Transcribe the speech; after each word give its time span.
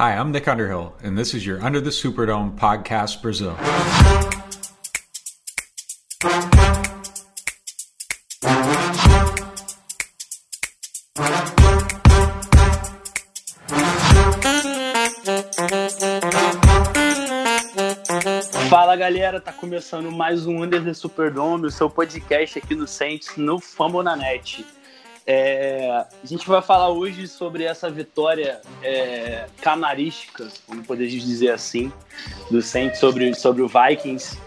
Hi, 0.00 0.14
I'm 0.14 0.32
Nick 0.32 0.48
Underhill, 0.48 0.94
and 1.02 1.18
this 1.18 1.34
is 1.34 1.44
your 1.44 1.62
Under 1.62 1.78
the 1.78 1.90
Superdome 1.90 2.56
podcast 2.56 3.20
Brazil. 3.20 3.54
Fala 18.70 18.96
galera, 18.96 19.38
tá 19.38 19.52
começando 19.52 20.10
mais 20.10 20.46
um 20.46 20.62
Under 20.62 20.82
the 20.82 20.94
Superdome, 20.94 21.66
o 21.66 21.70
seu 21.70 21.90
podcast 21.90 22.58
aqui 22.58 22.74
no 22.74 22.86
Saints, 22.86 23.36
no 23.36 23.60
Fambonanet. 23.60 24.64
É, 25.26 25.88
a 25.90 26.26
gente 26.26 26.46
vai 26.46 26.62
falar 26.62 26.90
hoje 26.90 27.28
sobre 27.28 27.64
essa 27.64 27.90
vitória 27.90 28.60
é, 28.82 29.46
camarística, 29.60 30.48
vamos 30.66 30.86
poder 30.86 31.06
dizer 31.08 31.50
assim, 31.50 31.92
do 32.50 32.60
Saints 32.62 32.98
sobre, 32.98 33.34
sobre 33.34 33.62
o 33.62 33.68
Vikings. 33.68 34.38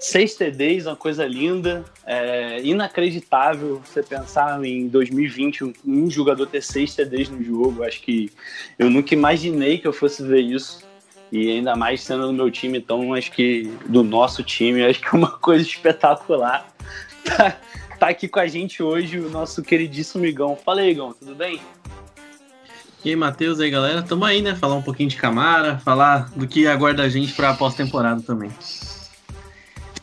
Seis 0.00 0.34
TDs, 0.34 0.86
uma 0.86 0.96
coisa 0.96 1.26
linda, 1.26 1.84
é, 2.06 2.58
inacreditável 2.62 3.82
você 3.84 4.02
pensar 4.02 4.64
em 4.64 4.88
2020 4.88 5.64
um, 5.64 5.72
um 5.84 6.10
jogador 6.10 6.46
ter 6.46 6.62
seis 6.62 6.94
TDs 6.94 7.28
no 7.28 7.44
jogo. 7.44 7.84
Acho 7.84 8.00
que 8.00 8.32
eu 8.78 8.88
nunca 8.88 9.12
imaginei 9.12 9.76
que 9.78 9.86
eu 9.86 9.92
fosse 9.92 10.22
ver 10.22 10.40
isso 10.40 10.80
e 11.30 11.50
ainda 11.50 11.76
mais 11.76 12.00
sendo 12.02 12.26
do 12.26 12.32
meu 12.32 12.50
time, 12.50 12.78
então 12.78 13.14
acho 13.14 13.30
que 13.30 13.70
do 13.86 14.02
nosso 14.02 14.42
time, 14.42 14.84
acho 14.84 15.00
que 15.00 15.06
é 15.06 15.18
uma 15.18 15.30
coisa 15.30 15.64
espetacular. 15.64 16.66
Tá, 18.00 18.08
aqui 18.08 18.26
com 18.26 18.40
a 18.40 18.46
gente 18.46 18.82
hoje 18.82 19.20
o 19.20 19.28
nosso 19.28 19.62
queridíssimo 19.62 20.24
Igão. 20.24 20.56
Fala 20.56 20.80
aí, 20.80 20.92
Igão, 20.92 21.12
tudo 21.12 21.34
bem? 21.34 21.60
E 23.04 23.10
aí, 23.10 23.14
Matheus, 23.14 23.60
aí, 23.60 23.70
galera? 23.70 24.02
Tamo 24.02 24.24
aí, 24.24 24.40
né? 24.40 24.54
Falar 24.54 24.76
um 24.76 24.80
pouquinho 24.80 25.10
de 25.10 25.16
Camara, 25.16 25.78
falar 25.80 26.30
do 26.30 26.48
que 26.48 26.66
aguarda 26.66 27.02
a 27.02 27.10
gente 27.10 27.34
pra 27.34 27.52
pós-temporada 27.52 28.22
também. 28.22 28.50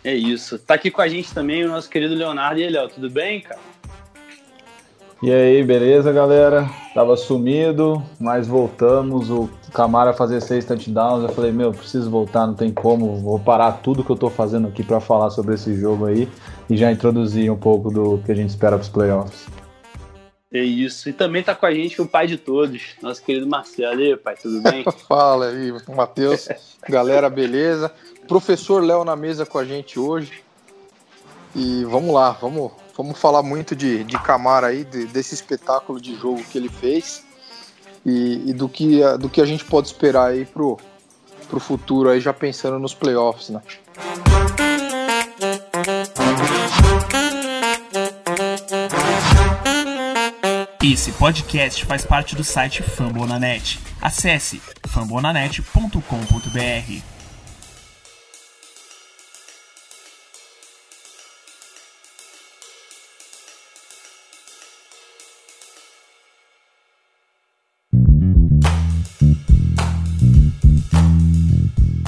É 0.04 0.14
isso. 0.14 0.60
Tá 0.60 0.76
aqui 0.76 0.92
com 0.92 1.02
a 1.02 1.08
gente 1.08 1.34
também 1.34 1.66
o 1.66 1.70
nosso 1.70 1.90
querido 1.90 2.14
Leonardo. 2.14 2.60
E 2.60 2.66
aí, 2.66 2.70
Léo, 2.70 2.88
tudo 2.88 3.10
bem, 3.10 3.42
cara? 3.42 3.60
E 5.22 5.34
aí, 5.34 5.64
beleza, 5.64 6.12
galera? 6.12 6.70
Tava 6.94 7.18
sumido, 7.18 8.04
mas 8.20 8.48
voltamos. 8.48 9.32
O 9.32 9.50
Camara 9.74 10.14
fazer 10.14 10.40
seis 10.42 10.64
touchdowns. 10.64 11.24
Eu 11.24 11.30
falei, 11.30 11.52
meu, 11.52 11.72
preciso 11.72 12.08
voltar, 12.08 12.46
não 12.46 12.54
tem 12.54 12.72
como. 12.72 13.20
Vou 13.20 13.40
parar 13.40 13.72
tudo 13.72 14.04
que 14.04 14.12
eu 14.12 14.16
tô 14.16 14.30
fazendo 14.30 14.68
aqui 14.68 14.84
para 14.84 15.00
falar 15.00 15.32
sobre 15.32 15.56
esse 15.56 15.76
jogo 15.76 16.06
aí 16.06 16.30
e 16.70 16.78
já 16.78 16.92
introduzir 16.92 17.52
um 17.52 17.58
pouco 17.58 17.90
do 17.90 18.20
que 18.20 18.32
a 18.32 18.36
gente 18.36 18.50
espera 18.50 18.78
pros 18.78 18.90
playoffs. 18.90 19.48
É 20.54 20.62
isso. 20.62 21.10
E 21.10 21.14
também 21.14 21.42
tá 21.42 21.56
com 21.56 21.66
a 21.66 21.74
gente 21.74 22.00
o 22.00 22.08
pai 22.08 22.28
de 22.28 22.38
todos, 22.38 22.96
nosso 23.02 23.24
querido 23.24 23.48
Marcelo. 23.48 24.00
E 24.00 24.12
aí, 24.12 24.18
pai, 24.18 24.36
tudo 24.40 24.62
bem? 24.62 24.86
Fala 25.10 25.48
aí, 25.48 25.74
Matheus. 25.96 26.48
Galera, 26.88 27.28
beleza? 27.28 27.92
Professor 28.28 28.84
Léo 28.84 29.04
na 29.04 29.16
mesa 29.16 29.48
com 29.48 29.58
a 29.58 29.66
gente 29.66 30.00
hoje. 30.00 30.44
E 31.56 31.84
vamos 31.86 32.14
lá, 32.14 32.32
vamos 32.32 32.72
Vamos 32.98 33.20
falar 33.20 33.44
muito 33.44 33.76
de, 33.76 34.04
de 34.04 34.18
Camara 34.24 34.68
aí, 34.68 34.84
de, 34.84 35.06
desse 35.06 35.36
espetáculo 35.36 36.02
de 36.02 36.16
jogo 36.16 36.44
que 36.44 36.58
ele 36.58 36.68
fez 36.68 37.24
e, 38.04 38.50
e, 38.50 38.54
do, 38.54 38.68
que, 38.68 39.02
do 39.20 39.30
que 39.30 39.40
a 39.40 39.46
gente 39.46 39.64
pode 39.64 39.88
esperar 39.88 40.32
aí 40.32 40.46
pro, 40.46 40.80
pro 41.48 41.60
futuro 41.60 42.10
aí, 42.10 42.20
já 42.20 42.34
pensando 42.34 42.80
nos 42.80 42.96
playoffs, 42.96 43.50
né? 43.50 43.62
Esse 50.84 51.12
podcast 51.12 51.86
faz 51.86 52.04
parte 52.04 52.36
do 52.36 52.44
site 52.44 52.82
Fambonanet. 52.82 53.80
Acesse 54.02 54.60
fambonanet.com.br. 54.88 57.17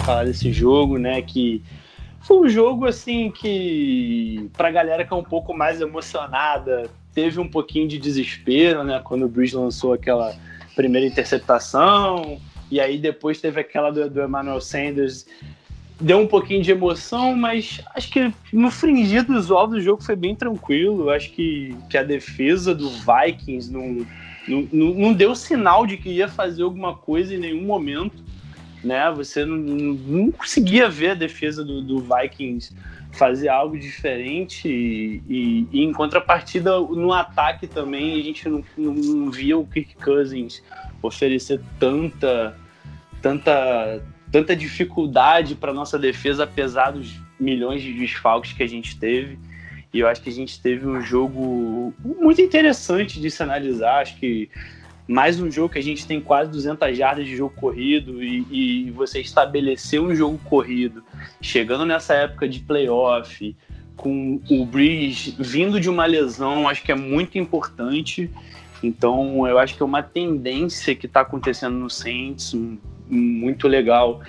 falar 0.09 0.25
desse 0.25 0.52
jogo, 0.52 0.97
né? 0.97 1.22
Que 1.22 1.62
foi 2.22 2.38
um 2.40 2.50
jogo 2.50 2.88
assim 2.88 3.30
que 3.30 4.50
pra 4.58 4.72
galera 4.72 5.06
que 5.06 5.14
é 5.14 5.16
um 5.16 5.24
pouco 5.24 5.53
mais 5.56 5.80
emocionada, 5.81 6.90
teve 7.14 7.40
um 7.40 7.47
pouquinho 7.47 7.88
de 7.88 8.00
desespero, 8.00 8.84
né? 8.84 9.00
Quando 9.03 9.25
o 9.25 9.30
Bruce 9.30 9.56
lançou 9.56 9.94
aquela 9.94 10.36
primeira 10.75 11.06
interceptação, 11.06 12.40
e 12.72 12.80
aí 12.80 12.98
depois 12.98 13.40
teve 13.40 13.59
aquela 13.59 13.92
do, 13.92 14.09
do 14.09 14.24
Emmanuel 14.24 14.59
Sanders. 14.59 15.28
Deu 16.02 16.18
um 16.18 16.28
pouquinho 16.28 16.64
de 16.64 16.72
emoção, 16.72 17.36
mas 17.36 17.81
acho 17.94 18.09
que 18.09 18.34
no 18.53 18.72
fringir 18.72 19.25
dos 19.25 19.52
ovos 19.52 19.78
o 19.78 19.81
jogo 19.81 20.02
foi 20.02 20.16
bem 20.16 20.34
tranquilo. 20.34 21.09
Acho 21.09 21.30
que, 21.31 21.75
que 21.90 21.98
a 21.98 22.03
defesa 22.03 22.74
do 22.74 22.90
Vikings 22.90 23.69
não, 23.72 24.08
não, 24.48 24.94
não 24.94 25.14
deu 25.14 25.36
sinal 25.36 25.86
de 25.86 25.98
que 25.98 26.09
ia 26.09 26.30
fazer 26.30 26.64
alguma 26.64 26.96
coisa 26.96 27.36
em 27.36 27.38
nenhum 27.38 27.66
momento 27.66 28.24
né? 28.84 29.12
Você 29.12 29.46
não, 29.46 29.58
não 29.58 30.32
conseguia 30.32 30.90
ver 30.90 31.12
a 31.12 31.14
defesa 31.14 31.64
do, 31.64 31.82
do 31.82 32.00
Vikings 32.00 32.74
fazer 33.12 33.50
algo 33.50 33.78
diferente 33.78 34.68
e, 34.68 35.22
e, 35.28 35.68
e, 35.72 35.84
em 35.84 35.92
contrapartida 35.92 36.80
no 36.80 37.12
ataque 37.12 37.68
também 37.68 38.20
a 38.20 38.24
gente 38.24 38.48
não, 38.48 38.64
não, 38.78 38.94
não 38.94 39.32
via 39.32 39.58
o 39.58 39.66
Kirk 39.66 39.96
Cousins 39.96 40.62
oferecer 41.02 41.60
tanta 41.80 42.56
tanta 43.22 44.02
tanta 44.32 44.56
dificuldade 44.56 45.56
para 45.56 45.74
nossa 45.74 45.98
defesa 45.98 46.44
apesar 46.44 46.92
dos 46.92 47.20
milhões 47.40 47.82
de 47.82 47.94
desfalques 47.94 48.54
que 48.54 48.62
a 48.62 48.68
gente 48.68 48.98
teve 48.98 49.40
e 49.92 50.00
eu 50.00 50.08
acho 50.08 50.22
que 50.22 50.30
a 50.30 50.34
gente 50.34 50.62
teve 50.62 50.88
um 50.88 51.02
jogo 51.02 51.94
muito 52.04 52.42
interessante 52.42 53.20
de 53.20 53.32
se 53.32 53.42
analisar 53.42 54.02
acho 54.02 54.18
que 54.18 54.50
mais 55.09 55.42
um 55.42 55.50
jogo 55.50 55.74
que 55.74 55.80
a 55.80 55.84
gente 55.84 56.06
tem 56.06 56.22
quase 56.22 56.52
200 56.52 56.96
jardas 56.96 57.25
de 57.25 57.36
jogo 57.36 57.52
corrido 57.56 58.24
e, 58.24 58.46
e 58.52 58.92
você 58.92 59.20
estabelecer 59.20 60.00
um 60.00 60.14
jogo 60.14 60.38
corrido, 60.46 61.03
chegando 61.42 61.84
nessa 61.84 62.14
época 62.14 62.47
de 62.47 62.59
playoff, 62.59 63.56
com 63.98 64.40
o 64.48 64.66
Breeze 64.68 65.36
vindo 65.40 65.80
de 65.80 65.90
uma 65.90 66.06
lesão, 66.06 66.69
acho 66.69 66.84
que 66.84 66.92
é 66.92 66.96
muito 66.96 67.40
importante. 67.40 68.30
Então, 68.84 69.48
eu 69.48 69.58
acho 69.58 69.75
que 69.75 69.81
é 69.81 69.86
uma 69.86 70.03
tendência 70.03 70.94
que 70.94 71.08
está 71.08 71.22
acontecendo 71.22 71.75
no 71.75 71.90
Saints, 71.90 72.56
muito 73.09 73.68
legal. 73.68 74.22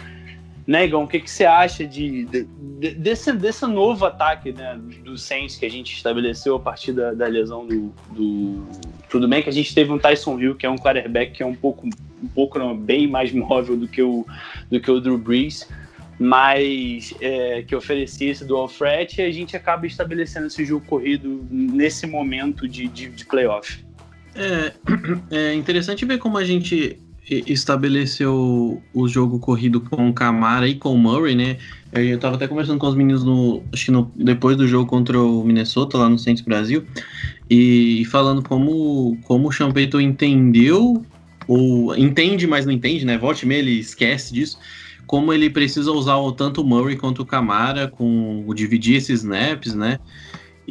Né, 0.67 0.87
o 0.95 1.07
que, 1.07 1.21
que 1.21 1.31
você 1.31 1.45
acha 1.45 1.87
de, 1.87 2.25
de, 2.27 2.45
desse, 2.95 3.33
desse 3.33 3.67
novo 3.67 4.05
ataque 4.05 4.53
né, 4.53 4.79
do 5.03 5.17
Saints 5.17 5.57
que 5.57 5.67
a 5.67 5.71
gente 5.71 5.93
estabeleceu 5.93 6.55
a 6.55 6.61
partir 6.61 6.93
da, 6.93 7.13
da 7.13 7.27
lesão 7.27 7.67
do, 7.67 7.93
do, 8.13 8.67
Tudo 9.09 9.27
bem 9.27 9.43
que 9.43 9.49
a 9.49 9.53
gente 9.53 9.75
teve 9.75 9.91
um 9.91 9.99
Tyson 9.99 10.39
Hill, 10.39 10.55
que 10.55 10.67
é 10.67 10.71
um 10.71 10.77
quarterback 10.77 11.33
que 11.33 11.43
é 11.43 11.47
um 11.47 11.55
pouco, 11.55 11.87
um 11.87 12.29
pouco 12.29 12.59
não, 12.59 12.77
bem 12.77 13.07
mais 13.09 13.33
móvel 13.35 13.77
do 13.77 13.89
que 13.89 14.03
o, 14.03 14.25
do 14.71 14.81
que 14.81 14.91
o 14.91 15.01
Drew 15.01 15.19
Brees, 15.19 15.69
mas 16.19 17.15
é, 17.21 17.63
que 17.63 17.75
oferecia 17.75 18.31
esse 18.31 18.45
dual 18.45 18.69
threat 18.69 19.19
e 19.19 19.23
a 19.23 19.31
gente 19.31 19.57
acaba 19.57 19.87
estabelecendo 19.87 20.47
esse 20.47 20.65
jogo 20.65 20.85
corrido 20.87 21.47
nesse 21.51 22.07
momento 22.07 22.69
de, 22.69 22.87
de, 22.87 23.09
de 23.09 23.25
playoff. 23.25 23.83
É, 24.35 24.73
é 25.51 25.55
interessante 25.55 26.05
ver 26.05 26.19
como 26.19 26.37
a 26.39 26.45
gente 26.45 27.01
estabeleceu 27.29 28.83
o 28.93 29.09
jogo 29.09 29.39
corrido 29.39 29.81
com 29.81 30.09
o 30.09 30.13
Camara 30.13 30.67
e 30.67 30.75
com 30.75 30.93
o 30.95 30.99
Murray, 30.99 31.35
né? 31.35 31.59
Eu 31.93 32.19
tava 32.19 32.37
até 32.37 32.47
conversando 32.47 32.79
com 32.79 32.87
os 32.87 32.95
meninos 32.95 33.25
no, 33.25 33.63
acho 33.73 33.87
que 33.87 33.91
no, 33.91 34.11
depois 34.17 34.57
do 34.57 34.67
jogo 34.67 34.89
contra 34.89 35.21
o 35.21 35.45
Minnesota, 35.45 35.99
lá 35.99 36.09
no 36.09 36.19
Saints 36.19 36.43
Brasil, 36.43 36.85
e 37.49 38.05
falando 38.07 38.43
como, 38.43 39.19
como 39.25 39.49
o 39.49 39.53
Champeito 39.53 40.01
entendeu, 40.01 41.05
ou 41.47 41.97
entende, 41.97 42.47
mas 42.47 42.65
não 42.65 42.73
entende, 42.73 43.05
né? 43.05 43.19
Volte 43.19 43.45
meio, 43.47 43.61
ele 43.61 43.79
esquece 43.79 44.33
disso, 44.33 44.59
como 45.07 45.33
ele 45.33 45.51
precisa 45.51 45.91
usar 45.91 46.17
tanto 46.37 46.63
o 46.63 46.65
Murray 46.65 46.97
quanto 46.97 47.23
o 47.23 47.27
Camara, 47.27 47.89
com 47.89 48.45
dividir 48.55 48.97
esses 48.97 49.21
snaps, 49.21 49.75
né? 49.75 49.99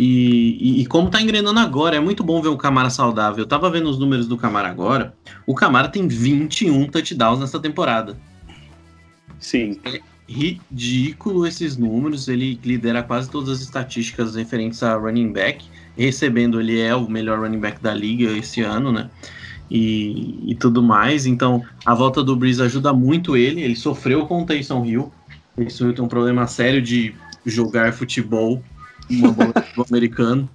E, 0.02 0.58
e, 0.62 0.82
e, 0.82 0.86
como 0.86 1.10
tá 1.10 1.22
engrenando 1.22 1.60
agora, 1.60 1.98
é 1.98 2.00
muito 2.00 2.24
bom 2.24 2.42
ver 2.42 2.48
o 2.48 2.56
Camara 2.56 2.90
saudável. 2.90 3.44
Eu 3.44 3.46
tava 3.46 3.70
vendo 3.70 3.90
os 3.90 4.00
números 4.00 4.30
do 4.30 4.38
Camara 4.38 4.70
agora. 4.70 5.14
O 5.46 5.54
Camara 5.54 5.90
tem 5.90 6.08
21 6.08 6.88
touchdowns 6.88 7.42
nessa 7.42 7.60
temporada. 7.60 8.18
Sim. 9.42 9.78
É 9.84 10.00
ridículo 10.26 11.46
esses 11.46 11.76
números. 11.76 12.30
Ele 12.30 12.58
lidera 12.64 13.04
quase 13.04 13.30
todas 13.30 13.50
as 13.50 13.60
estatísticas 13.60 14.36
referentes 14.36 14.82
a 14.84 14.96
running 14.96 15.34
back. 15.34 15.66
Recebendo, 15.98 16.62
ele 16.62 16.80
é 16.80 16.96
o 16.96 17.10
melhor 17.10 17.40
running 17.40 17.60
back 17.60 17.84
da 17.84 17.94
liga 17.94 18.32
esse 18.38 18.62
ano, 18.62 18.94
né? 18.94 19.10
E, 19.70 20.50
e 20.50 20.56
tudo 20.56 20.82
mais. 20.82 21.26
Então, 21.26 21.62
a 21.86 21.94
volta 21.94 22.24
do 22.24 22.38
Breeze 22.38 22.64
ajuda 22.64 22.94
muito 22.94 23.36
ele. 23.36 23.62
Ele 23.62 23.76
sofreu 23.76 24.26
com 24.26 24.44
o 24.44 24.46
Taysom 24.46 24.86
Hill. 24.86 25.12
Isso 25.58 25.92
tem 25.92 26.06
um 26.06 26.08
problema 26.08 26.48
sério 26.48 26.82
de 26.82 27.14
jogar 27.46 27.92
futebol 27.92 28.64
uma 29.10 29.32
bola 29.32 29.54
americano. 29.90 30.50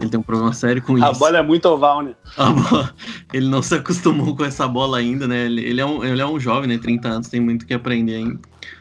Ele 0.00 0.08
tem 0.08 0.18
um 0.18 0.22
problema 0.22 0.52
sério 0.54 0.80
com 0.82 0.94
A 1.04 1.10
isso. 1.10 1.20
bola 1.20 1.38
é 1.38 1.42
muito 1.42 1.66
oval, 1.66 2.00
né? 2.02 2.14
A 2.36 2.50
bola- 2.50 2.94
ele 3.32 3.46
não 3.48 3.60
se 3.60 3.74
acostumou 3.74 4.34
com 4.34 4.44
essa 4.44 4.66
bola 4.66 4.98
ainda, 4.98 5.28
né? 5.28 5.44
Ele, 5.44 5.62
ele 5.62 5.80
é 5.80 5.84
um, 5.86 6.02
ele 6.04 6.20
é 6.22 6.26
um 6.26 6.40
jovem, 6.40 6.68
né? 6.68 6.78
30 6.78 7.08
anos, 7.08 7.28
tem 7.28 7.40
muito 7.40 7.66
que 7.66 7.74
aprender 7.74 8.16
ainda. 8.16 8.40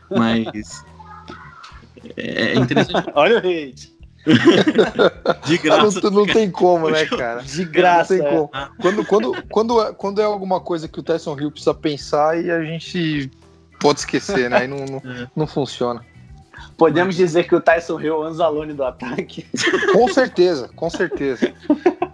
Mas. 0.10 0.84
É 2.16 2.54
é 2.54 2.56
interessante. 2.56 3.10
Olha 3.16 3.36
o 3.36 3.40
hate. 3.40 3.94
De 5.46 5.58
graça. 5.60 6.02
Não, 6.04 6.12
não 6.12 6.26
tem 6.26 6.50
como, 6.50 6.90
né, 6.90 7.06
cara? 7.06 7.42
De 7.44 7.64
graça. 7.66 8.16
Não 8.16 8.22
tem 8.24 8.28
é. 8.28 8.32
como. 8.38 8.50
Quando, 8.80 9.06
quando, 9.06 9.44
quando, 9.50 9.82
é, 9.82 9.94
quando 9.94 10.22
é 10.22 10.24
alguma 10.24 10.60
coisa 10.60 10.88
que 10.88 11.00
o 11.00 11.04
Tyson 11.04 11.38
Hill 11.40 11.52
precisa 11.52 11.74
pensar 11.74 12.42
e 12.44 12.50
a 12.50 12.64
gente 12.64 13.30
pode 13.80 14.00
esquecer, 14.00 14.50
né? 14.50 14.60
Aí 14.60 14.68
não, 14.68 14.78
não, 14.86 14.98
É. 15.12 15.28
não 15.36 15.46
funciona. 15.46 16.04
Podemos 16.78 17.16
dizer 17.16 17.48
que 17.48 17.56
o 17.56 17.62
Tyson 17.62 18.00
Hill 18.00 18.14
é 18.14 18.18
o 18.18 18.24
Anzalone 18.24 18.74
do 18.74 18.84
ataque. 18.84 19.46
Com 19.94 20.08
certeza, 20.08 20.70
com 20.76 20.90
certeza. 20.90 21.54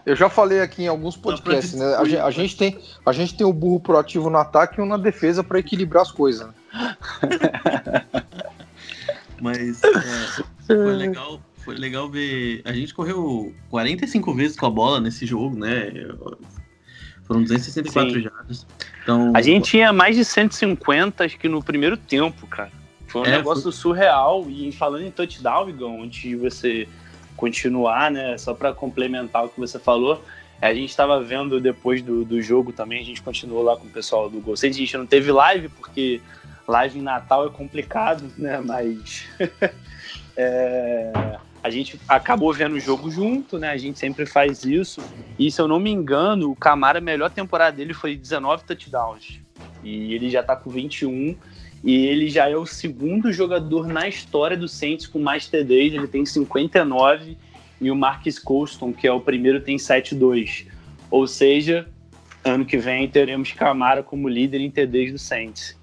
Eu 0.05 0.15
já 0.15 0.29
falei 0.29 0.61
aqui 0.61 0.83
em 0.83 0.87
alguns 0.87 1.15
podcasts, 1.17 1.73
né? 1.73 1.95
A, 1.95 2.03
gen- 2.05 2.19
a 2.19 2.31
gente 2.31 2.57
tem, 2.57 2.79
a 3.05 3.11
gente 3.11 3.35
tem 3.35 3.45
o 3.45 3.53
burro 3.53 3.79
proativo 3.79 4.29
no 4.29 4.37
ataque 4.37 4.79
e 4.79 4.83
um 4.83 4.85
na 4.85 4.97
defesa 4.97 5.43
para 5.43 5.59
equilibrar 5.59 6.01
as 6.03 6.11
coisas. 6.11 6.47
né? 6.47 6.53
Mas 9.41 9.81
é, 9.83 10.43
foi 10.67 10.93
legal. 10.95 11.41
Foi 11.57 11.75
legal 11.75 12.09
ver. 12.09 12.61
A 12.65 12.73
gente 12.73 12.93
correu 12.93 13.53
45 13.69 14.33
vezes 14.33 14.57
com 14.57 14.65
a 14.65 14.69
bola 14.69 14.99
nesse 14.99 15.25
jogo, 15.25 15.57
né? 15.57 15.91
Foram 17.23 17.43
264 17.43 18.11
Sim. 18.13 18.21
jardas. 18.21 18.65
Então, 19.03 19.31
A 19.35 19.41
gente 19.41 19.69
tinha 19.71 19.93
mais 19.93 20.15
de 20.15 20.25
150, 20.25 21.23
acho 21.23 21.37
que 21.37 21.47
no 21.47 21.63
primeiro 21.63 21.95
tempo, 21.97 22.45
cara. 22.47 22.71
Foi 23.11 23.21
um 23.21 23.25
É, 23.25 23.31
negócio 23.31 23.71
surreal. 23.71 24.45
E 24.49 24.71
falando 24.71 25.03
em 25.03 25.11
touchdown, 25.11 25.69
Igão, 25.69 26.01
antes 26.01 26.21
de 26.21 26.35
você 26.35 26.87
continuar, 27.35 28.09
né? 28.09 28.37
Só 28.37 28.53
para 28.53 28.73
complementar 28.73 29.45
o 29.45 29.49
que 29.49 29.59
você 29.59 29.77
falou, 29.77 30.23
a 30.61 30.73
gente 30.73 30.89
estava 30.89 31.21
vendo 31.21 31.59
depois 31.59 32.01
do, 32.01 32.23
do 32.23 32.41
jogo 32.41 32.71
também, 32.71 33.01
a 33.01 33.05
gente 33.05 33.21
continuou 33.21 33.63
lá 33.63 33.75
com 33.75 33.85
o 33.85 33.89
pessoal 33.89 34.29
do 34.29 34.39
Gol. 34.39 34.53
A 34.53 34.67
gente 34.67 34.95
não 34.95 35.05
teve 35.05 35.31
live, 35.31 35.67
porque 35.69 36.21
live 36.67 36.99
em 36.99 37.01
Natal 37.01 37.45
é 37.45 37.49
complicado, 37.49 38.31
né? 38.37 38.61
Mas. 38.63 39.25
é, 40.37 41.37
a 41.63 41.69
gente 41.69 41.99
acabou 42.07 42.53
vendo 42.53 42.75
o 42.75 42.79
jogo 42.79 43.11
junto, 43.11 43.59
né? 43.59 43.71
A 43.71 43.77
gente 43.77 43.99
sempre 43.99 44.25
faz 44.25 44.63
isso. 44.63 45.01
E 45.37 45.51
se 45.51 45.61
eu 45.61 45.67
não 45.67 45.79
me 45.79 45.91
engano, 45.91 46.49
o 46.49 46.55
Camara, 46.55 46.99
a 46.99 47.01
melhor 47.01 47.29
temporada 47.29 47.75
dele 47.75 47.93
foi 47.93 48.15
19 48.15 48.63
touchdowns. 48.63 49.39
E 49.83 50.13
ele 50.13 50.29
já 50.29 50.41
tá 50.41 50.55
com 50.55 50.69
21. 50.69 51.35
E 51.83 52.05
ele 52.05 52.29
já 52.29 52.47
é 52.47 52.55
o 52.55 52.65
segundo 52.65 53.31
jogador 53.31 53.87
na 53.87 54.07
história 54.07 54.55
do 54.55 54.67
Saints 54.67 55.07
com 55.07 55.19
mais 55.19 55.47
TDs. 55.47 55.93
Ele 55.93 56.07
tem 56.07 56.25
59. 56.25 57.37
E 57.79 57.89
o 57.89 57.95
Marcus 57.95 58.37
Colston, 58.37 58.93
que 58.93 59.07
é 59.07 59.11
o 59.11 59.19
primeiro, 59.19 59.59
tem 59.59 59.77
7-2. 59.77 60.67
Ou 61.09 61.25
seja, 61.25 61.87
ano 62.45 62.65
que 62.65 62.77
vem 62.77 63.07
teremos 63.07 63.51
Camara 63.51 64.03
como 64.03 64.29
líder 64.29 64.61
em 64.61 64.69
TDs 64.69 65.11
do 65.11 65.17
Saints. 65.17 65.75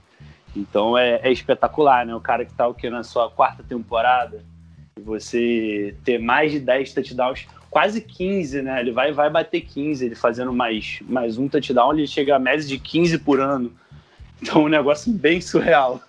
Então 0.56 0.96
é, 0.96 1.20
é 1.22 1.32
espetacular, 1.32 2.06
né? 2.06 2.14
O 2.14 2.20
cara 2.20 2.44
que 2.44 2.52
tá 2.52 2.68
o 2.68 2.76
na 2.90 3.02
sua 3.02 3.30
quarta 3.30 3.62
temporada. 3.62 4.44
Você 5.04 5.94
ter 6.04 6.18
mais 6.18 6.50
de 6.50 6.58
10 6.58 6.92
touchdowns, 6.92 7.46
quase 7.70 8.00
15, 8.00 8.62
né? 8.62 8.80
Ele 8.80 8.90
vai, 8.90 9.12
vai 9.12 9.30
bater 9.30 9.60
15, 9.60 10.04
ele 10.04 10.14
fazendo 10.14 10.52
mais, 10.52 11.00
mais 11.08 11.38
um 11.38 11.48
touchdown, 11.48 11.92
ele 11.92 12.06
chega 12.06 12.36
a 12.36 12.38
média 12.38 12.66
de 12.66 12.78
15 12.78 13.18
por 13.18 13.40
ano. 13.40 13.72
Então, 14.40 14.64
um 14.64 14.68
negócio 14.68 15.12
bem 15.12 15.40
surreal. 15.40 16.02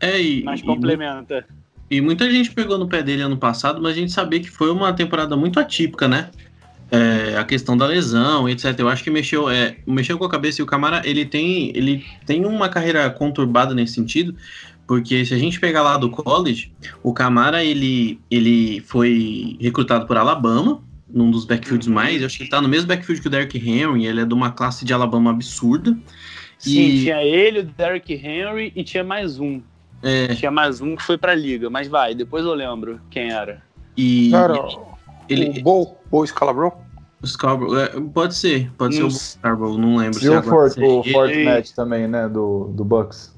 é, 0.00 0.20
e, 0.20 0.42
Mas 0.44 0.60
e- 0.60 0.64
complementa. 0.64 1.44
E 1.90 2.00
muita 2.00 2.30
gente 2.30 2.52
pegou 2.52 2.78
no 2.78 2.86
pé 2.86 3.02
dele 3.02 3.22
ano 3.22 3.36
passado, 3.36 3.82
mas 3.82 3.92
a 3.92 3.96
gente 3.96 4.12
sabia 4.12 4.38
que 4.38 4.48
foi 4.48 4.70
uma 4.70 4.92
temporada 4.92 5.36
muito 5.36 5.58
atípica, 5.58 6.06
né? 6.06 6.30
É, 6.88 7.36
a 7.36 7.44
questão 7.44 7.76
da 7.76 7.84
lesão, 7.84 8.48
etc. 8.48 8.78
Eu 8.78 8.88
acho 8.88 9.02
que 9.02 9.10
mexeu, 9.10 9.50
é, 9.50 9.76
mexeu 9.84 10.16
com 10.16 10.24
a 10.24 10.30
cabeça 10.30 10.60
e 10.60 10.62
o 10.62 10.66
Camara 10.66 11.02
ele 11.04 11.24
tem, 11.24 11.76
ele 11.76 12.04
tem 12.24 12.46
uma 12.46 12.68
carreira 12.68 13.10
conturbada 13.10 13.74
nesse 13.74 13.94
sentido, 13.94 14.36
porque 14.86 15.24
se 15.24 15.34
a 15.34 15.38
gente 15.38 15.58
pegar 15.58 15.82
lá 15.82 15.96
do 15.96 16.10
college, 16.10 16.72
o 17.02 17.12
Camara 17.12 17.64
ele, 17.64 18.20
ele 18.30 18.80
foi 18.82 19.56
recrutado 19.60 20.06
por 20.06 20.16
Alabama, 20.16 20.80
num 21.12 21.30
dos 21.30 21.44
backfields 21.44 21.88
mais, 21.88 22.20
eu 22.20 22.26
acho 22.26 22.36
que 22.36 22.42
ele 22.44 22.50
tá 22.50 22.60
no 22.60 22.68
mesmo 22.68 22.88
backfield 22.88 23.20
que 23.20 23.28
o 23.28 23.30
Derrick 23.30 23.58
Henry, 23.58 24.06
ele 24.06 24.20
é 24.20 24.24
de 24.24 24.34
uma 24.34 24.50
classe 24.52 24.84
de 24.84 24.92
Alabama 24.92 25.30
absurda. 25.30 25.96
Sim, 26.58 26.80
E- 26.80 27.02
tinha 27.04 27.22
ele, 27.22 27.60
o 27.60 27.64
Derrick 27.64 28.12
Henry 28.14 28.72
e 28.76 28.84
tinha 28.84 29.02
mais 29.04 29.38
um. 29.38 29.62
É, 30.02 30.34
Tinha 30.34 30.50
mais 30.50 30.80
um 30.80 30.96
que 30.96 31.02
foi 31.02 31.18
pra 31.18 31.34
liga, 31.34 31.68
mas 31.68 31.86
vai, 31.86 32.14
depois 32.14 32.44
eu 32.44 32.54
lembro 32.54 33.00
quem 33.10 33.30
era. 33.30 33.62
e 33.96 34.30
Cara, 34.30 34.54
ele, 35.28 35.60
o 35.60 35.62
Bow, 35.62 36.00
Bow 36.10 36.26
Scalabro? 36.26 36.72
O 37.22 37.26
Scarborough, 37.26 37.76
é, 37.78 38.00
pode 38.14 38.34
ser, 38.34 38.70
pode 38.78 38.94
ser 38.94 39.02
o. 39.02 39.10
Scarborough, 39.10 39.76
não 39.76 39.96
lembro 39.96 40.18
E 40.24 40.28
o, 40.30 40.38
agora 40.38 40.70
Fort, 40.70 40.72
se 40.72 40.80
o 40.80 41.02
ele. 41.04 41.12
Fortnite 41.12 41.74
também, 41.74 42.08
né? 42.08 42.26
Do, 42.30 42.68
do 42.74 42.82
Bucks. 42.82 43.34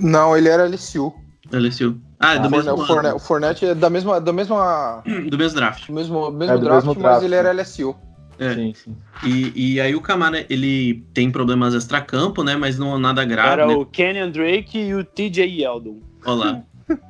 Não, 0.00 0.36
ele 0.36 0.48
era 0.48 0.64
LSU. 0.66 1.12
LSU. 1.52 1.96
Ah, 2.22 2.34
é 2.36 2.38
do 2.38 2.46
o, 2.46 2.50
mesmo 2.50 2.76
o, 2.76 2.82
ano, 2.98 3.16
o 3.16 3.18
Fornette 3.18 3.66
é 3.66 3.74
da 3.74 3.90
mesma, 3.90 4.20
da 4.20 4.32
mesma, 4.32 5.02
do 5.28 5.36
mesmo 5.36 5.56
draft. 5.56 5.86
do 5.88 5.92
mesmo, 5.92 6.30
mesmo 6.30 6.54
É 6.54 6.58
do 6.58 6.64
draft, 6.64 6.86
mesmo 6.86 7.02
mas 7.02 7.10
draft. 7.10 7.24
ele 7.24 7.34
era 7.34 7.50
LSU. 7.52 7.96
É. 8.38 8.54
Sim, 8.54 8.72
sim. 8.74 8.96
E, 9.24 9.74
e 9.74 9.80
aí 9.80 9.94
o 9.94 10.00
Camara, 10.00 10.44
ele 10.48 11.04
tem 11.12 11.30
problemas 11.30 11.74
extracampo, 11.74 12.42
né, 12.42 12.56
mas 12.56 12.78
não 12.78 12.98
nada 12.98 13.24
grave, 13.24 13.48
era 13.62 13.66
né? 13.66 13.74
o 13.74 13.84
Kenyon 13.84 14.30
Drake 14.30 14.78
e 14.78 14.94
o 14.94 15.04
TJ 15.04 15.44
Yeldon. 15.46 15.98
Olha 16.24 16.34
lá. 16.34 16.62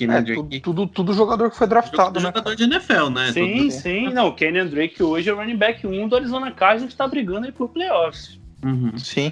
É, 0.00 0.20
Drake. 0.20 0.34
tudo, 0.34 0.60
tudo, 0.60 0.86
tudo 0.88 1.12
jogador 1.12 1.50
que 1.50 1.56
foi 1.56 1.68
draftado, 1.68 2.18
né? 2.18 2.26
jogador 2.26 2.56
de 2.56 2.64
NFL, 2.64 3.10
né? 3.10 3.30
sim, 3.32 3.58
Todo- 3.58 3.70
sim. 3.70 4.12
Não, 4.12 4.28
o 4.28 4.34
Kenyon 4.34 4.66
Drake 4.66 5.00
hoje 5.00 5.30
é 5.30 5.32
o 5.32 5.36
running 5.36 5.56
back 5.56 5.86
1 5.86 6.08
do 6.08 6.16
Arizona 6.16 6.50
Cardinals 6.50 6.92
que 6.92 6.98
tá 6.98 7.06
brigando 7.06 7.46
aí 7.46 7.52
por 7.52 7.68
playoffs. 7.68 8.40
Uhum. 8.64 8.96
Sim. 8.98 9.30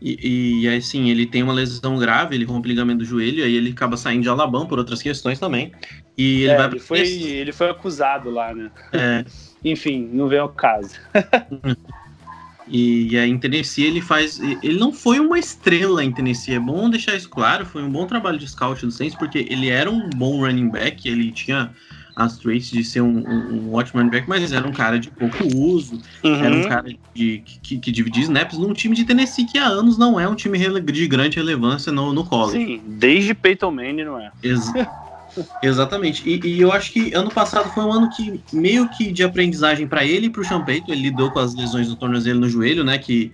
E, 0.00 0.62
e 0.62 0.68
aí, 0.68 0.80
sim, 0.80 1.10
ele 1.10 1.26
tem 1.26 1.42
uma 1.42 1.52
lesão 1.52 1.98
grave, 1.98 2.34
ele 2.34 2.44
rompe 2.44 2.68
o 2.68 2.70
ligamento 2.70 2.98
do 2.98 3.04
joelho, 3.04 3.44
aí 3.44 3.54
ele 3.54 3.70
acaba 3.70 3.96
saindo 3.96 4.22
de 4.22 4.28
Alabama 4.28 4.66
por 4.66 4.78
outras 4.78 5.02
questões 5.02 5.38
também. 5.38 5.72
E 6.16 6.42
ele 6.42 6.52
É, 6.52 6.56
vai 6.56 6.66
ele, 6.66 6.78
foi, 6.80 7.00
ele 7.00 7.52
foi 7.52 7.70
acusado 7.70 8.30
lá, 8.30 8.54
né? 8.54 8.70
É, 8.92 9.24
Enfim, 9.64 10.08
não 10.12 10.28
vem 10.28 10.38
ao 10.38 10.48
caso. 10.48 10.94
E, 12.72 13.12
e 13.12 13.18
aí 13.18 13.28
em 13.28 13.38
Tennessee 13.38 13.84
ele 13.84 14.00
faz. 14.00 14.38
Ele 14.38 14.78
não 14.78 14.92
foi 14.92 15.18
uma 15.18 15.38
estrela 15.38 16.04
em 16.04 16.12
Tennessee, 16.12 16.54
é 16.54 16.60
bom 16.60 16.88
deixar 16.88 17.16
isso 17.16 17.28
claro. 17.28 17.66
Foi 17.66 17.82
um 17.82 17.90
bom 17.90 18.06
trabalho 18.06 18.38
de 18.38 18.46
scout 18.48 18.86
do 18.86 18.92
Saints, 18.92 19.16
porque 19.16 19.38
ele 19.50 19.68
era 19.68 19.90
um 19.90 20.08
bom 20.08 20.38
running 20.38 20.70
back, 20.70 21.08
ele 21.08 21.32
tinha 21.32 21.74
as 22.20 22.38
traits 22.38 22.70
de 22.70 22.84
ser 22.84 23.00
um, 23.00 23.18
um, 23.18 23.68
um 23.68 23.74
ótimo 23.74 23.98
running 23.98 24.10
back, 24.10 24.28
mas 24.28 24.52
era 24.52 24.66
um 24.66 24.72
cara 24.72 24.98
de 24.98 25.10
pouco 25.10 25.36
uso, 25.56 26.00
era 26.22 26.54
um 26.54 26.68
cara 26.68 26.92
de, 27.14 27.42
que, 27.62 27.78
que 27.78 27.90
dividia 27.90 28.22
snaps 28.24 28.58
num 28.58 28.72
time 28.72 28.94
de 28.94 29.04
Tennessee 29.04 29.46
que 29.46 29.58
há 29.58 29.66
anos 29.66 29.96
não 29.96 30.20
é 30.20 30.28
um 30.28 30.34
time 30.34 30.58
de 30.58 31.06
grande 31.08 31.36
relevância 31.36 31.90
no, 31.90 32.12
no 32.12 32.24
college. 32.24 32.64
Sim, 32.64 32.82
desde 32.98 33.34
Peyton 33.34 33.70
Manning, 33.70 34.04
não 34.04 34.18
é? 34.20 34.30
Ex- 34.42 34.72
Exatamente. 35.62 36.28
E, 36.28 36.40
e 36.44 36.60
eu 36.60 36.72
acho 36.72 36.92
que 36.92 37.14
ano 37.14 37.30
passado 37.30 37.70
foi 37.70 37.84
um 37.84 37.92
ano 37.92 38.10
que 38.10 38.42
meio 38.52 38.88
que 38.88 39.12
de 39.12 39.22
aprendizagem 39.22 39.86
para 39.86 40.04
ele 40.04 40.26
e 40.26 40.30
pro 40.30 40.44
Sean 40.44 40.62
Payton. 40.62 40.92
Ele 40.92 41.02
lidou 41.02 41.30
com 41.30 41.38
as 41.38 41.54
lesões 41.54 41.88
do 41.88 41.96
tornozelo 41.96 42.40
no 42.40 42.48
joelho, 42.48 42.82
né? 42.82 42.98
Que, 42.98 43.32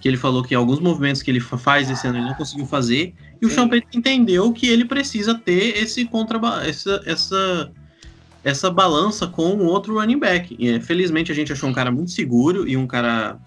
que 0.00 0.08
ele 0.08 0.16
falou 0.16 0.42
que 0.42 0.54
alguns 0.54 0.80
movimentos 0.80 1.22
que 1.22 1.30
ele 1.30 1.40
fa- 1.40 1.58
faz 1.58 1.90
esse 1.90 2.06
ano 2.06 2.18
ele 2.18 2.26
não 2.26 2.34
conseguiu 2.34 2.66
fazer. 2.66 3.14
E 3.42 3.46
o 3.46 3.50
Payton 3.68 3.98
entendeu 3.98 4.52
que 4.52 4.66
ele 4.66 4.84
precisa 4.84 5.34
ter 5.34 5.76
esse 5.82 6.06
contra 6.06 6.40
essa, 6.66 7.02
essa, 7.04 7.70
essa 8.44 8.70
balança 8.70 9.26
com 9.26 9.54
um 9.54 9.64
outro 9.64 9.94
running 9.98 10.18
back. 10.18 10.54
E, 10.58 10.68
é, 10.68 10.80
felizmente 10.80 11.32
a 11.32 11.34
gente 11.34 11.52
achou 11.52 11.68
um 11.68 11.72
cara 11.72 11.90
muito 11.90 12.10
seguro 12.10 12.68
e 12.68 12.76
um 12.76 12.86
cara. 12.86 13.38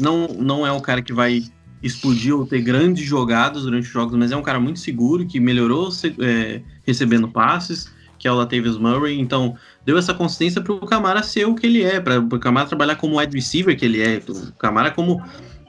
Não, 0.00 0.26
não 0.28 0.66
é 0.66 0.72
o 0.72 0.80
cara 0.80 1.02
que 1.02 1.12
vai 1.12 1.42
explodir 1.82 2.34
ou 2.34 2.46
ter 2.46 2.60
grandes 2.60 3.04
jogadas 3.04 3.62
durante 3.62 3.84
os 3.86 3.92
jogos, 3.92 4.16
mas 4.16 4.32
é 4.32 4.36
um 4.36 4.42
cara 4.42 4.58
muito 4.58 4.78
seguro 4.80 5.26
que 5.26 5.38
melhorou 5.38 5.90
é, 6.20 6.60
recebendo 6.86 7.28
passes, 7.28 7.92
que 8.18 8.26
é 8.26 8.32
o 8.32 8.34
Latavius 8.34 8.78
Murray. 8.78 9.18
Então, 9.20 9.56
deu 9.84 9.96
essa 9.98 10.14
consistência 10.14 10.60
para 10.60 10.72
o 10.72 10.80
Camara 10.80 11.22
ser 11.22 11.46
o 11.46 11.54
que 11.54 11.66
ele 11.66 11.82
é, 11.82 12.00
para 12.00 12.18
o 12.18 12.38
Camara 12.38 12.66
trabalhar 12.66 12.96
como 12.96 13.18
wide 13.18 13.36
receiver 13.36 13.76
que 13.76 13.84
ele 13.84 14.00
é. 14.00 14.20
O 14.28 14.52
Camara 14.52 14.90
como 14.90 15.22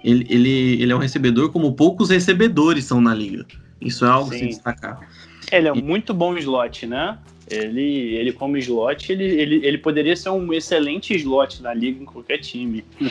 ele, 0.03 0.25
ele, 0.29 0.81
ele 0.81 0.91
é 0.91 0.95
um 0.95 0.99
recebedor 0.99 1.49
como 1.51 1.73
poucos 1.73 2.09
recebedores 2.09 2.85
são 2.85 3.01
na 3.01 3.13
liga. 3.13 3.45
Isso 3.81 4.05
é 4.05 4.09
algo 4.09 4.29
a 4.29 4.33
se 4.33 4.39
Sim. 4.39 4.47
destacar. 4.47 4.99
Ele 5.51 5.67
é 5.67 5.75
E- 5.75 5.81
muito 5.81 6.13
bom 6.13 6.37
slot, 6.37 6.85
né? 6.85 7.17
Ele, 7.49 8.15
ele 8.15 8.31
como 8.31 8.57
slot, 8.57 9.11
ele, 9.11 9.23
ele, 9.23 9.65
ele 9.65 9.77
poderia 9.77 10.15
ser 10.15 10.29
um 10.29 10.53
excelente 10.53 11.13
slot 11.15 11.61
na 11.61 11.73
liga 11.73 12.01
em 12.01 12.05
qualquer 12.05 12.37
time. 12.39 12.83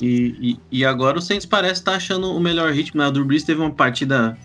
E, 0.00 0.56
e, 0.70 0.78
e 0.78 0.84
agora 0.84 1.18
o 1.18 1.20
Saints 1.20 1.44
parece 1.44 1.80
estar 1.80 1.96
achando 1.96 2.30
o 2.32 2.38
melhor 2.38 2.72
ritmo. 2.72 3.00
né? 3.00 3.08
O 3.08 3.10
Drew 3.10 3.26
teve 3.44 3.60
uma 3.60 3.72
partida. 3.72 4.38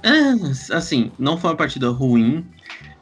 é, 0.00 0.72
assim, 0.72 1.10
não 1.18 1.36
foi 1.36 1.50
uma 1.50 1.56
partida 1.56 1.88
ruim. 1.90 2.44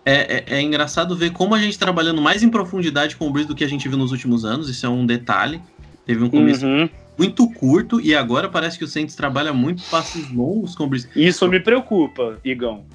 É, 0.02 0.37
é- 0.50 0.57
é 0.57 0.62
engraçado 0.62 1.14
ver 1.14 1.33
como 1.33 1.54
a 1.54 1.59
gente 1.59 1.78
trabalhando 1.78 2.23
mais 2.23 2.43
em 2.43 2.49
profundidade 2.49 3.16
com 3.16 3.26
o 3.26 3.31
Brees 3.31 3.47
do 3.47 3.54
que 3.54 3.64
a 3.64 3.69
gente 3.69 3.87
viu 3.87 3.99
nos 3.99 4.12
últimos 4.12 4.47
anos. 4.47 4.71
Isso 4.71 4.87
é 4.87 4.88
um 4.88 5.04
detalhe. 5.04 5.61
Teve 6.07 6.25
um 6.25 6.31
começo 6.31 6.64
Uhum. 6.66 6.88
muito 7.19 7.50
curto 7.52 8.00
e 8.00 8.14
agora 8.14 8.49
parece 8.49 8.78
que 8.78 8.85
o 8.85 8.88
Saints 8.88 9.14
trabalha 9.14 9.52
muito 9.52 9.83
passes 9.90 10.31
longos 10.33 10.75
com 10.75 10.85
o 10.85 10.87
Brees. 10.87 11.07
Isso 11.14 11.47
me 11.49 11.61
preocupa, 11.61 12.38
Igão. 12.43 12.87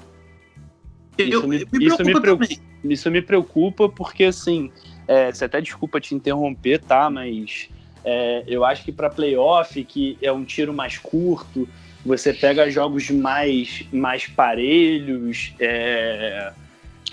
Isso, 1.18 1.46
me, 1.46 1.56
isso, 1.80 2.04
me 2.04 2.18
preocupa, 2.20 2.46
isso 2.84 3.10
me 3.10 3.20
preocupa 3.20 3.88
porque, 3.88 4.24
assim, 4.24 4.70
é, 5.06 5.32
você 5.32 5.44
até 5.44 5.60
desculpa 5.60 6.00
te 6.00 6.14
interromper, 6.14 6.78
tá? 6.78 7.10
Mas 7.10 7.68
é, 8.04 8.44
eu 8.46 8.64
acho 8.64 8.84
que 8.84 8.92
para 8.92 9.10
playoff, 9.10 9.82
que 9.84 10.16
é 10.22 10.32
um 10.32 10.44
tiro 10.44 10.72
mais 10.72 10.98
curto, 10.98 11.68
você 12.04 12.32
pega 12.32 12.70
jogos 12.70 13.10
mais, 13.10 13.84
mais 13.92 14.26
parelhos. 14.26 15.54
É, 15.58 16.52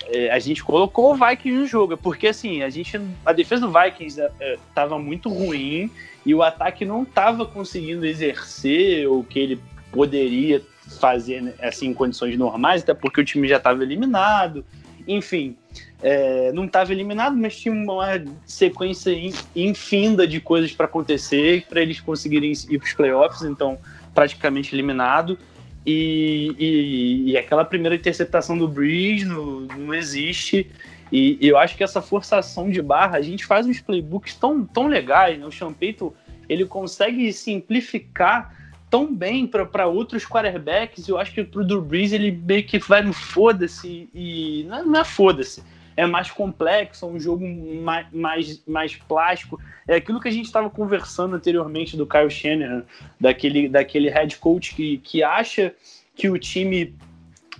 é, 0.05 0.31
a 0.31 0.39
gente 0.39 0.63
colocou 0.63 1.13
o 1.13 1.15
Vikings 1.15 1.59
no 1.59 1.67
jogo, 1.67 1.97
porque 1.97 2.27
assim, 2.27 2.61
a 2.61 2.69
gente. 2.69 2.99
A 3.25 3.33
defesa 3.33 3.67
do 3.67 3.73
Vikings 3.73 4.19
estava 4.67 4.95
é, 4.95 4.99
muito 4.99 5.29
ruim 5.29 5.91
e 6.25 6.33
o 6.33 6.43
ataque 6.43 6.85
não 6.85 7.03
estava 7.03 7.45
conseguindo 7.45 8.05
exercer 8.05 9.07
o 9.07 9.23
que 9.23 9.39
ele 9.39 9.59
poderia 9.91 10.61
fazer 10.99 11.41
né, 11.41 11.53
assim 11.61 11.87
em 11.87 11.93
condições 11.93 12.37
normais, 12.37 12.81
até 12.81 12.93
porque 12.93 13.21
o 13.21 13.25
time 13.25 13.47
já 13.47 13.57
estava 13.57 13.83
eliminado. 13.83 14.63
Enfim, 15.07 15.55
é, 16.01 16.51
não 16.51 16.65
estava 16.65 16.91
eliminado, 16.91 17.35
mas 17.37 17.57
tinha 17.57 17.73
uma 17.73 18.21
sequência 18.45 19.11
infinda 19.55 20.27
de 20.27 20.41
coisas 20.41 20.71
para 20.73 20.85
acontecer 20.85 21.65
para 21.69 21.81
eles 21.81 21.99
conseguirem 21.99 22.51
ir 22.69 22.77
para 22.77 22.85
os 22.85 22.93
playoffs, 22.93 23.41
então 23.43 23.77
praticamente 24.13 24.75
eliminado. 24.75 25.39
E, 25.85 26.53
e, 26.59 27.31
e, 27.31 27.37
aquela 27.37 27.63
primeira 27.63 27.95
interceptação 27.95 28.57
do 28.57 28.67
Breeze 28.67 29.23
não, 29.23 29.61
não 29.61 29.93
existe. 29.93 30.69
E, 31.09 31.37
e, 31.39 31.47
eu 31.47 31.57
acho 31.57 31.77
que 31.77 31.83
essa 31.83 32.01
forçação 32.01 32.69
de 32.69 32.81
barra, 32.81 33.17
a 33.17 33.21
gente 33.21 33.45
faz 33.45 33.65
uns 33.65 33.79
playbooks 33.79 34.35
tão, 34.35 34.65
tão 34.65 34.87
legais, 34.87 35.39
né? 35.39 35.45
O 35.45 35.51
Champeito, 35.51 36.13
ele 36.49 36.65
consegue 36.65 37.31
simplificar 37.31 38.53
tão 38.89 39.13
bem 39.13 39.47
para 39.47 39.87
outros 39.87 40.25
quarterbacks. 40.25 41.07
Eu 41.07 41.17
acho 41.17 41.33
que 41.33 41.43
pro 41.43 41.65
Drew 41.65 41.81
Brees 41.81 42.11
ele 42.11 42.31
meio 42.31 42.63
que 42.63 42.79
vai 42.79 43.01
no 43.01 43.13
foda-se 43.13 44.09
e 44.13 44.65
não, 44.67 44.85
não 44.85 44.99
é 44.99 45.03
foda-se. 45.03 45.63
É 45.95 46.05
mais 46.05 46.29
complexo, 46.29 47.05
é 47.05 47.07
um 47.07 47.19
jogo 47.19 47.43
mais, 47.81 48.05
mais, 48.11 48.63
mais 48.67 48.95
plástico. 48.95 49.59
É 49.87 49.95
aquilo 49.95 50.19
que 50.19 50.27
a 50.27 50.31
gente 50.31 50.45
estava 50.45 50.69
conversando 50.69 51.35
anteriormente 51.35 51.97
do 51.97 52.05
Kyle 52.05 52.29
Shanahan, 52.29 52.83
daquele, 53.19 53.67
daquele 53.67 54.09
head 54.09 54.37
coach 54.37 54.75
que, 54.75 54.99
que 54.99 55.23
acha 55.23 55.73
que 56.15 56.29
o 56.29 56.37
time 56.37 56.95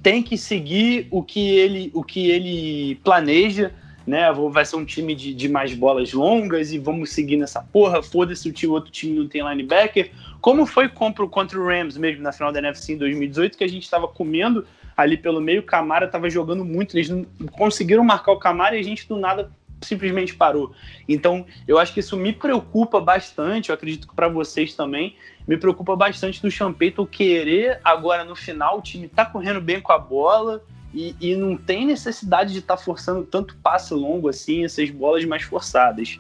tem 0.04 0.22
que 0.22 0.38
seguir 0.38 1.08
o 1.10 1.24
que 1.24 1.50
ele, 1.50 1.92
o 1.94 2.04
que 2.04 2.30
ele 2.30 2.96
planeja, 3.04 3.74
né? 4.08 4.32
Vai 4.50 4.64
ser 4.64 4.78
um 4.78 4.86
time 4.86 5.14
de, 5.14 5.34
de 5.34 5.50
mais 5.50 5.74
bolas 5.76 6.14
longas 6.14 6.72
e 6.72 6.80
vamos 6.80 7.12
seguir 7.12 7.36
nessa 7.36 7.62
porra. 7.62 8.02
Foda-se 8.02 8.50
o 8.66 8.72
outro 8.72 8.90
time 8.90 9.20
não 9.20 9.28
tem 9.28 9.48
linebacker. 9.48 10.12
Como 10.40 10.66
foi 10.66 10.88
contra, 10.88 11.28
contra 11.28 11.60
o 11.60 11.68
Rams 11.68 11.98
mesmo 11.98 12.24
na 12.24 12.32
final 12.32 12.54
da 12.54 12.60
NFC 12.60 12.94
em 12.94 12.98
2018, 12.98 13.58
que 13.58 13.66
a 13.66 13.68
gente 13.68 13.84
estava 13.84 14.08
comendo 14.08 14.66
ali 14.96 15.18
pelo 15.18 15.42
meio, 15.42 15.60
o 15.60 15.64
Camara 15.64 16.06
estava 16.06 16.30
jogando 16.30 16.64
muito, 16.66 16.98
eles 16.98 17.10
não 17.10 17.24
conseguiram 17.52 18.04
marcar 18.04 18.32
o 18.32 18.40
Camara 18.40 18.76
e 18.78 18.80
a 18.80 18.84
gente 18.84 19.08
do 19.08 19.18
nada 19.18 19.52
simplesmente 19.82 20.34
parou. 20.34 20.74
Então, 21.08 21.46
eu 21.68 21.78
acho 21.78 21.94
que 21.94 22.00
isso 22.00 22.18
me 22.18 22.34
preocupa 22.34 23.00
bastante, 23.00 23.70
eu 23.70 23.76
acredito 23.76 24.08
que 24.08 24.16
para 24.16 24.28
vocês 24.28 24.74
também, 24.74 25.16
me 25.48 25.56
preocupa 25.56 25.96
bastante 25.96 26.42
do 26.42 26.50
Champeito 26.50 27.06
querer 27.06 27.80
agora 27.84 28.24
no 28.24 28.36
final, 28.36 28.80
o 28.80 28.82
time 28.82 29.08
tá 29.08 29.24
correndo 29.24 29.62
bem 29.62 29.80
com 29.80 29.92
a 29.92 30.00
bola 30.00 30.64
e, 30.94 31.16
e 31.20 31.36
não 31.36 31.58
tem 31.58 31.86
necessidade 31.86 32.54
de 32.54 32.60
estar 32.60 32.78
tá 32.78 32.82
forçando 32.82 33.24
tanto 33.24 33.56
passe 33.58 33.94
longo 33.94 34.30
assim, 34.30 34.64
essas 34.64 34.90
bolas 34.90 35.26
mais 35.26 35.44
forçadas, 35.44 36.20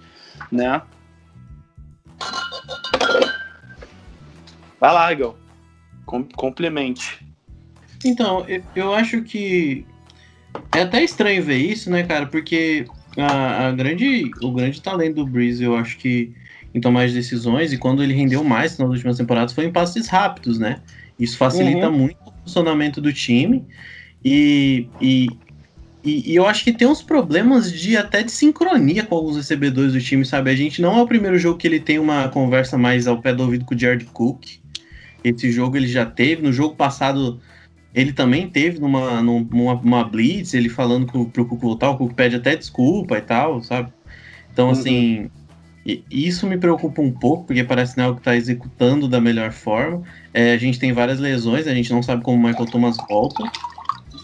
né? 0.51 0.81
Vai 4.79 4.93
lá, 4.93 5.13
Gal. 5.13 5.37
Com, 6.05 6.23
complemente. 6.23 7.25
Então, 8.05 8.45
eu, 8.47 8.63
eu 8.75 8.93
acho 8.93 9.21
que 9.23 9.85
é 10.75 10.81
até 10.81 11.03
estranho 11.03 11.43
ver 11.43 11.57
isso, 11.57 11.89
né, 11.89 12.03
cara? 12.03 12.27
Porque 12.27 12.85
a, 13.17 13.67
a, 13.67 13.71
grande, 13.71 14.31
o 14.41 14.51
grande 14.51 14.81
talento 14.81 15.15
do 15.15 15.25
Breeze, 15.25 15.63
eu 15.63 15.75
acho 15.75 15.97
que 15.97 16.33
em 16.73 16.79
tomar 16.79 17.03
as 17.05 17.13
decisões, 17.13 17.73
e 17.73 17.77
quando 17.77 18.03
ele 18.03 18.13
rendeu 18.13 18.43
mais 18.43 18.77
nas 18.77 18.89
últimas 18.89 19.17
temporadas, 19.17 19.53
foi 19.53 19.65
em 19.65 19.71
passes 19.71 20.07
rápidos, 20.07 20.59
né? 20.59 20.81
Isso 21.19 21.37
facilita 21.37 21.89
uhum. 21.89 21.97
muito 21.97 22.17
o 22.25 22.31
funcionamento 22.43 23.01
do 23.01 23.11
time. 23.11 23.65
E, 24.23 24.87
e, 24.99 25.27
e, 26.03 26.31
e, 26.31 26.35
eu 26.35 26.47
acho 26.47 26.63
que 26.63 26.71
tem 26.71 26.87
uns 26.87 27.01
problemas 27.01 27.71
de 27.71 27.95
até 27.97 28.23
de 28.23 28.31
sincronia 28.31 29.03
com 29.03 29.15
alguns 29.15 29.37
recebedores 29.37 29.93
do 29.93 30.01
time, 30.01 30.25
sabe? 30.25 30.51
A 30.51 30.55
gente 30.55 30.81
não 30.81 30.97
é 30.97 31.01
o 31.01 31.07
primeiro 31.07 31.37
jogo 31.37 31.57
que 31.57 31.67
ele 31.67 31.79
tem 31.79 31.99
uma 31.99 32.29
conversa 32.29 32.77
mais 32.77 33.07
ao 33.07 33.21
pé 33.21 33.33
do 33.33 33.43
ouvido 33.43 33.65
com 33.65 33.75
o 33.75 33.79
Jared 33.79 34.05
Cook. 34.05 34.45
Esse 35.23 35.51
jogo 35.51 35.77
ele 35.77 35.87
já 35.87 36.05
teve. 36.05 36.41
No 36.41 36.53
jogo 36.53 36.75
passado, 36.75 37.39
ele 37.93 38.13
também 38.13 38.49
teve 38.49 38.79
numa, 38.79 39.21
numa, 39.21 39.75
numa 39.75 40.03
blitz, 40.03 40.53
ele 40.53 40.69
falando 40.69 41.05
pro, 41.07 41.25
pro 41.25 41.45
Cook 41.45 41.61
voltar, 41.61 41.89
o 41.89 41.97
Cook 41.97 42.13
pede 42.13 42.35
até 42.35 42.55
desculpa 42.55 43.17
e 43.17 43.21
tal, 43.21 43.61
sabe? 43.61 43.91
Então, 44.53 44.69
assim, 44.69 45.29
uhum. 45.85 46.01
isso 46.09 46.47
me 46.47 46.57
preocupa 46.57 47.01
um 47.01 47.11
pouco, 47.11 47.45
porque 47.45 47.63
parece 47.63 47.97
não 47.97 48.05
é 48.05 48.07
o 48.09 48.15
que 48.15 48.21
tá 48.21 48.35
executando 48.35 49.07
da 49.07 49.21
melhor 49.21 49.51
forma. 49.51 50.01
É, 50.33 50.53
a 50.53 50.57
gente 50.57 50.79
tem 50.79 50.93
várias 50.93 51.19
lesões, 51.19 51.67
a 51.67 51.73
gente 51.73 51.91
não 51.91 52.01
sabe 52.01 52.23
como 52.23 52.37
o 52.37 52.47
Michael 52.47 52.65
Thomas 52.65 52.97
volta. 53.09 53.43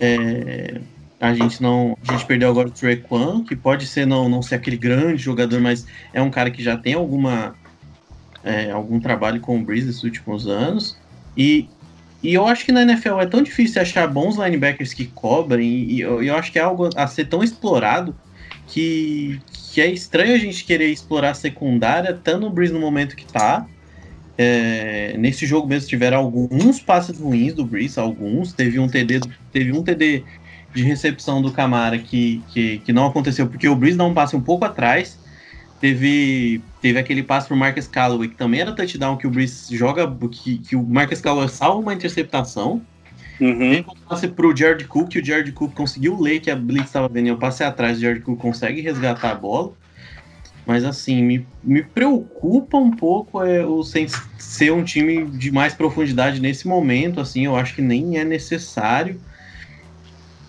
É, 0.06 0.82
a 1.18 1.34
gente 1.34 1.64
não. 1.64 1.98
A 2.06 2.12
gente 2.12 2.26
perdeu 2.26 2.50
agora 2.50 2.68
o 2.68 2.72
Trequan, 2.72 3.42
que 3.46 3.56
pode 3.56 3.88
ser 3.88 4.06
não, 4.06 4.28
não 4.28 4.42
ser 4.42 4.56
aquele 4.56 4.76
grande 4.76 5.24
jogador, 5.24 5.62
mas 5.62 5.86
é 6.14 6.22
um 6.22 6.30
cara 6.30 6.52
que 6.52 6.62
já 6.62 6.76
tem 6.76 6.94
alguma 6.94 7.56
é, 8.44 8.70
algum 8.70 9.00
trabalho 9.00 9.40
com 9.40 9.58
o 9.58 9.64
Breeze 9.64 9.88
nesses 9.88 10.04
últimos 10.04 10.46
anos. 10.46 10.98
E, 11.38 11.70
e 12.22 12.34
eu 12.34 12.46
acho 12.46 12.66
que 12.66 12.74
na 12.74 12.82
NFL 12.82 13.22
é 13.22 13.26
tão 13.26 13.42
difícil 13.42 13.82
achar 13.82 14.06
bons 14.08 14.36
linebackers 14.36 14.94
que 14.94 15.06
cobrem, 15.06 15.66
e 15.66 16.02
eu, 16.02 16.22
eu 16.22 16.36
acho 16.36 16.52
que 16.52 16.60
é 16.60 16.62
algo 16.62 16.90
a 16.98 17.08
ser 17.08 17.26
tão 17.26 17.42
explorado 17.42 18.14
que, 18.68 19.40
que 19.72 19.80
é 19.80 19.90
estranho 19.90 20.36
a 20.36 20.38
gente 20.38 20.66
querer 20.66 20.90
explorar 20.90 21.30
a 21.30 21.34
secundária, 21.36 22.12
estando 22.12 22.46
o 22.46 22.50
Breeze 22.50 22.74
no 22.74 22.80
momento 22.80 23.16
que 23.16 23.26
tá. 23.26 23.66
É, 24.38 25.16
nesse 25.18 25.46
jogo 25.46 25.68
mesmo 25.68 25.88
tiveram 25.88 26.18
alguns 26.18 26.80
passes 26.80 27.20
ruins 27.20 27.54
do 27.54 27.66
Breeze, 27.66 28.00
alguns. 28.00 28.54
Teve 28.54 28.80
um 28.80 28.88
TD, 28.88 29.22
teve 29.52 29.72
um 29.72 29.84
TD 29.84 30.24
de 30.74 30.84
recepção 30.84 31.42
do 31.42 31.52
Camara 31.52 32.00
que, 32.00 32.42
que, 32.50 32.80
que 32.80 32.92
não 32.92 33.06
aconteceu, 33.06 33.48
porque 33.48 33.68
o 33.68 33.76
Breeze 33.76 33.98
dá 33.98 34.06
um 34.06 34.14
passe 34.14 34.36
um 34.36 34.42
pouco 34.42 34.66
atrás. 34.66 35.20
Teve, 35.80 36.62
teve 36.82 36.98
aquele 36.98 37.22
passe 37.22 37.48
pro 37.48 37.58
Marcus 37.58 37.88
Calloway, 37.88 38.30
que 38.30 38.36
também 38.36 38.62
era 38.62 38.72
touchdown, 38.72 39.18
que 39.18 39.28
o 39.28 39.30
Breeze 39.30 39.76
joga, 39.76 40.10
que, 40.32 40.58
que 40.60 40.76
o 40.76 40.84
Marcus 40.84 41.20
Calloway 41.20 41.50
salva 41.50 41.80
uma 41.80 41.94
interceptação. 41.94 42.82
Uhum. 43.40 43.60
Teve 43.60 43.86
um 43.90 44.08
passe 44.08 44.28
pro 44.30 44.56
Jared 44.56 44.86
Cook, 44.86 45.10
que 45.10 45.20
o 45.20 45.26
Jared 45.26 45.52
Cook 45.52 45.74
conseguiu 45.74 46.20
ler 46.20 46.40
que 46.40 46.50
a 46.50 46.56
Blitz 46.56 46.86
estava 46.86 47.10
vendo, 47.10 47.28
eu 47.28 47.38
passei 47.38 47.66
atrás, 47.66 47.98
o 47.98 48.02
Jared 48.02 48.22
Cook 48.22 48.40
consegue 48.40 48.82
resgatar 48.82 49.32
a 49.32 49.36
bola. 49.36 49.74
Mas 50.66 50.86
assim, 50.86 51.22
me, 51.22 51.46
me 51.64 51.84
preocupa 51.84 52.78
um 52.78 52.92
pouco 52.92 53.44
é, 53.44 53.66
o 53.66 53.84
sem 53.84 54.08
ser 54.38 54.72
um 54.72 54.84
time 54.84 55.26
de 55.26 55.52
mais 55.52 55.74
profundidade 55.74 56.40
nesse 56.40 56.68
momento, 56.68 57.20
assim, 57.20 57.46
eu 57.46 57.56
acho 57.56 57.76
que 57.76 57.82
nem 57.82 58.18
é 58.18 58.24
necessário. 58.24 59.20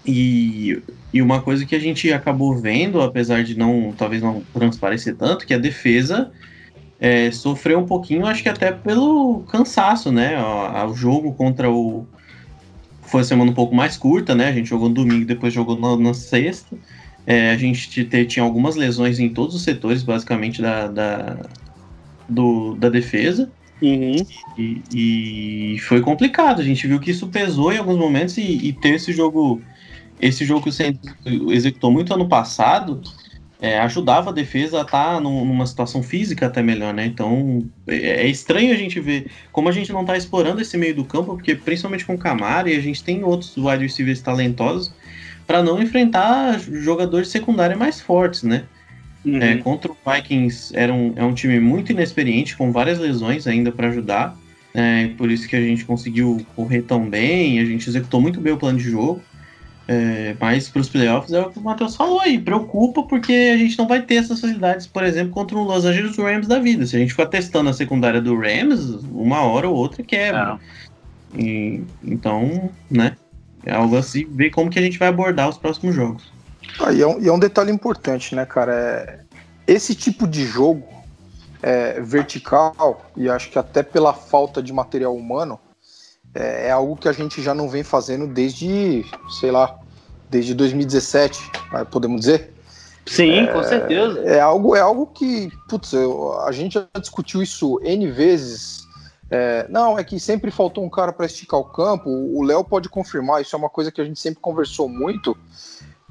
E, 0.06 0.80
e 1.12 1.23
uma 1.23 1.40
coisa 1.40 1.64
que 1.64 1.75
a 1.75 1.78
gente 1.78 2.12
acabou 2.12 2.54
vendo, 2.56 3.00
apesar 3.00 3.42
de 3.42 3.56
não 3.56 3.92
talvez 3.97 4.23
não 4.23 4.42
transparecer 4.52 5.16
tanto, 5.16 5.47
que 5.47 5.54
a 5.54 5.59
defesa 5.59 6.30
é, 7.00 7.30
sofreu 7.30 7.78
um 7.78 7.87
pouquinho, 7.87 8.26
acho 8.26 8.42
que 8.42 8.49
até 8.49 8.71
pelo 8.71 9.40
cansaço, 9.49 10.12
né? 10.12 10.38
O, 10.40 10.90
o 10.90 10.94
jogo 10.94 11.33
contra 11.35 11.71
o. 11.71 12.06
Foi 13.02 13.21
uma 13.21 13.25
semana 13.25 13.50
um 13.50 13.54
pouco 13.54 13.75
mais 13.75 13.97
curta, 13.97 14.35
né? 14.35 14.49
A 14.49 14.52
gente 14.52 14.68
jogou 14.68 14.88
no 14.88 14.94
domingo, 14.94 15.26
depois 15.26 15.52
jogou 15.52 15.78
na, 15.78 15.97
na 15.97 16.14
sexta. 16.14 16.76
É, 17.26 17.50
a 17.50 17.57
gente 17.57 18.04
tinha 18.26 18.45
algumas 18.45 18.76
lesões 18.76 19.19
em 19.19 19.28
todos 19.28 19.54
os 19.54 19.62
setores, 19.62 20.02
basicamente, 20.02 20.61
da, 20.61 20.88
da, 20.88 21.37
do, 22.28 22.75
da 22.75 22.88
defesa. 22.88 23.50
Uhum. 23.81 24.16
E, 24.57 24.83
e, 24.95 25.78
foi 25.81 26.00
complicado. 26.00 26.61
A 26.61 26.64
gente 26.64 26.87
viu 26.87 27.00
que 27.00 27.11
isso 27.11 27.26
pesou 27.28 27.73
em 27.73 27.78
alguns 27.78 27.99
momentos 27.99 28.37
e, 28.37 28.43
e 28.43 28.73
ter 28.73 28.95
esse 28.95 29.12
jogo 29.12 29.61
esse 30.21 30.45
jogo 30.45 30.62
que 30.62 30.71
você 30.71 30.97
executou 31.50 31.90
muito 31.90 32.14
ano 32.14 32.28
passado 32.28 33.02
é, 33.61 33.78
ajudava 33.81 34.31
a 34.31 34.33
defesa 34.33 34.78
a 34.78 34.83
estar 34.83 35.14
tá 35.14 35.21
numa 35.21 35.66
situação 35.66 36.02
física 36.02 36.47
até 36.47 36.62
melhor, 36.62 36.93
né? 36.93 37.07
Então 37.07 37.64
é, 37.87 38.23
é, 38.23 38.26
estranho 38.26 38.73
a 38.73 38.76
gente 38.76 39.00
ver 39.00 39.31
como 39.50 39.69
a 39.69 39.73
gente 39.73 39.93
não 39.93 40.02
está 40.02 40.16
explorando 40.16 40.61
esse 40.61 40.76
meio 40.76 40.95
do 40.95 41.04
campo, 41.04 41.35
porque 41.35 41.54
principalmente 41.54 42.04
com 42.04 42.14
o 42.14 42.19
Camara 42.19 42.71
e 42.71 42.76
a 42.76 42.81
gente 42.81 43.02
tem 43.02 43.25
outros 43.25 43.57
wide 43.57 43.83
receivers 43.83 44.21
talentosos 44.21 44.93
para 45.47 45.63
não 45.63 45.83
enfrentar 45.83 46.59
jogadores 46.59 47.29
secundários 47.29 47.79
mais 47.79 48.01
fortes, 48.01 48.43
né? 48.43 48.65
Uhum. 49.25 49.43
É, 49.43 49.57
contra 49.57 49.91
o 49.91 49.97
Vikings 50.07 50.77
era 50.77 50.93
um, 50.93 51.13
é 51.17 51.25
um 51.25 51.33
time 51.33 51.59
muito 51.59 51.93
inexperiente, 51.93 52.57
com 52.57 52.71
várias 52.71 52.99
lesões 52.99 53.47
ainda 53.47 53.73
para 53.73 53.89
ajudar. 53.89 54.37
É, 54.75 55.09
por 55.17 55.31
isso 55.31 55.49
que 55.49 55.57
a 55.57 55.61
gente 55.61 55.85
conseguiu 55.85 56.45
correr 56.57 56.83
tão 56.83 57.09
bem, 57.09 57.61
a 57.61 57.65
gente 57.65 57.89
executou 57.89 58.21
muito 58.21 58.41
bem 58.41 58.53
o 58.53 58.59
plano 58.59 58.79
de 58.79 58.91
jogo. 58.91 59.23
É, 59.87 60.35
mas 60.41 60.69
para 60.69 60.81
os 60.81 60.89
playoffs 60.89 61.31
é 61.33 61.41
o 61.41 61.51
que 61.51 61.59
o 61.59 61.63
Matheus 61.63 61.95
falou 61.95 62.19
aí, 62.19 62.39
preocupa 62.39 63.03
porque 63.03 63.33
a 63.55 63.59
gente 63.59 63.77
não 63.77 63.87
vai 63.87 64.01
ter 64.01 64.15
essas 64.15 64.41
facilidades, 64.41 64.87
por 64.87 65.05
exemplo, 65.05 65.31
contra 65.33 65.59
o 65.59 65.63
Los 65.63 65.85
Angeles 65.85 66.17
Rams 66.17 66.49
da 66.49 66.59
vida. 66.59 66.87
Se 66.87 66.97
a 66.97 66.99
gente 66.99 67.13
for 67.13 67.29
testando 67.29 67.69
a 67.69 67.73
secundária 67.73 68.21
do 68.21 68.35
Rams, 68.35 69.05
uma 69.13 69.43
hora 69.43 69.69
ou 69.69 69.77
outra 69.77 70.03
quebra. 70.03 70.59
É. 71.37 71.41
E, 71.41 71.83
então, 72.03 72.71
né? 72.91 73.15
É 73.66 73.75
algo 73.75 73.97
assim, 73.97 74.26
ver 74.30 74.50
como 74.50 74.71
que 74.71 74.78
a 74.78 74.83
gente 74.83 74.99
vai 74.99 75.09
abordar 75.09 75.49
os 75.49 75.56
próximos 75.56 75.94
jogos. 75.94 76.33
Ah, 76.80 76.92
e, 76.92 77.00
é 77.00 77.06
um, 77.06 77.21
e 77.21 77.28
é 77.28 77.33
um 77.33 77.38
detalhe 77.38 77.71
importante, 77.71 78.35
né, 78.35 78.44
cara? 78.44 78.73
É, 78.75 79.21
esse 79.66 79.94
tipo 79.94 80.26
de 80.26 80.44
jogo 80.44 80.87
é, 81.62 82.00
vertical, 82.00 83.11
e 83.16 83.28
acho 83.28 83.50
que 83.50 83.59
até 83.59 83.83
pela 83.83 84.12
falta 84.12 84.62
de 84.62 84.73
material 84.73 85.16
humano, 85.16 85.59
é, 86.35 86.68
é, 86.68 86.71
algo 86.71 86.97
que 86.97 87.09
a 87.09 87.12
gente 87.12 87.40
já 87.40 87.54
não 87.54 87.68
vem 87.68 87.83
fazendo 87.83 88.26
desde, 88.26 89.04
sei 89.40 89.50
lá, 89.50 89.78
desde 90.28 90.52
2017, 90.54 91.50
podemos 91.90 92.21
dizer. 92.21 92.52
Sim, 93.06 93.47
com 93.52 93.62
certeza. 93.62 94.21
É 94.21 94.40
algo, 94.40 94.75
é 94.75 94.80
algo 94.80 95.06
que, 95.06 95.50
putz, 95.68 95.92
eu, 95.92 96.40
a 96.40 96.52
gente 96.52 96.75
já 96.75 96.87
discutiu 97.00 97.42
isso 97.42 97.78
N 97.83 98.11
vezes. 98.11 98.84
É, 99.37 99.67
não, 99.69 99.99
é 99.99 100.05
que 100.05 100.21
sempre 100.21 100.49
faltou 100.53 100.85
um 100.85 100.88
cara 100.88 101.12
para 101.12 101.26
esticar 101.26 101.59
o 101.59 101.64
campo. 101.64 102.09
O 102.09 102.45
Léo 102.45 102.62
pode 102.62 102.88
confirmar, 102.88 103.43
isso 103.43 103.57
é 103.57 103.59
uma 103.59 103.69
coisa 103.69 103.91
que 103.91 104.00
a 104.00 104.05
gente 104.05 104.21
sempre 104.21 104.41
conversou 104.41 104.88
muito. 104.88 105.37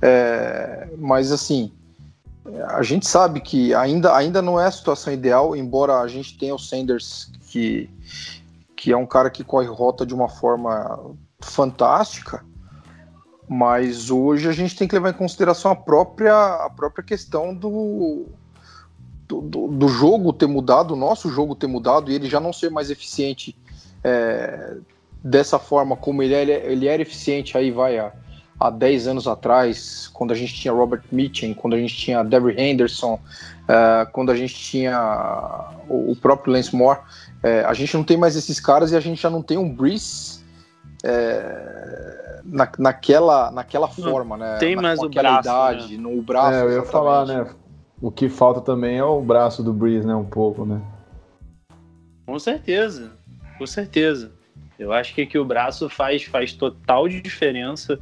É, 0.01 0.89
mas 0.97 1.31
assim, 1.31 1.71
a 2.67 2.83
gente 2.83 3.07
sabe 3.07 3.39
que 3.39 3.73
ainda, 3.73 4.13
ainda 4.13 4.41
não 4.41 4.59
é 4.59 4.65
a 4.65 4.71
situação 4.71 5.13
ideal, 5.13 5.55
embora 5.55 6.01
a 6.01 6.07
gente 6.09 6.37
tenha 6.37 6.53
o 6.53 6.59
Sanders, 6.59 7.31
que, 7.47 7.89
que 8.75 8.91
é 8.91 8.97
um 8.97 9.05
cara 9.05 9.29
que 9.29 9.41
corre 9.41 9.67
rota 9.67 10.05
de 10.05 10.13
uma 10.13 10.27
forma 10.27 11.15
fantástica. 11.39 12.43
Mas 13.47 14.09
hoje 14.09 14.49
a 14.49 14.51
gente 14.51 14.75
tem 14.75 14.85
que 14.85 14.95
levar 14.95 15.11
em 15.11 15.17
consideração 15.17 15.71
a 15.71 15.75
própria, 15.77 16.35
a 16.65 16.69
própria 16.69 17.05
questão 17.05 17.55
do, 17.55 18.25
do, 19.27 19.67
do 19.67 19.87
jogo 19.87 20.33
ter 20.33 20.47
mudado, 20.47 20.93
o 20.93 20.97
nosso 20.97 21.29
jogo 21.29 21.55
ter 21.55 21.67
mudado 21.67 22.11
e 22.11 22.15
ele 22.15 22.29
já 22.29 22.39
não 22.39 22.53
ser 22.53 22.69
mais 22.69 22.89
eficiente 22.89 23.55
é, 24.03 24.75
dessa 25.23 25.57
forma 25.57 25.95
como 25.95 26.21
ele, 26.21 26.35
é, 26.35 26.71
ele 26.71 26.87
era 26.87 27.01
eficiente 27.01 27.57
aí 27.57 27.71
vai 27.71 27.97
há, 27.97 28.11
há 28.59 28.69
10 28.69 29.07
anos 29.07 29.27
atrás, 29.27 30.09
quando 30.13 30.31
a 30.31 30.35
gente 30.35 30.53
tinha 30.53 30.73
Robert 30.73 31.03
Mitchell, 31.11 31.55
quando 31.55 31.75
a 31.75 31.79
gente 31.79 31.95
tinha 31.95 32.23
Devery 32.23 32.61
Henderson, 32.61 33.19
é, 33.67 34.05
quando 34.11 34.31
a 34.31 34.35
gente 34.35 34.55
tinha 34.55 35.69
o, 35.87 36.11
o 36.11 36.15
próprio 36.15 36.53
Lance 36.53 36.75
Moore, 36.75 36.99
é, 37.41 37.63
a 37.63 37.73
gente 37.73 37.95
não 37.95 38.03
tem 38.03 38.17
mais 38.17 38.35
esses 38.35 38.59
caras 38.59 38.91
e 38.91 38.95
a 38.95 38.99
gente 38.99 39.21
já 39.21 39.29
não 39.29 39.41
tem 39.41 39.57
um 39.57 39.73
Breeze 39.73 40.43
é, 41.03 42.41
na, 42.43 42.69
naquela, 42.77 43.51
naquela 43.51 43.87
forma, 43.87 44.37
né? 44.37 44.57
Tem 44.59 44.75
mais 44.75 44.99
o 44.99 45.09
braço, 45.09 45.47
idade, 45.49 45.97
né? 45.97 46.03
no 46.03 46.21
braço. 46.21 46.57
É, 46.57 46.61
eu 46.61 46.71
ia 46.71 46.83
falar, 46.83 47.25
né? 47.25 47.45
O 48.03 48.11
que 48.11 48.27
falta 48.27 48.59
também 48.59 48.97
é 48.97 49.03
o 49.05 49.21
braço 49.21 49.63
do 49.63 49.71
Breeze, 49.71 50.05
né? 50.05 50.13
Um 50.13 50.25
pouco, 50.25 50.65
né? 50.65 50.81
Com 52.25 52.37
certeza, 52.37 53.13
com 53.57 53.65
certeza. 53.65 54.29
Eu 54.77 54.91
acho 54.91 55.15
que, 55.15 55.25
que 55.25 55.39
o 55.39 55.45
braço 55.45 55.87
faz, 55.87 56.23
faz 56.23 56.51
total 56.51 57.07
diferença 57.07 57.97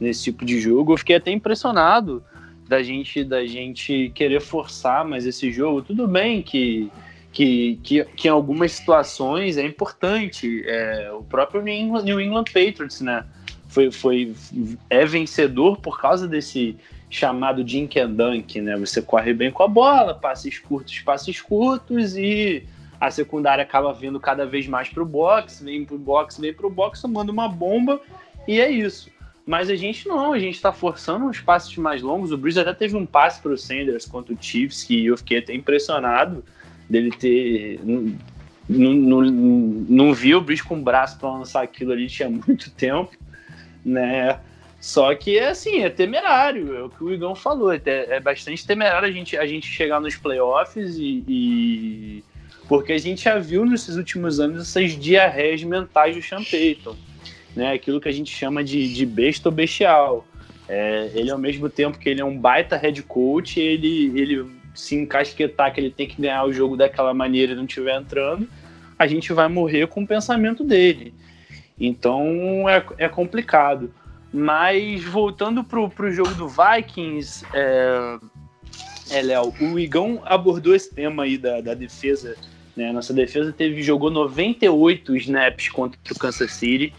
nesse 0.00 0.24
tipo 0.24 0.44
de 0.44 0.60
jogo. 0.60 0.92
Eu 0.92 0.96
fiquei 0.96 1.14
até 1.14 1.30
impressionado 1.30 2.20
da 2.68 2.82
gente 2.82 3.22
da 3.22 3.46
gente 3.46 4.10
querer 4.12 4.40
forçar 4.40 5.04
mais 5.04 5.24
esse 5.24 5.52
jogo. 5.52 5.82
Tudo 5.82 6.08
bem 6.08 6.42
que 6.42 6.90
que, 7.32 7.78
que, 7.84 8.04
que 8.04 8.26
em 8.26 8.32
algumas 8.32 8.72
situações 8.72 9.56
é 9.56 9.64
importante. 9.64 10.64
É, 10.66 11.12
o 11.12 11.22
próprio 11.22 11.62
New 11.62 11.72
England, 11.74 12.02
New 12.02 12.20
England 12.20 12.46
Patriots, 12.46 13.00
né? 13.00 13.24
Foi, 13.68 13.92
foi, 13.92 14.34
é 14.90 15.06
vencedor 15.06 15.78
por 15.78 16.00
causa 16.00 16.26
desse 16.26 16.76
chamado 17.14 17.62
Dink 17.62 17.98
and 18.00 18.10
Dunk, 18.10 18.60
né? 18.60 18.76
Você 18.76 19.00
corre 19.00 19.32
bem 19.32 19.48
com 19.48 19.62
a 19.62 19.68
bola, 19.68 20.14
passes 20.14 20.58
curtos, 20.58 20.98
passes 20.98 21.40
curtos 21.40 22.16
e 22.16 22.64
a 23.00 23.08
secundária 23.08 23.62
acaba 23.62 23.92
vindo 23.92 24.18
cada 24.18 24.44
vez 24.44 24.66
mais 24.66 24.88
para 24.88 25.00
o 25.00 25.06
box, 25.06 25.62
vem 25.62 25.84
para 25.84 25.94
o 25.94 25.98
box, 25.98 26.40
vem 26.40 26.52
para 26.52 26.66
o 26.66 26.70
box, 26.70 27.04
manda 27.04 27.30
uma 27.30 27.48
bomba 27.48 28.00
e 28.48 28.60
é 28.60 28.68
isso. 28.68 29.08
Mas 29.46 29.70
a 29.70 29.76
gente 29.76 30.08
não, 30.08 30.32
a 30.32 30.38
gente 30.40 30.56
está 30.56 30.72
forçando 30.72 31.26
uns 31.26 31.40
passes 31.40 31.76
mais 31.76 32.02
longos. 32.02 32.32
O 32.32 32.36
Breeze 32.36 32.58
até 32.58 32.74
teve 32.74 32.96
um 32.96 33.06
passe 33.06 33.40
para 33.40 33.52
o 33.52 33.58
Sanders 33.58 34.06
contra 34.06 34.34
o 34.34 34.38
Chiefs 34.40 34.82
que 34.82 35.06
eu 35.06 35.16
fiquei 35.16 35.38
até 35.38 35.54
impressionado 35.54 36.44
dele 36.90 37.12
ter. 37.12 37.78
Não, 37.84 38.16
não, 38.68 39.20
não 39.22 40.14
vi 40.14 40.34
o 40.34 40.40
bicho 40.40 40.66
com 40.66 40.78
o 40.78 40.82
braço 40.82 41.16
para 41.18 41.30
lançar 41.30 41.62
aquilo 41.62 41.92
ali 41.92 42.08
tinha 42.08 42.26
muito 42.44 42.72
tempo, 42.72 43.12
né? 43.84 44.40
Só 44.84 45.14
que 45.14 45.38
é 45.38 45.48
assim, 45.48 45.78
é 45.78 45.88
temerário, 45.88 46.76
é 46.76 46.82
o 46.82 46.90
que 46.90 47.02
o 47.02 47.10
Igão 47.10 47.34
falou, 47.34 47.72
é, 47.72 47.80
é 47.86 48.20
bastante 48.20 48.66
temerário 48.66 49.08
a 49.08 49.10
gente, 49.10 49.34
a 49.34 49.46
gente 49.46 49.66
chegar 49.66 49.98
nos 49.98 50.14
playoffs 50.14 50.98
e, 50.98 51.24
e, 51.26 52.24
porque 52.68 52.92
a 52.92 52.98
gente 52.98 53.24
já 53.24 53.38
viu 53.38 53.64
nesses 53.64 53.96
últimos 53.96 54.38
anos 54.38 54.60
essas 54.60 54.90
diarreias 54.90 55.64
mentais 55.64 56.14
do 56.14 56.20
Sean 56.22 56.44
Payton, 56.44 56.94
né? 57.56 57.72
Aquilo 57.72 57.98
que 57.98 58.10
a 58.10 58.12
gente 58.12 58.30
chama 58.30 58.62
de, 58.62 58.92
de 58.92 59.06
besta 59.06 59.48
ou 59.48 59.54
bestial. 59.54 60.26
É, 60.68 61.10
ele 61.14 61.30
ao 61.30 61.38
mesmo 61.38 61.70
tempo 61.70 61.98
que 61.98 62.10
ele 62.10 62.20
é 62.20 62.24
um 62.24 62.38
baita 62.38 62.76
head 62.76 63.02
coach, 63.04 63.58
ele, 63.58 64.12
ele 64.14 64.46
se 64.74 64.94
encasquetar 64.96 65.72
que 65.72 65.80
ele 65.80 65.90
tem 65.90 66.06
que 66.06 66.20
ganhar 66.20 66.44
o 66.44 66.52
jogo 66.52 66.76
daquela 66.76 67.14
maneira 67.14 67.52
e 67.52 67.56
não 67.56 67.64
estiver 67.64 67.98
entrando, 67.98 68.46
a 68.98 69.06
gente 69.06 69.32
vai 69.32 69.48
morrer 69.48 69.86
com 69.86 70.02
o 70.02 70.06
pensamento 70.06 70.62
dele. 70.62 71.14
Então 71.80 72.68
é, 72.68 72.84
é 72.98 73.08
complicado. 73.08 73.90
Mas 74.36 75.04
voltando 75.04 75.62
pro, 75.62 75.88
pro 75.88 76.10
jogo 76.10 76.34
do 76.34 76.48
Vikings, 76.48 77.46
é, 77.54 78.18
é 79.12 79.22
Léo, 79.22 79.54
o 79.60 79.78
Igão 79.78 80.20
abordou 80.24 80.74
esse 80.74 80.92
tema 80.92 81.22
aí 81.22 81.38
da, 81.38 81.60
da 81.60 81.72
defesa. 81.72 82.36
Né? 82.76 82.90
Nossa 82.90 83.14
defesa 83.14 83.52
teve 83.52 83.80
jogou 83.80 84.10
98 84.10 85.16
snaps 85.18 85.68
contra 85.68 86.00
o 86.10 86.18
Kansas 86.18 86.50
City 86.50 86.92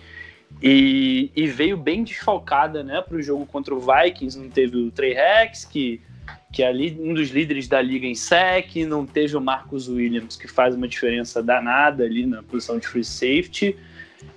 e, 0.64 1.30
e 1.36 1.46
veio 1.46 1.76
bem 1.76 2.06
desfalcada 2.06 2.82
né, 2.86 3.02
para 3.02 3.18
o 3.18 3.22
jogo 3.22 3.46
contra 3.46 3.76
o 3.76 3.82
Vikings. 3.82 4.40
Não 4.40 4.50
teve 4.50 4.78
o 4.78 4.90
Trey 4.90 5.14
Rex, 5.14 5.66
que 5.66 6.02
que 6.54 6.64
é 6.64 6.72
um 6.72 7.14
dos 7.14 7.32
líderes 7.32 7.68
da 7.68 7.82
liga 7.82 8.08
em 8.08 8.16
sec, 8.16 8.78
não 8.88 9.06
teve 9.06 9.36
o 9.36 9.42
Marcus 9.42 9.90
Williams, 9.90 10.38
que 10.38 10.48
faz 10.48 10.74
uma 10.74 10.88
diferença 10.88 11.44
danada 11.44 12.06
ali 12.06 12.26
na 12.26 12.42
posição 12.42 12.80
de 12.80 12.88
free 12.88 13.04
safety, 13.04 13.76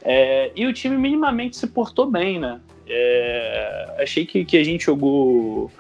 é, 0.03 0.51
e 0.57 0.67
o 0.67 0.73
time 0.73 0.97
minimamente 0.97 1.57
se 1.57 1.69
portou 1.69 2.11
bem, 2.11 2.41
né? 2.41 2.61
É, 2.89 3.97
achei 3.99 4.25
que, 4.25 4.45
que 4.45 4.57
a 4.57 4.65
gente 4.65 4.85
jogou. 4.85 5.71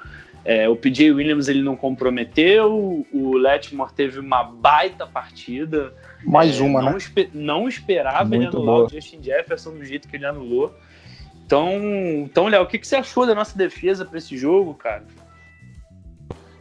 É, 0.44 0.68
o 0.68 0.76
PJ 0.76 1.10
Williams 1.12 1.48
ele 1.48 1.62
não 1.62 1.76
comprometeu, 1.76 3.06
o 3.12 3.36
Letmore 3.36 3.92
teve 3.92 4.18
uma 4.18 4.42
baita 4.42 5.06
partida. 5.06 5.92
Mais 6.24 6.58
é, 6.58 6.62
uma, 6.62 6.80
não 6.80 6.92
né? 6.92 6.96
Espe 6.96 7.28
não 7.34 7.68
esperava 7.68 8.24
Muito 8.24 8.34
ele 8.42 8.46
anular 8.46 8.76
boa. 8.76 8.86
o 8.86 8.88
Justin 8.88 9.22
Jefferson 9.22 9.72
do 9.72 9.84
jeito 9.84 10.08
que 10.08 10.16
ele 10.16 10.24
anulou. 10.24 10.74
Então, 11.44 11.72
então 12.24 12.46
Léo, 12.46 12.62
o 12.62 12.66
que, 12.66 12.78
que 12.78 12.86
você 12.86 12.96
achou 12.96 13.26
da 13.26 13.34
nossa 13.34 13.56
defesa 13.56 14.04
para 14.04 14.18
esse 14.18 14.36
jogo, 14.36 14.74
cara? 14.74 15.04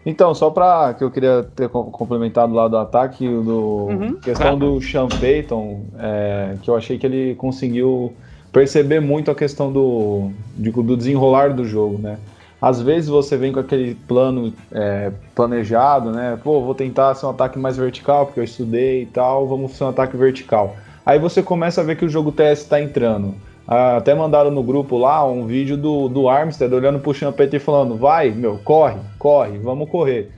Então, 0.06 0.34
só 0.34 0.50
para 0.50 0.94
que 0.94 1.04
eu 1.04 1.12
queria 1.12 1.44
ter 1.44 1.68
complementado 1.68 2.54
lá 2.54 2.70
do 2.70 2.78
ataque, 2.78 3.28
do 3.28 3.88
uhum, 3.90 4.14
questão 4.16 4.58
claro. 4.58 4.76
do 4.76 4.82
Sean 4.82 5.10
Payton, 5.10 5.86
é, 6.00 6.56
que 6.62 6.70
eu 6.70 6.78
achei 6.78 6.98
que 6.98 7.06
ele 7.06 7.36
conseguiu 7.36 8.14
perceber 8.58 9.00
muito 9.00 9.30
a 9.30 9.36
questão 9.36 9.72
do, 9.72 10.32
de, 10.56 10.72
do 10.72 10.98
desenrolar 10.98 11.54
do 11.54 11.64
jogo, 11.64 12.00
né? 12.00 12.18
Às 12.60 12.82
vezes 12.82 13.08
você 13.08 13.38
vem 13.38 13.54
com 13.54 13.60
aquele 13.60 13.94
plano 13.94 14.52
é, 14.72 15.12
planejado, 15.36 16.10
né? 16.10 16.40
Pô, 16.44 16.60
vou 16.62 16.74
tentar 16.74 17.14
ser 17.14 17.28
um 17.28 17.30
ataque 17.30 17.60
mais 17.60 17.78
vertical, 17.78 18.26
porque 18.26 18.40
eu 18.40 18.44
estudei 18.44 19.04
e 19.04 19.06
tal, 19.06 19.48
vamos 19.48 19.74
ser 19.74 19.84
um 19.84 19.90
ataque 19.90 20.18
vertical. 20.18 20.76
Aí 21.06 21.20
você 21.20 21.44
começa 21.44 21.82
a 21.82 21.84
ver 21.84 21.98
que 21.98 22.06
o 22.06 22.10
jogo 22.10 22.32
TS 22.32 22.62
está 22.62 22.82
entrando. 22.82 23.36
Ah, 23.68 23.98
até 23.98 24.16
mandaram 24.16 24.50
no 24.50 24.64
grupo 24.64 24.98
lá 24.98 25.24
um 25.24 25.46
vídeo 25.46 25.78
do, 25.78 26.10
do 26.10 26.28
Armstead 26.28 26.74
olhando 26.74 27.00
pro 27.00 27.14
Champeter 27.14 27.62
e 27.62 27.64
falando: 27.64 27.96
vai, 27.96 28.32
meu, 28.32 28.58
corre, 28.64 28.98
corre, 29.20 29.60
vamos 29.60 29.88
correr. 29.88 30.32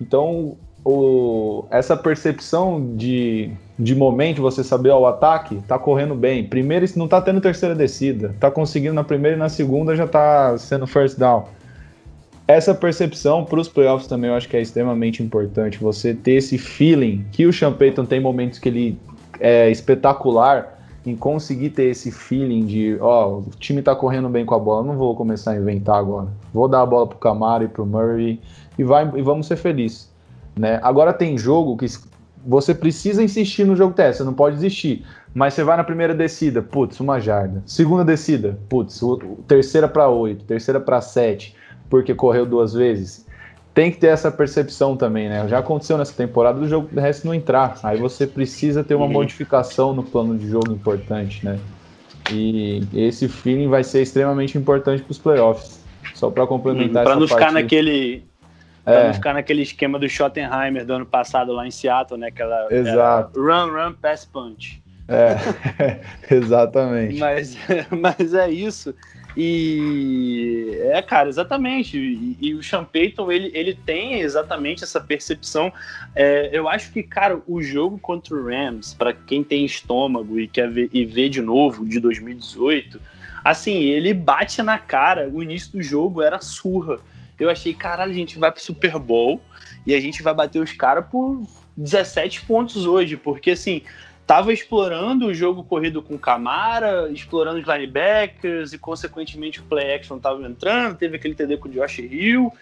Então, 0.00 0.56
o, 0.82 1.66
essa 1.70 1.94
percepção 1.94 2.96
de, 2.96 3.50
de 3.78 3.94
momento, 3.94 4.40
você 4.40 4.64
saber, 4.64 4.90
ó, 4.90 5.00
o 5.00 5.06
ataque 5.06 5.62
tá 5.68 5.78
correndo 5.78 6.14
bem. 6.14 6.44
Primeiro, 6.44 6.86
não 6.96 7.06
tá 7.06 7.20
tendo 7.20 7.40
terceira 7.40 7.74
descida, 7.74 8.34
tá 8.40 8.50
conseguindo 8.50 8.94
na 8.94 9.04
primeira 9.04 9.36
e 9.36 9.38
na 9.38 9.48
segunda 9.48 9.94
já 9.94 10.06
tá 10.06 10.56
sendo 10.56 10.86
first 10.86 11.18
down. 11.18 11.44
Essa 12.48 12.74
percepção 12.74 13.44
para 13.44 13.60
os 13.60 13.68
playoffs 13.68 14.06
também 14.06 14.30
eu 14.30 14.36
acho 14.36 14.48
que 14.48 14.56
é 14.56 14.62
extremamente 14.62 15.22
importante. 15.22 15.78
Você 15.78 16.14
ter 16.14 16.32
esse 16.32 16.56
feeling 16.56 17.26
que 17.32 17.44
o 17.44 17.52
Sean 17.52 17.74
tem 18.08 18.20
momentos 18.20 18.58
que 18.58 18.68
ele 18.68 18.98
é 19.40 19.70
espetacular, 19.70 20.76
em 21.04 21.14
conseguir 21.14 21.70
ter 21.70 21.84
esse 21.84 22.10
feeling 22.10 22.66
de, 22.66 22.98
ó, 23.00 23.38
o 23.38 23.50
time 23.60 23.80
tá 23.80 23.94
correndo 23.94 24.28
bem 24.28 24.44
com 24.44 24.54
a 24.54 24.58
bola, 24.58 24.84
não 24.84 24.96
vou 24.96 25.14
começar 25.14 25.52
a 25.52 25.56
inventar 25.56 25.96
agora. 25.96 26.28
Vou 26.52 26.66
dar 26.66 26.82
a 26.82 26.86
bola 26.86 27.06
pro 27.06 27.18
Camaro 27.18 27.62
e 27.62 27.68
pro 27.68 27.86
Murray 27.86 28.40
e, 28.76 28.82
vai, 28.82 29.08
e 29.14 29.22
vamos 29.22 29.46
ser 29.46 29.56
felizes. 29.56 30.10
Né? 30.58 30.80
Agora 30.82 31.12
tem 31.12 31.38
jogo 31.38 31.76
que 31.76 31.86
você 32.46 32.74
precisa 32.74 33.22
insistir 33.22 33.64
no 33.64 33.74
jogo 33.74 33.94
teste, 33.94 34.18
você 34.18 34.24
não 34.24 34.34
pode 34.34 34.56
desistir. 34.56 35.04
Mas 35.34 35.54
você 35.54 35.64
vai 35.64 35.76
na 35.76 35.84
primeira 35.84 36.14
descida, 36.14 36.62
putz, 36.62 37.00
uma 37.00 37.20
jarda. 37.20 37.62
Segunda 37.66 38.04
descida, 38.04 38.58
putz, 38.68 39.00
terceira 39.46 39.88
para 39.88 40.08
oito, 40.08 40.44
terceira 40.44 40.80
para 40.80 41.00
sete, 41.00 41.54
porque 41.90 42.14
correu 42.14 42.46
duas 42.46 42.72
vezes 42.72 43.26
tem 43.76 43.90
que 43.90 43.98
ter 43.98 44.06
essa 44.06 44.30
percepção 44.30 44.96
também, 44.96 45.28
né? 45.28 45.46
Já 45.48 45.58
aconteceu 45.58 45.98
nessa 45.98 46.14
temporada 46.14 46.58
do 46.58 46.66
jogo 46.66 46.88
resto 46.98 47.26
não 47.26 47.34
entrar. 47.34 47.78
Aí 47.82 47.98
você 47.98 48.26
precisa 48.26 48.82
ter 48.82 48.94
uma 48.94 49.04
uhum. 49.04 49.12
modificação 49.12 49.92
no 49.92 50.02
plano 50.02 50.34
de 50.38 50.48
jogo 50.48 50.72
importante, 50.72 51.44
né? 51.44 51.58
E 52.32 52.82
esse 52.94 53.28
feeling 53.28 53.68
vai 53.68 53.84
ser 53.84 54.00
extremamente 54.00 54.56
importante 54.56 55.02
para 55.02 55.12
os 55.12 55.18
playoffs. 55.18 55.84
Só 56.14 56.30
para 56.30 56.46
complementar 56.46 57.04
Para 57.04 57.12
essa 57.12 57.20
não 57.20 57.28
ficar 57.28 57.52
naquele. 57.52 58.24
Pra 58.86 59.00
É, 59.00 59.06
não 59.08 59.14
ficar 59.14 59.34
naquele 59.34 59.62
esquema 59.62 59.98
do 59.98 60.08
Schottenheimer 60.08 60.86
do 60.86 60.92
ano 60.94 61.04
passado 61.04 61.52
lá 61.52 61.66
em 61.66 61.72
Seattle, 61.72 62.20
né? 62.20 62.28
Aquela, 62.28 62.72
Exato. 62.72 63.38
run, 63.38 63.72
run, 63.72 63.92
pass, 63.94 64.24
punch. 64.24 64.80
é, 65.08 66.00
exatamente. 66.32 67.18
Mas, 67.18 67.58
mas 67.90 68.32
é 68.32 68.48
isso. 68.48 68.94
E 69.36 70.78
é, 70.92 71.02
cara, 71.02 71.28
exatamente. 71.28 71.98
E, 71.98 72.36
e 72.40 72.54
o 72.54 72.62
Sean 72.62 72.84
Payton, 72.84 73.30
ele, 73.30 73.50
ele 73.52 73.74
tem 73.74 74.20
exatamente 74.20 74.82
essa 74.82 75.00
percepção. 75.00 75.70
É, 76.14 76.48
eu 76.52 76.68
acho 76.68 76.90
que, 76.92 77.02
cara, 77.02 77.42
o 77.46 77.60
jogo 77.60 77.98
contra 77.98 78.34
o 78.34 78.44
Rams, 78.46 78.94
para 78.94 79.12
quem 79.12 79.44
tem 79.44 79.64
estômago 79.64 80.38
e 80.40 80.48
quer 80.48 80.70
ver, 80.70 80.88
e 80.92 81.04
ver 81.04 81.28
de 81.28 81.42
novo 81.42 81.84
de 81.84 82.00
2018, 82.00 82.98
assim, 83.44 83.82
ele 83.82 84.14
bate 84.14 84.62
na 84.62 84.78
cara. 84.78 85.28
O 85.28 85.42
início 85.42 85.72
do 85.72 85.82
jogo 85.82 86.22
era 86.22 86.40
surra. 86.40 86.98
Eu 87.38 87.50
achei, 87.50 87.74
caralho, 87.74 88.10
a 88.10 88.14
gente 88.14 88.38
vai 88.38 88.50
pro 88.50 88.62
Super 88.62 88.98
Bowl 88.98 89.40
e 89.86 89.94
a 89.94 90.00
gente 90.00 90.22
vai 90.22 90.34
bater 90.34 90.60
os 90.60 90.72
caras 90.72 91.04
por 91.10 91.42
17 91.76 92.42
pontos 92.46 92.86
hoje, 92.86 93.16
porque 93.16 93.50
assim, 93.50 93.82
tava 94.26 94.52
explorando 94.52 95.26
o 95.26 95.34
jogo 95.34 95.62
corrido 95.62 96.02
com 96.02 96.18
Camara, 96.18 97.08
explorando 97.10 97.60
os 97.60 97.66
linebackers 97.66 98.72
e, 98.72 98.78
consequentemente, 98.78 99.60
o 99.60 99.62
play 99.62 99.94
action 99.94 100.18
tava 100.18 100.42
entrando. 100.46 100.96
Teve 100.96 101.16
aquele 101.16 101.34
TD 101.34 101.58
com 101.58 101.68
o 101.68 101.72
Josh 101.72 101.98
Hill. 101.98 102.52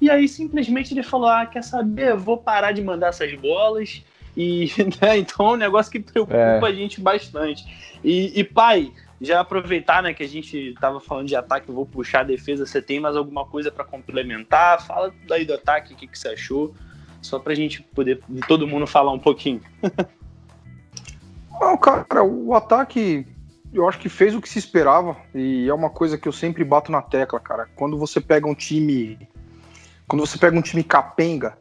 E 0.00 0.08
aí, 0.08 0.26
simplesmente, 0.26 0.94
ele 0.94 1.02
falou: 1.02 1.28
Ah, 1.28 1.44
quer 1.44 1.62
saber? 1.62 2.16
Vou 2.16 2.38
parar 2.38 2.72
de 2.72 2.80
mandar 2.82 3.08
essas 3.08 3.34
bolas. 3.34 4.02
E, 4.36 4.70
né, 5.02 5.18
então, 5.18 5.46
é 5.46 5.52
um 5.52 5.56
negócio 5.56 5.92
que 5.92 6.00
preocupa 6.00 6.36
É. 6.36 6.58
a 6.64 6.72
gente 6.72 7.00
bastante. 7.00 7.64
E, 8.02 8.40
e, 8.40 8.44
pai, 8.44 8.90
já 9.20 9.40
aproveitar 9.40 10.02
né, 10.02 10.14
que 10.14 10.22
a 10.22 10.28
gente 10.28 10.74
tava 10.80 10.98
falando 11.00 11.28
de 11.28 11.36
ataque, 11.36 11.70
vou 11.70 11.84
puxar 11.84 12.20
a 12.20 12.24
defesa. 12.24 12.64
Você 12.64 12.80
tem 12.80 12.98
mais 12.98 13.16
alguma 13.16 13.44
coisa 13.44 13.70
para 13.70 13.84
complementar? 13.84 14.84
Fala 14.84 15.12
aí 15.30 15.44
do 15.44 15.54
ataque, 15.54 15.92
o 15.92 15.96
que, 15.96 16.06
que 16.06 16.18
você 16.18 16.28
achou? 16.28 16.74
Só 17.20 17.38
pra 17.38 17.54
gente 17.54 17.82
poder 17.82 18.22
todo 18.48 18.66
mundo 18.66 18.86
falar 18.86 19.12
um 19.12 19.18
pouquinho. 19.18 19.60
Não, 21.60 21.76
cara, 21.76 22.24
o 22.24 22.54
ataque 22.54 23.26
eu 23.72 23.88
acho 23.88 23.98
que 23.98 24.08
fez 24.08 24.34
o 24.34 24.40
que 24.40 24.48
se 24.48 24.58
esperava 24.58 25.16
e 25.34 25.68
é 25.68 25.74
uma 25.74 25.90
coisa 25.90 26.18
que 26.18 26.26
eu 26.26 26.32
sempre 26.32 26.64
bato 26.64 26.90
na 26.90 27.02
tecla, 27.02 27.38
cara. 27.38 27.68
Quando 27.76 27.98
você 27.98 28.20
pega 28.20 28.48
um 28.48 28.54
time, 28.54 29.28
quando 30.08 30.26
você 30.26 30.38
pega 30.38 30.58
um 30.58 30.62
time 30.62 30.82
capenga, 30.82 31.56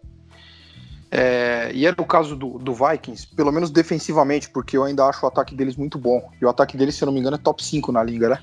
é, 1.12 1.72
e 1.74 1.86
era 1.86 2.00
o 2.00 2.06
caso 2.06 2.36
do, 2.36 2.60
do 2.60 2.74
Vikings, 2.74 3.28
pelo 3.36 3.52
menos 3.52 3.72
defensivamente, 3.72 4.50
porque 4.50 4.78
eu 4.78 4.84
ainda 4.84 5.06
acho 5.06 5.26
o 5.26 5.28
ataque 5.28 5.56
deles 5.56 5.76
muito 5.76 5.98
bom. 5.98 6.30
E 6.40 6.46
o 6.46 6.50
ataque 6.50 6.78
deles, 6.78 6.96
se 6.96 7.04
eu 7.04 7.08
não 7.08 7.14
me 7.14 7.20
engano, 7.20 7.36
é 7.36 7.40
top 7.40 7.64
5 7.64 7.92
na 7.92 8.04
liga, 8.04 8.30
né? 8.30 8.40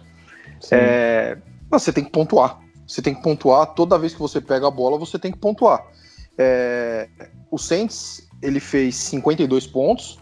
É, 0.70 1.38
você 1.70 1.92
tem 1.92 2.04
que 2.04 2.10
pontuar. 2.10 2.58
Você 2.86 3.02
tem 3.02 3.14
que 3.14 3.22
pontuar 3.22 3.66
toda 3.74 3.98
vez 3.98 4.14
que 4.14 4.20
você 4.20 4.40
pega 4.40 4.66
a 4.66 4.70
bola, 4.70 4.98
você 4.98 5.18
tem 5.18 5.32
que 5.32 5.38
pontuar. 5.38 5.84
É, 6.38 7.08
o 7.50 7.58
Saints 7.58 8.28
ele 8.42 8.60
fez 8.60 8.96
52 8.96 9.66
pontos 9.66 10.18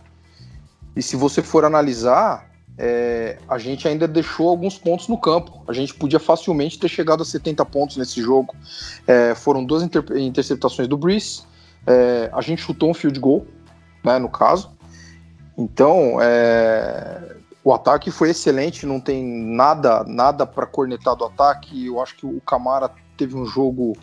e 0.97 1.03
se 1.03 1.17
você 1.17 1.43
for 1.43 1.65
analisar, 1.65 2.49
é, 2.79 3.39
a 3.49 3.59
gente 3.59 3.87
ainda 3.89 4.07
deixou 4.07 4.49
alguns 4.49 4.79
pontos 4.79 5.09
no 5.09 5.19
campo. 5.19 5.63
A 5.67 5.73
gente 5.73 5.95
podia 5.95 6.21
facilmente 6.21 6.79
ter 6.79 6.89
chegado 6.89 7.23
a 7.23 7.27
70 7.27 7.65
pontos 7.67 7.97
nesse 7.97 8.21
jogo. 8.21 8.55
É, 9.07 9.35
foram 9.35 9.65
duas 9.65 9.83
inter 9.83 10.05
interceptações 10.17 10.89
do 10.89 10.97
Breeze. 10.97 11.43
É, 11.87 12.31
a 12.33 12.41
gente 12.41 12.63
chutou 12.63 12.91
um 12.91 12.95
field 12.95 13.19
goal, 13.19 13.47
né, 14.03 14.19
no 14.19 14.29
caso. 14.29 14.71
Então, 15.57 16.19
é, 16.21 17.37
o 17.63 17.73
ataque 17.73 18.11
foi 18.11 18.31
excelente, 18.31 18.87
não 18.87 19.01
tem 19.01 19.25
nada 19.25 20.05
nada 20.05 20.47
para 20.47 20.67
cornetar 20.67 21.17
do 21.17 21.25
ataque. 21.25 21.87
Eu 21.87 22.01
acho 22.01 22.17
que 22.17 22.27
o 22.27 22.41
Camara 22.41 22.91
teve 23.17 23.37
um 23.37 23.47
jogo, 23.47 23.97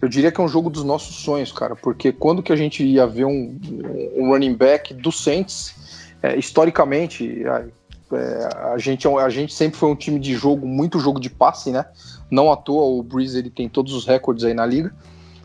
eu 0.00 0.08
diria 0.08 0.30
que 0.30 0.40
é 0.40 0.44
um 0.44 0.48
jogo 0.48 0.70
dos 0.70 0.84
nossos 0.84 1.16
sonhos, 1.16 1.52
cara, 1.52 1.74
porque 1.74 2.12
quando 2.12 2.42
que 2.42 2.52
a 2.52 2.56
gente 2.56 2.84
ia 2.84 3.06
ver 3.06 3.24
um, 3.24 3.58
um 4.16 4.28
running 4.30 4.54
back 4.54 4.94
do 4.94 5.10
Saints, 5.10 5.74
é, 6.22 6.38
historicamente, 6.38 7.44
a, 7.46 7.64
é, 8.16 8.48
a, 8.74 8.78
gente, 8.78 9.08
a 9.08 9.28
gente 9.28 9.52
sempre 9.52 9.78
foi 9.78 9.90
um 9.90 9.96
time 9.96 10.20
de 10.20 10.34
jogo, 10.34 10.66
muito 10.66 10.98
jogo 11.00 11.18
de 11.18 11.28
passe, 11.28 11.70
né? 11.70 11.84
Não 12.30 12.50
à 12.50 12.56
toa 12.56 12.84
o 12.84 13.02
Breeze 13.02 13.38
ele 13.38 13.50
tem 13.50 13.68
todos 13.68 13.92
os 13.92 14.06
recordes 14.06 14.44
aí 14.44 14.54
na 14.54 14.64
liga. 14.64 14.94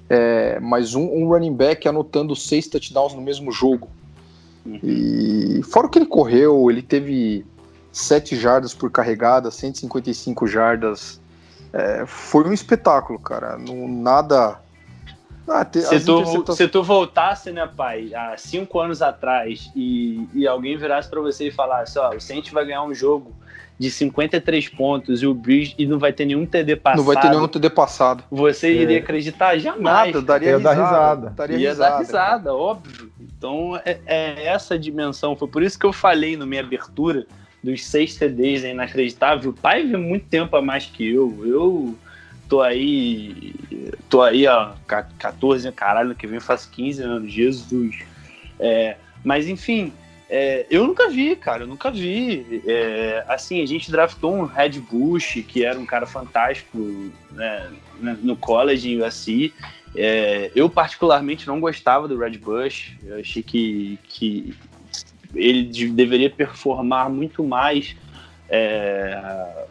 É, 0.10 0.60
mas 0.60 0.96
um, 0.96 1.04
um 1.04 1.28
running 1.28 1.54
back 1.54 1.88
anotando 1.88 2.36
seis 2.36 2.68
touchdowns 2.68 3.14
no 3.14 3.22
mesmo 3.22 3.52
jogo. 3.52 3.90
E 4.84 5.62
fora 5.64 5.88
o 5.88 5.90
que 5.90 5.98
ele 6.00 6.06
correu, 6.06 6.70
ele 6.70 6.82
teve 6.82 7.46
7 7.92 8.36
jardas 8.36 8.74
por 8.74 8.92
carregada, 8.92 9.50
155 9.50 10.46
jardas. 10.46 11.22
É, 11.72 12.06
foi 12.06 12.44
um 12.46 12.54
espetáculo, 12.54 13.18
cara. 13.18 13.58
Não, 13.58 13.88
nada. 13.88 14.60
Ah, 15.48 15.64
te, 15.64 15.82
Se 15.82 16.02
tu, 16.02 16.12
interceptações- 16.20 16.58
se 16.58 16.68
tu 16.68 16.84
voltasse, 16.84 17.52
né, 17.52 17.66
pai, 17.66 18.14
há 18.14 18.36
cinco 18.38 18.80
anos 18.82 19.02
atrás 19.02 19.72
e, 19.74 20.28
e 20.34 20.46
alguém 20.46 20.78
virasse 20.78 21.10
pra 21.10 21.22
você 21.22 21.48
e 21.48 21.52
falasse, 21.52 21.98
ó, 21.98 22.14
o 22.14 22.20
Saints 22.20 22.52
vai 22.52 22.66
ganhar 22.66 22.84
um 22.84 22.94
jogo 22.94 23.32
de 23.80 23.92
53 23.92 24.70
pontos 24.70 25.22
e 25.22 25.28
o 25.28 25.34
Bridge 25.34 25.76
e 25.78 25.86
não 25.86 26.00
vai 26.00 26.12
ter 26.12 26.26
nenhum 26.26 26.46
TD 26.46 26.78
passado, 26.78 26.98
não 26.98 27.06
vai 27.06 27.22
ter 27.22 27.30
nenhum 27.30 27.48
TD 27.48 27.70
passado. 27.70 28.24
você 28.32 28.74
iria 28.74 28.98
acreditar? 28.98 29.58
Jamais. 29.60 30.14
Nada, 30.14 30.22
daria 30.22 30.50
Ia 30.50 30.60
dar 30.60 30.72
risada. 30.74 30.96
risada. 30.96 31.30
Daria 31.36 31.58
Ia 31.58 31.70
risada. 31.70 31.92
dar 31.92 32.00
risada, 32.00 32.56
óbvio. 32.56 33.12
Então 33.20 33.80
é, 33.86 34.00
é 34.06 34.48
essa 34.48 34.74
a 34.74 34.78
dimensão. 34.78 35.36
Foi 35.36 35.48
por 35.48 35.62
isso 35.62 35.78
que 35.78 35.86
eu 35.86 35.94
falei 35.94 36.36
na 36.36 36.46
minha 36.46 36.62
abertura 36.62 37.28
dos 37.64 37.86
seis 37.86 38.14
CDs 38.14 38.64
é 38.64 38.72
inacreditável. 38.72 39.52
O 39.52 39.54
pai 39.54 39.86
vê 39.86 39.98
muito 39.98 40.26
tempo 40.26 40.56
a 40.56 40.62
mais 40.62 40.86
que 40.86 41.08
eu. 41.08 41.44
Eu 41.46 41.96
tô 42.50 42.62
aí. 42.62 43.54
tô 44.10 44.22
aí 44.24 44.48
há 44.48 44.74
14, 45.20 45.72
caralho, 45.72 46.10
no 46.10 46.16
que 46.16 46.26
vem 46.26 46.40
faz 46.40 46.66
15 46.66 47.04
anos, 47.04 47.32
Jesus. 47.32 47.96
É, 48.60 48.96
mas 49.24 49.48
enfim. 49.48 49.94
É, 50.30 50.66
eu 50.70 50.86
nunca 50.86 51.10
vi, 51.10 51.36
cara, 51.36 51.64
eu 51.64 51.68
nunca 51.68 51.90
vi. 51.90 52.62
É, 52.66 53.24
assim, 53.28 53.62
a 53.62 53.66
gente 53.66 53.90
draftou 53.90 54.36
um 54.36 54.46
Red 54.46 54.80
Bush, 54.80 55.44
que 55.48 55.64
era 55.64 55.80
um 55.80 55.86
cara 55.86 56.06
fantástico 56.06 56.78
né, 57.32 57.72
no 58.00 58.36
college 58.36 58.90
em 58.92 59.02
USC. 59.02 59.54
É, 59.96 60.52
eu, 60.54 60.70
particularmente, 60.70 61.48
não 61.48 61.60
gostava 61.60 62.08
do 62.08 62.18
Red 62.18 62.38
Bush. 62.38 62.94
Eu 63.04 63.20
achei 63.20 63.42
que, 63.42 63.98
que 64.10 64.54
ele 65.34 65.64
de- 65.64 65.90
deveria 65.90 66.30
performar 66.30 67.10
muito 67.10 67.44
mais. 67.44 67.96
É, 68.50 69.66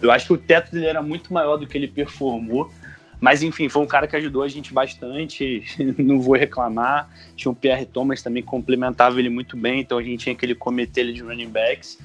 eu 0.00 0.10
acho 0.10 0.26
que 0.26 0.32
o 0.32 0.38
teto 0.38 0.72
dele 0.72 0.86
era 0.86 1.02
muito 1.02 1.32
maior 1.32 1.56
do 1.56 1.66
que 1.66 1.76
ele 1.76 1.88
performou. 1.88 2.72
Mas, 3.22 3.40
enfim, 3.40 3.68
foi 3.68 3.80
um 3.80 3.86
cara 3.86 4.08
que 4.08 4.16
ajudou 4.16 4.42
a 4.42 4.48
gente 4.48 4.74
bastante. 4.74 5.62
Não 5.96 6.20
vou 6.20 6.34
reclamar. 6.34 7.08
Tinha 7.36 7.52
o 7.52 7.54
Pierre 7.54 7.86
Thomas 7.86 8.20
também 8.20 8.42
que 8.42 8.48
complementava 8.48 9.20
ele 9.20 9.30
muito 9.30 9.56
bem. 9.56 9.80
Então 9.80 9.96
a 9.96 10.02
gente 10.02 10.24
tinha 10.24 10.32
aquele 10.32 10.56
comitê 10.56 11.12
de 11.12 11.22
running 11.22 11.48
backs. 11.48 12.00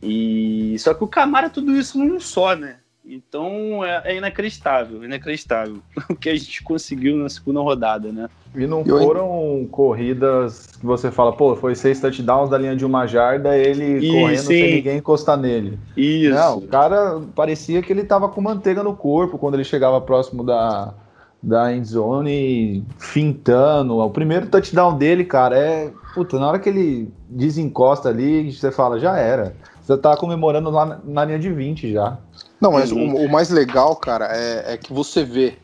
E 0.00 0.76
só 0.78 0.94
que 0.94 1.02
o 1.02 1.08
Camara 1.08 1.50
tudo 1.50 1.76
isso 1.76 1.98
num 1.98 2.20
só, 2.20 2.54
né? 2.54 2.76
Então 3.10 3.84
é, 3.84 4.02
é 4.04 4.16
inacreditável, 4.16 5.04
inacreditável 5.04 5.78
o 6.08 6.14
que 6.14 6.28
a 6.28 6.36
gente 6.36 6.62
conseguiu 6.62 7.16
na 7.16 7.28
segunda 7.28 7.60
rodada, 7.60 8.12
né? 8.12 8.28
E 8.54 8.66
não 8.66 8.82
Eu- 8.84 8.98
foram 8.98 9.66
corridas 9.70 10.66
que 10.78 10.84
você 10.86 11.10
fala, 11.10 11.32
pô, 11.32 11.54
foi 11.56 11.74
seis 11.74 12.00
touchdowns 12.00 12.50
da 12.50 12.58
linha 12.58 12.74
de 12.74 12.84
uma 12.84 13.06
jarda, 13.06 13.56
ele 13.56 14.10
correndo 14.10 14.38
sim. 14.38 14.46
sem 14.46 14.74
ninguém 14.74 14.98
encostar 14.98 15.36
nele. 15.36 15.78
Isso. 15.96 16.34
Não, 16.34 16.58
o 16.58 16.68
cara 16.68 17.20
parecia 17.34 17.82
que 17.82 17.92
ele 17.92 18.04
tava 18.04 18.28
com 18.28 18.40
manteiga 18.40 18.82
no 18.82 18.94
corpo 18.96 19.38
quando 19.38 19.54
ele 19.54 19.64
chegava 19.64 20.00
próximo 20.00 20.42
da, 20.42 20.94
da 21.42 21.72
endzone, 21.74 22.84
fintando. 22.98 23.98
O 23.98 24.10
primeiro 24.10 24.46
touchdown 24.46 24.96
dele, 24.96 25.24
cara, 25.24 25.56
é. 25.56 25.92
Puta, 26.14 26.38
na 26.38 26.48
hora 26.48 26.58
que 26.58 26.68
ele 26.68 27.08
desencosta 27.28 28.08
ali, 28.08 28.52
você 28.52 28.72
fala, 28.72 28.98
já 28.98 29.16
era. 29.16 29.54
Você 29.90 29.98
tá 29.98 30.16
comemorando 30.16 30.70
lá 30.70 30.86
na, 30.86 31.00
na 31.04 31.24
linha 31.24 31.38
de 31.38 31.52
20 31.52 31.92
já. 31.92 32.16
Não, 32.60 32.72
mas 32.72 32.92
Uhum. 32.92 33.14
o, 33.14 33.24
o 33.24 33.28
mais 33.28 33.50
legal, 33.50 33.96
cara, 33.96 34.28
é, 34.30 34.74
é 34.74 34.76
que 34.76 34.92
você 34.92 35.24
vê. 35.24 35.58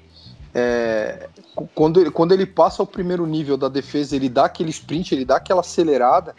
é, 0.53 1.29
quando, 1.75 2.01
ele, 2.01 2.11
quando 2.11 2.33
ele 2.33 2.45
passa 2.47 2.83
o 2.83 2.87
primeiro 2.87 3.27
nível 3.27 3.57
da 3.57 3.69
defesa, 3.69 4.17
ele 4.17 4.29
dá 4.29 4.47
aquele 4.47 4.71
sprint, 4.71 5.15
ele 5.15 5.25
dá 5.25 5.37
aquela 5.37 5.61
acelerada. 5.61 6.35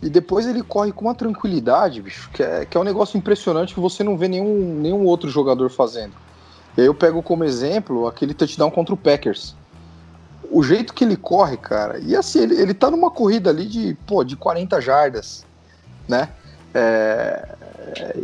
E 0.00 0.08
depois 0.08 0.46
ele 0.46 0.62
corre 0.62 0.92
com 0.92 1.06
uma 1.06 1.14
tranquilidade, 1.14 2.02
bicho, 2.02 2.30
que 2.32 2.42
é, 2.42 2.64
que 2.64 2.76
é 2.76 2.80
um 2.80 2.84
negócio 2.84 3.16
impressionante 3.16 3.74
que 3.74 3.80
você 3.80 4.04
não 4.04 4.16
vê 4.16 4.28
nenhum, 4.28 4.80
nenhum 4.80 5.04
outro 5.04 5.28
jogador 5.28 5.70
fazendo. 5.70 6.14
E 6.76 6.80
aí 6.80 6.86
eu 6.86 6.94
pego 6.94 7.22
como 7.22 7.44
exemplo 7.44 8.06
aquele 8.06 8.34
touchdown 8.34 8.70
contra 8.70 8.94
o 8.94 8.98
Packers. 8.98 9.54
O 10.50 10.62
jeito 10.62 10.92
que 10.92 11.04
ele 11.04 11.16
corre, 11.16 11.56
cara, 11.56 11.98
e 11.98 12.14
assim, 12.14 12.40
ele, 12.40 12.60
ele 12.60 12.74
tá 12.74 12.90
numa 12.90 13.10
corrida 13.10 13.50
ali 13.50 13.64
de, 13.64 13.94
pô, 14.06 14.22
de 14.24 14.36
40 14.36 14.80
jardas, 14.80 15.44
né? 16.08 16.28
É, 16.74 17.48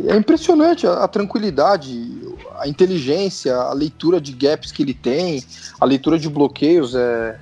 é 0.07 0.15
impressionante 0.15 0.87
a, 0.87 1.03
a 1.03 1.07
tranquilidade, 1.07 2.19
a 2.59 2.67
inteligência, 2.67 3.55
a 3.55 3.73
leitura 3.73 4.19
de 4.19 4.31
gaps 4.31 4.71
que 4.71 4.81
ele 4.81 4.93
tem, 4.93 5.43
a 5.79 5.85
leitura 5.85 6.17
de 6.17 6.29
bloqueios 6.29 6.95
é, 6.95 7.39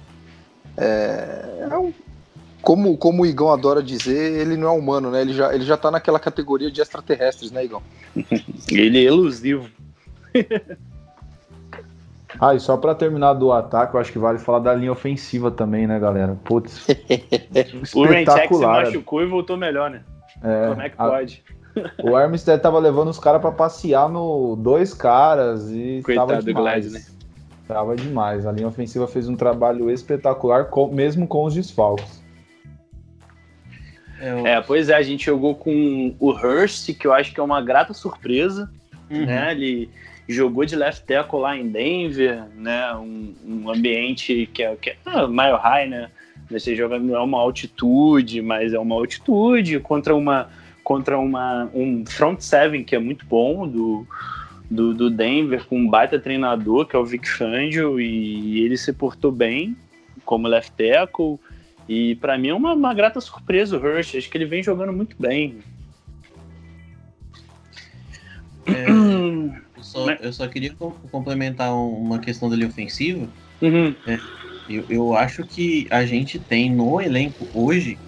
é, 0.78 1.68
é 1.72 1.78
um, 1.78 1.94
Como, 2.62 2.98
como 2.98 3.24
o 3.24 3.26
Igão 3.26 3.52
adora 3.52 3.82
dizer, 3.82 4.40
ele 4.40 4.58
não 4.58 4.68
é 4.68 4.72
humano, 4.72 5.10
né? 5.10 5.22
Ele 5.22 5.34
já, 5.34 5.54
ele 5.56 5.64
já 5.64 5.78
tá 5.78 5.90
naquela 5.90 6.20
categoria 6.20 6.70
de 6.70 6.82
extraterrestres, 6.82 7.52
né, 7.52 7.64
Igão? 7.64 7.82
Ele 8.70 9.00
é 9.00 9.04
elusivo. 9.04 9.70
Ah, 12.40 12.54
e 12.54 12.60
só 12.60 12.78
pra 12.78 12.94
terminar 12.94 13.34
do 13.34 13.52
ataque, 13.52 13.96
eu 13.96 14.00
acho 14.00 14.12
que 14.12 14.20
vale 14.20 14.38
falar 14.38 14.60
da 14.60 14.72
linha 14.76 14.92
ofensiva 14.92 15.50
também, 15.50 15.88
né, 15.88 15.98
galera? 16.00 16.38
Putz. 16.44 16.86
O 17.96 18.04
Rentek 18.04 18.54
se 18.54 18.62
machucou 18.62 19.24
e 19.24 19.26
voltou 19.26 19.58
melhor, 19.58 19.90
né? 19.90 20.04
É, 20.44 20.68
Como 20.70 20.82
é 20.82 20.90
que 20.90 20.96
a- 20.98 21.08
pode? 21.10 21.44
o 22.04 22.16
Armstead 22.16 22.62
tava 22.62 22.80
levando 22.80 23.10
os 23.10 23.20
caras 23.20 23.42
pra 23.42 23.52
passear 23.52 24.10
no 24.10 24.56
dois 24.56 24.94
caras 24.94 25.70
e 25.72 26.02
Coitado 26.04 26.28
tava 26.28 26.42
do 26.42 26.46
demais. 26.46 26.64
Gladys, 26.92 26.94
né? 26.94 27.18
Tava 27.68 27.96
demais. 27.96 28.46
A 28.46 28.52
linha 28.52 28.68
ofensiva 28.68 29.08
fez 29.08 29.28
um 29.28 29.36
trabalho 29.36 29.90
espetacular, 29.92 30.66
com- 30.66 30.88
mesmo 30.88 31.28
com 31.28 31.44
os 31.44 31.54
desfalques. 31.54 32.24
É, 34.20 34.54
É, 34.54 34.62
pois 34.62 34.90
é, 34.90 34.96
a 34.96 35.02
gente 35.02 35.26
jogou 35.26 35.54
com 35.56 36.16
o 36.20 36.32
Hurst, 36.32 36.94
que 36.98 37.06
eu 37.06 37.14
acho 37.14 37.34
que 37.34 37.40
é 37.40 37.44
uma 37.44 37.62
grata 37.62 37.94
surpresa, 37.94 38.70
Uhum. 39.12 39.26
né? 39.26 39.52
Ele 39.52 39.90
jogou 40.28 40.66
de 40.66 40.76
left 40.76 41.06
tackle 41.06 41.40
lá 41.40 41.56
em 41.56 41.68
Denver, 41.70 42.44
né? 42.56 42.94
Um, 42.96 43.36
um 43.46 43.70
ambiente 43.70 44.50
que 44.54 44.64
é, 44.64 44.76
que 44.76 44.90
é 44.92 44.96
ah, 45.06 45.28
mile 45.28 45.58
high, 45.62 45.88
né? 45.88 46.10
Você 46.50 46.76
joga 46.76 46.98
não 47.00 47.16
é 47.16 47.22
uma 47.22 47.40
altitude, 47.40 48.42
mas 48.42 48.74
é 48.74 48.80
uma 48.80 48.96
altitude 48.96 49.80
contra 49.80 50.16
uma 50.16 50.50
contra 50.84 51.20
uma 51.20 51.70
um 51.74 52.06
front 52.06 52.40
seven 52.40 52.84
que 52.84 52.96
é 52.96 53.00
muito 53.00 53.26
bom 53.26 53.68
do 53.68 54.08
do, 54.70 54.94
do 54.94 55.10
Denver 55.10 55.66
com 55.66 55.78
um 55.80 55.90
baita 55.90 56.20
treinador 56.20 56.86
que 56.86 56.96
é 56.96 57.00
o 57.00 57.06
Vic 57.06 57.28
Fangio 57.28 58.00
e 58.00 58.62
ele 58.64 58.78
se 58.78 58.92
portou 58.94 59.32
bem 59.32 59.76
como 60.26 60.48
left 60.48 60.72
tackle 60.78 61.38
e 61.88 62.16
pra 62.16 62.38
mim 62.38 62.50
é 62.50 62.54
uma, 62.54 62.74
uma 62.74 62.94
grata 62.94 63.20
surpresa 63.22 63.78
o 63.78 63.82
Hurst, 63.82 64.16
acho 64.16 64.30
que 64.30 64.38
ele 64.38 64.46
vem 64.46 64.62
jogando 64.64 64.92
muito 64.94 65.16
bem. 65.20 65.58
é, 68.66 68.86
eu, 69.78 69.84
só, 69.84 70.10
eu 70.12 70.34
só 70.34 70.48
queria 70.48 70.74
com- 70.74 70.92
complementar 71.12 71.74
um- 71.74 71.98
uma 71.98 72.20
questão 72.20 72.50
linha 72.54 72.68
ofensiva. 72.68 73.28
Uhum. 73.62 73.96
Eu, 74.68 74.86
eu 74.90 75.14
acho 75.14 75.44
que 75.46 75.88
a 75.90 76.06
gente 76.06 76.40
tem 76.40 76.74
no 76.74 77.00
elenco 77.02 77.50
hoje 77.54 78.00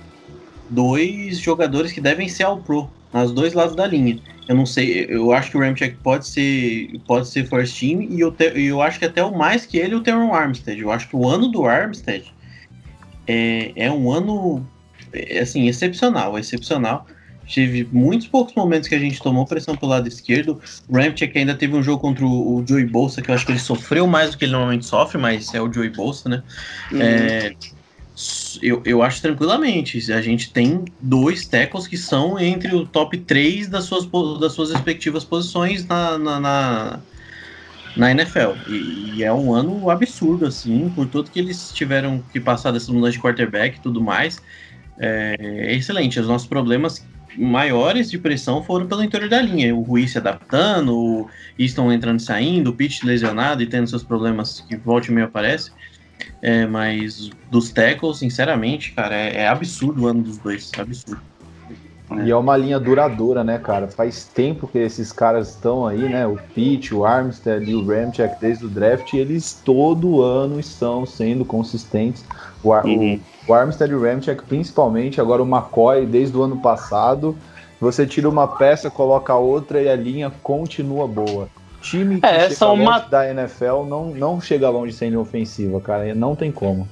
dois 0.69 1.39
jogadores 1.39 1.91
que 1.91 2.01
devem 2.01 2.27
ser 2.27 2.43
ao 2.43 2.61
pro, 2.61 2.89
nos 3.13 3.31
dois 3.31 3.53
lados 3.53 3.75
da 3.75 3.87
linha. 3.87 4.19
Eu 4.47 4.55
não 4.55 4.65
sei, 4.65 5.05
eu 5.09 5.31
acho 5.31 5.51
que 5.51 5.57
o 5.57 5.59
Ramchek 5.61 5.97
pode 6.03 6.27
ser, 6.27 6.99
pode 7.07 7.27
ser 7.27 7.45
first 7.47 7.79
team 7.79 8.01
e 8.01 8.19
eu, 8.19 8.31
te- 8.31 8.53
eu 8.55 8.81
acho 8.81 8.99
que 8.99 9.05
até 9.05 9.23
o 9.23 9.35
mais 9.35 9.65
que 9.65 9.77
ele, 9.77 9.95
o 9.95 10.01
Teron 10.01 10.33
Armstead. 10.33 10.79
Eu 10.79 10.91
acho 10.91 11.07
que 11.07 11.15
o 11.15 11.27
ano 11.27 11.47
do 11.47 11.65
Armstead 11.65 12.33
é, 13.27 13.71
é 13.75 13.91
um 13.91 14.11
ano 14.11 14.65
é, 15.13 15.39
assim, 15.39 15.67
excepcional, 15.67 16.37
excepcional. 16.37 17.05
Tive 17.49 17.89
muitos 17.91 18.27
poucos 18.27 18.53
momentos 18.55 18.87
que 18.87 18.95
a 18.95 18.99
gente 18.99 19.21
tomou 19.21 19.47
pressão 19.47 19.75
pelo 19.75 19.91
lado 19.91 20.07
esquerdo. 20.07 20.59
O 20.87 20.95
Ramchek 20.95 21.37
ainda 21.37 21.57
teve 21.57 21.75
um 21.75 21.81
jogo 21.83 21.99
contra 22.01 22.25
o, 22.25 22.61
o 22.61 22.67
Joey 22.67 22.85
Bolsa, 22.85 23.21
que 23.23 23.31
eu 23.31 23.35
acho 23.35 23.45
que 23.45 23.51
ele 23.51 23.59
sofreu 23.59 24.05
mais 24.07 24.31
do 24.31 24.37
que 24.37 24.45
ele 24.45 24.51
normalmente 24.51 24.85
sofre, 24.85 25.17
mas 25.17 25.53
é 25.53 25.61
o 25.61 25.71
Joey 25.73 25.89
Bolsa, 25.89 26.29
né? 26.29 26.43
É, 26.99 27.55
s- 28.15 28.59
eu, 28.61 28.83
eu 28.85 29.01
acho 29.03 29.21
tranquilamente. 29.21 30.11
A 30.11 30.21
gente 30.21 30.53
tem 30.53 30.83
dois 30.99 31.47
tackles 31.47 31.87
que 31.87 31.97
são 31.97 32.39
entre 32.39 32.75
o 32.75 32.87
top 32.87 33.17
3 33.25 33.69
das 33.69 33.85
suas, 33.85 34.09
das 34.39 34.53
suas 34.53 34.71
respectivas 34.71 35.25
posições 35.25 35.87
na, 35.87 36.17
na, 36.19 36.39
na, 36.39 37.05
na 37.95 38.11
NFL. 38.11 38.61
E, 38.65 39.17
e 39.19 39.23
é 39.23 39.33
um 39.33 39.53
ano 39.53 39.89
absurdo, 39.89 40.45
assim, 40.45 40.89
por 40.93 41.07
tudo 41.09 41.31
que 41.31 41.39
eles 41.39 41.71
tiveram 41.73 42.23
que 42.23 42.39
passar 42.41 42.71
dessa 42.71 42.91
mudança 42.91 43.13
de 43.13 43.19
quarterback 43.21 43.77
e 43.77 43.81
tudo 43.81 44.01
mais. 44.03 44.41
É, 44.99 45.35
é 45.39 45.75
excelente. 45.75 46.19
Os 46.19 46.27
nossos 46.27 46.47
problemas 46.47 47.09
maiores 47.39 48.11
de 48.11 48.17
pressão 48.17 48.63
foram 48.63 48.87
pelo 48.87 49.03
interior 49.03 49.29
da 49.29 49.41
linha. 49.41 49.75
O 49.75 49.81
Rui 49.81 50.07
se 50.07 50.17
adaptando, 50.17 50.95
o 50.95 51.29
Easton 51.57 51.91
entrando 51.91 52.19
e 52.19 52.23
saindo, 52.23 52.69
o 52.69 52.73
Pitt 52.73 53.05
lesionado 53.05 53.63
e 53.63 53.67
tendo 53.67 53.87
seus 53.87 54.03
problemas 54.03 54.61
que 54.61 54.75
volte 54.75 55.09
e 55.09 55.13
meio 55.13 55.27
aparece. 55.27 55.71
É, 56.41 56.65
mas 56.65 57.29
dos 57.49 57.71
tackles, 57.71 58.17
sinceramente, 58.17 58.93
cara, 58.93 59.15
é, 59.15 59.37
é 59.37 59.47
absurdo 59.47 60.03
o 60.03 60.07
ano 60.07 60.21
dos 60.21 60.37
dois. 60.37 60.71
Absurdo. 60.77 61.21
E 62.25 62.31
é 62.31 62.35
uma 62.35 62.57
linha 62.57 62.79
duradoura, 62.79 63.43
né, 63.43 63.59
cara? 63.59 63.87
Faz 63.87 64.25
tempo 64.25 64.67
que 64.67 64.79
esses 64.79 65.11
caras 65.11 65.49
estão 65.49 65.85
aí, 65.85 66.09
né? 66.09 66.25
O 66.25 66.37
Pitt, 66.55 66.93
o 66.93 67.05
Armstead 67.05 67.69
e 67.69 67.75
o 67.75 67.85
Ramchek 67.85 68.35
desde 68.41 68.65
o 68.65 68.69
draft, 68.69 69.13
e 69.13 69.17
eles 69.17 69.61
todo 69.63 70.21
ano 70.21 70.59
estão 70.59 71.05
sendo 71.05 71.45
consistentes. 71.45 72.25
O, 72.63 72.73
Ar- 72.73 72.85
Uhum. 72.85 73.15
o, 73.15 73.38
o 73.49 73.53
Armstead 73.53 73.91
e 73.91 73.95
o 73.95 74.01
Ramchek 74.01 74.43
principalmente, 74.43 75.19
agora 75.19 75.41
o 75.41 75.45
McCoy 75.47 76.05
desde 76.05 76.37
o 76.37 76.43
ano 76.43 76.61
passado. 76.61 77.35
Você 77.81 78.05
tira 78.05 78.29
uma 78.29 78.47
peça, 78.47 78.89
coloca 78.91 79.33
outra 79.35 79.81
e 79.81 79.89
a 79.89 79.95
linha 79.95 80.31
continua 80.43 81.07
boa. 81.07 81.49
Time 81.81 82.19
que 82.19 82.25
É, 82.27 82.49
são 82.49 82.73
uma- 82.73 82.99
da 82.99 83.29
NFL 83.29 83.85
não, 83.87 84.07
não 84.13 84.41
chega 84.41 84.69
longe 84.69 84.91
sem 84.91 85.09
linha 85.09 85.19
ofensiva, 85.21 85.79
cara. 85.79 86.13
Não 86.13 86.35
tem 86.35 86.51
como. 86.51 86.87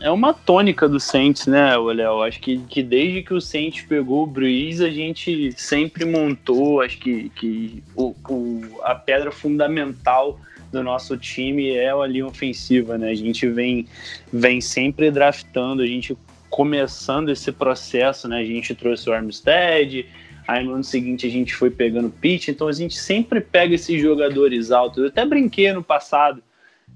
É 0.00 0.08
uma 0.12 0.32
tônica 0.32 0.88
do 0.88 1.00
Saints, 1.00 1.48
né, 1.48 1.76
Léo? 1.76 2.22
Acho 2.22 2.38
que, 2.38 2.58
que 2.58 2.84
desde 2.84 3.20
que 3.24 3.34
o 3.34 3.40
Saints 3.40 3.82
pegou 3.82 4.22
o 4.22 4.26
Breeze, 4.28 4.84
a 4.84 4.90
gente 4.90 5.52
sempre 5.60 6.04
montou, 6.04 6.80
acho 6.80 6.98
que, 6.98 7.30
que 7.30 7.82
o, 7.96 8.14
o- 8.28 8.62
a 8.84 8.94
pedra 8.94 9.32
fundamental 9.32 10.38
do 10.70 10.82
nosso 10.82 11.16
time 11.16 11.70
é 11.70 11.90
a 11.90 12.06
linha 12.06 12.26
ofensiva, 12.26 12.98
né? 12.98 13.10
A 13.10 13.14
gente 13.14 13.48
vem, 13.48 13.86
vem 14.32 14.60
sempre 14.60 15.10
draftando, 15.10 15.82
a 15.82 15.86
gente 15.86 16.16
começando 16.50 17.30
esse 17.30 17.52
processo, 17.52 18.28
né? 18.28 18.38
A 18.38 18.44
gente 18.44 18.74
trouxe 18.74 19.08
o 19.08 19.12
Armstead, 19.12 20.06
aí 20.46 20.64
no 20.64 20.74
ano 20.74 20.84
seguinte 20.84 21.26
a 21.26 21.30
gente 21.30 21.54
foi 21.54 21.70
pegando 21.70 22.10
Pitt, 22.10 22.50
então 22.50 22.68
a 22.68 22.72
gente 22.72 22.96
sempre 22.96 23.40
pega 23.40 23.74
esses 23.74 24.00
jogadores 24.00 24.70
altos. 24.70 24.98
Eu 24.98 25.08
até 25.08 25.24
brinquei 25.24 25.72
no 25.72 25.82
passado, 25.82 26.42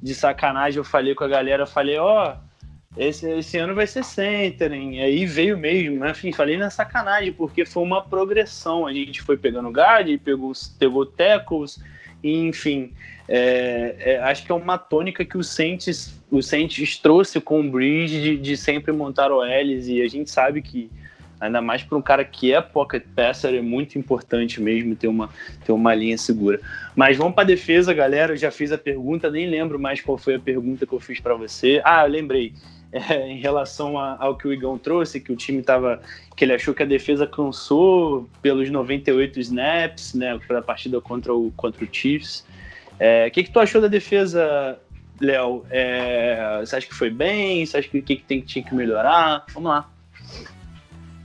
de 0.03 0.15
sacanagem, 0.15 0.79
eu 0.79 0.85
falei 0.85 1.15
com 1.15 1.25
a 1.25 1.29
galera, 1.29 1.67
falei, 1.67 1.99
ó... 1.99 2.35
esse, 2.97 3.29
esse 3.31 3.59
ano 3.59 3.75
vai 3.75 3.87
ser 3.87 4.05
center, 4.05 4.73
hein? 4.73 5.01
Aí 5.01 5.25
veio 5.27 5.57
mesmo, 5.57 6.01
né? 6.01 6.11
Enfim, 6.11 6.33
falei 6.33 6.57
na 6.57 6.71
sacanagem, 6.71 7.33
porque 7.33 7.65
foi 7.65 7.83
uma 7.83 8.03
progressão. 8.03 8.87
A 8.87 8.93
gente 8.93 9.23
foi 9.23 9.37
pegando 9.37 9.71
guard, 9.71 10.09
pegou, 10.19 10.53
pegou 10.79 11.07
tackles, 11.07 11.79
enfim. 12.23 12.93
é, 13.29 13.95
é, 13.99 14.19
acho 14.19 14.45
que 14.45 14.53
é 14.53 14.55
uma 14.55 14.79
tônica 14.79 15.25
que 15.25 15.37
o 15.39 15.43
Saints, 15.43 16.21
o 16.31 16.43
Saints 16.43 16.99
trouxe 16.99 17.41
com 17.41 17.61
o 17.61 17.71
Bridge 17.71 18.21
de, 18.21 18.37
de 18.37 18.57
sempre 18.57 18.93
montar 18.93 19.33
OLs, 19.33 19.89
e 19.89 20.03
a 20.03 20.09
gente 20.09 20.31
sabe 20.31 20.61
que, 20.61 20.91
ainda 21.41 21.61
mais 21.61 21.83
para 21.83 21.97
um 21.97 22.03
cara 22.03 22.25
que 22.25 22.53
é 22.53 22.61
pocket 22.61 23.05
passer, 23.15 23.55
é 23.55 23.61
muito 23.61 23.99
importante 23.99 24.61
mesmo 24.61 24.95
ter 24.95 25.09
uma, 25.09 25.31
ter 25.65 25.73
uma 25.73 25.95
linha 25.95 26.19
segura. 26.19 26.61
Mas 26.95 27.17
vamos 27.17 27.35
para 27.35 27.45
defesa, 27.45 27.93
galera. 27.93 28.33
Eu 28.33 28.37
já 28.37 28.51
fiz 28.51 28.71
a 28.71 28.79
pergunta, 28.79 29.31
nem 29.31 29.49
lembro 29.49 29.79
mais 29.79 30.01
qual 30.01 30.19
foi 30.19 30.35
a 30.35 30.41
pergunta 30.41 30.87
que 30.87 30.93
eu 30.93 31.01
fiz 31.01 31.19
para 31.19 31.35
você. 31.35 31.81
Ah, 31.85 32.05
eu 32.05 32.11
lembrei. 32.11 32.53
É, 33.09 33.27
em 33.27 33.39
relação 33.41 33.99
a- 33.99 34.17
ao 34.21 34.37
que 34.37 34.47
o 34.47 34.53
Igão 34.53 34.77
trouxe, 34.77 35.19
que 35.19 35.33
o 35.33 35.37
time 35.37 35.63
tava. 35.63 36.01
que 36.37 36.45
ele 36.45 36.53
achou 36.53 36.75
que 36.75 36.83
a 36.83 36.87
defesa 36.87 37.27
cansou 37.27 38.29
pelos 38.43 38.69
98 38.69 39.41
snaps, 39.41 40.13
né? 40.13 40.39
Pela 40.47 40.61
partida 40.61 41.01
contra 41.01 41.33
o, 41.35 41.51
contra 41.57 41.83
o 41.83 41.89
Chiefs. 41.91 42.45
É, 43.01 43.27
O 43.29 43.31
que, 43.31 43.45
que 43.45 43.51
tu 43.51 43.59
achou 43.61 43.81
da 43.81 43.89
defesa, 43.89 44.79
Léo? 45.19 45.65
É, 45.71 46.59
você 46.61 46.77
acha 46.77 46.87
que 46.87 46.95
foi 46.95 47.09
bem? 47.09 47.65
Você 47.65 47.79
acha 47.79 47.89
que 47.89 47.99
o 47.99 48.03
que, 48.03 48.17
que 48.17 48.23
tem, 48.25 48.41
tinha 48.43 48.63
que 48.63 48.75
melhorar? 48.75 49.47
Vamos 49.55 49.71
lá. 49.71 49.89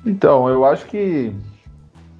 Então, 0.05 0.47
eu 0.47 0.63
acho 0.63 0.85
que 0.85 1.33